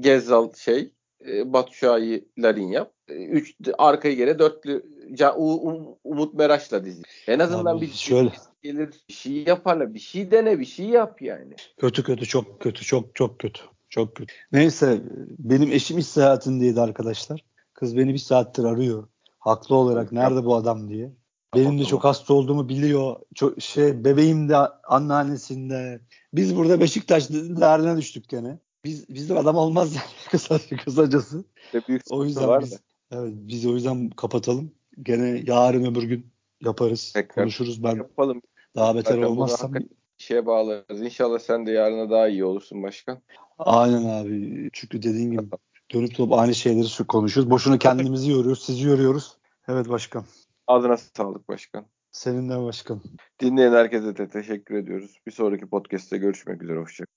Gezzal 0.00 0.52
şey 0.52 0.92
e, 1.28 1.52
Batu 1.52 1.74
Şahin 1.74 2.32
Larin 2.38 2.68
yap. 2.68 2.92
E, 3.08 3.14
üç, 3.14 3.56
arkayı 3.78 4.16
gene 4.16 4.38
dörtlü 4.38 4.84
Can, 5.14 5.40
um, 5.40 5.96
Umut 6.04 6.34
Meraş'la 6.34 6.84
dizi. 6.84 7.02
En 7.26 7.38
azından 7.38 7.76
Abi, 7.76 7.80
bir 7.80 7.92
şöyle 7.92 8.32
gelir 8.62 8.90
bir 9.08 9.14
şey 9.14 9.32
yaparlar. 9.32 9.94
Bir 9.94 9.98
şey 9.98 10.30
dene 10.30 10.60
bir 10.60 10.64
şey 10.64 10.86
yap 10.86 11.22
yani. 11.22 11.54
Kötü 11.80 12.02
kötü 12.02 12.26
çok 12.26 12.60
kötü 12.60 12.84
çok 12.84 13.14
çok 13.14 13.38
kötü. 13.38 13.62
Çok 13.92 14.16
kötü. 14.16 14.34
Neyse 14.52 15.02
benim 15.38 15.72
eşim 15.72 15.98
iş 15.98 16.06
seyahatindeydi 16.06 16.80
arkadaşlar. 16.80 17.44
Kız 17.74 17.96
beni 17.96 18.12
bir 18.12 18.18
saattir 18.18 18.64
arıyor. 18.64 19.08
Haklı 19.38 19.76
olarak 19.76 20.12
nerede 20.12 20.44
bu 20.44 20.56
adam 20.56 20.88
diye. 20.88 21.12
Benim 21.54 21.78
de 21.78 21.84
çok 21.84 22.04
hasta 22.04 22.34
olduğumu 22.34 22.68
biliyor. 22.68 23.16
Çok 23.34 23.62
şey 23.62 24.04
bebeğim 24.04 24.48
de 24.48 24.56
anneannesinde. 24.88 26.00
Biz 26.34 26.56
burada 26.56 26.80
Beşiktaş 26.80 27.30
derdine 27.30 27.96
düştük 27.96 28.28
gene. 28.28 28.58
Biz 28.84 29.08
bizde 29.08 29.38
adam 29.38 29.56
olmaz 29.56 29.94
yani 29.94 30.06
kısa, 30.30 30.58
kısacası. 30.84 31.44
Büyük 31.88 32.02
o 32.10 32.24
yüzden 32.24 32.48
var 32.48 32.62
biz, 32.62 32.72
da. 32.72 32.76
evet 33.10 33.32
biz 33.34 33.66
o 33.66 33.74
yüzden 33.74 34.10
kapatalım. 34.10 34.72
Gene 35.02 35.42
yarın 35.46 35.84
öbür 35.84 36.02
gün 36.02 36.26
yaparız. 36.60 37.12
Tekrar 37.12 37.44
konuşuruz. 37.44 37.84
Ben 37.84 37.96
yapalım. 37.96 38.42
Daha 38.76 38.94
beter 38.94 39.14
Zaten 39.14 39.26
olmazsam 39.26 39.72
şeye 40.22 40.46
bağlarız. 40.46 41.00
İnşallah 41.00 41.38
sen 41.38 41.66
de 41.66 41.70
yarına 41.70 42.10
daha 42.10 42.28
iyi 42.28 42.44
olursun 42.44 42.82
başkan. 42.82 43.22
Aynen 43.64 44.04
abi. 44.04 44.70
Çünkü 44.72 45.02
dediğin 45.02 45.30
gibi 45.30 45.42
dönüp 45.94 46.18
dönüp 46.18 46.32
aynı 46.32 46.54
şeyleri 46.54 47.06
konuşuyoruz. 47.06 47.50
Boşuna 47.50 47.78
kendimizi 47.78 48.30
yoruyoruz, 48.30 48.64
sizi 48.64 48.88
yoruyoruz. 48.88 49.36
Evet 49.68 49.88
başkan. 49.88 50.24
Adına 50.66 50.96
sağlık 50.96 51.48
başkan. 51.48 51.86
Seninle 52.12 52.62
başkan. 52.62 53.00
Dinleyen 53.40 53.72
herkese 53.72 54.16
de 54.16 54.28
teşekkür 54.28 54.74
ediyoruz. 54.74 55.18
Bir 55.26 55.32
sonraki 55.32 55.66
podcast'te 55.66 56.18
görüşmek 56.18 56.62
üzere. 56.62 56.78
Hoşçakalın. 56.78 57.12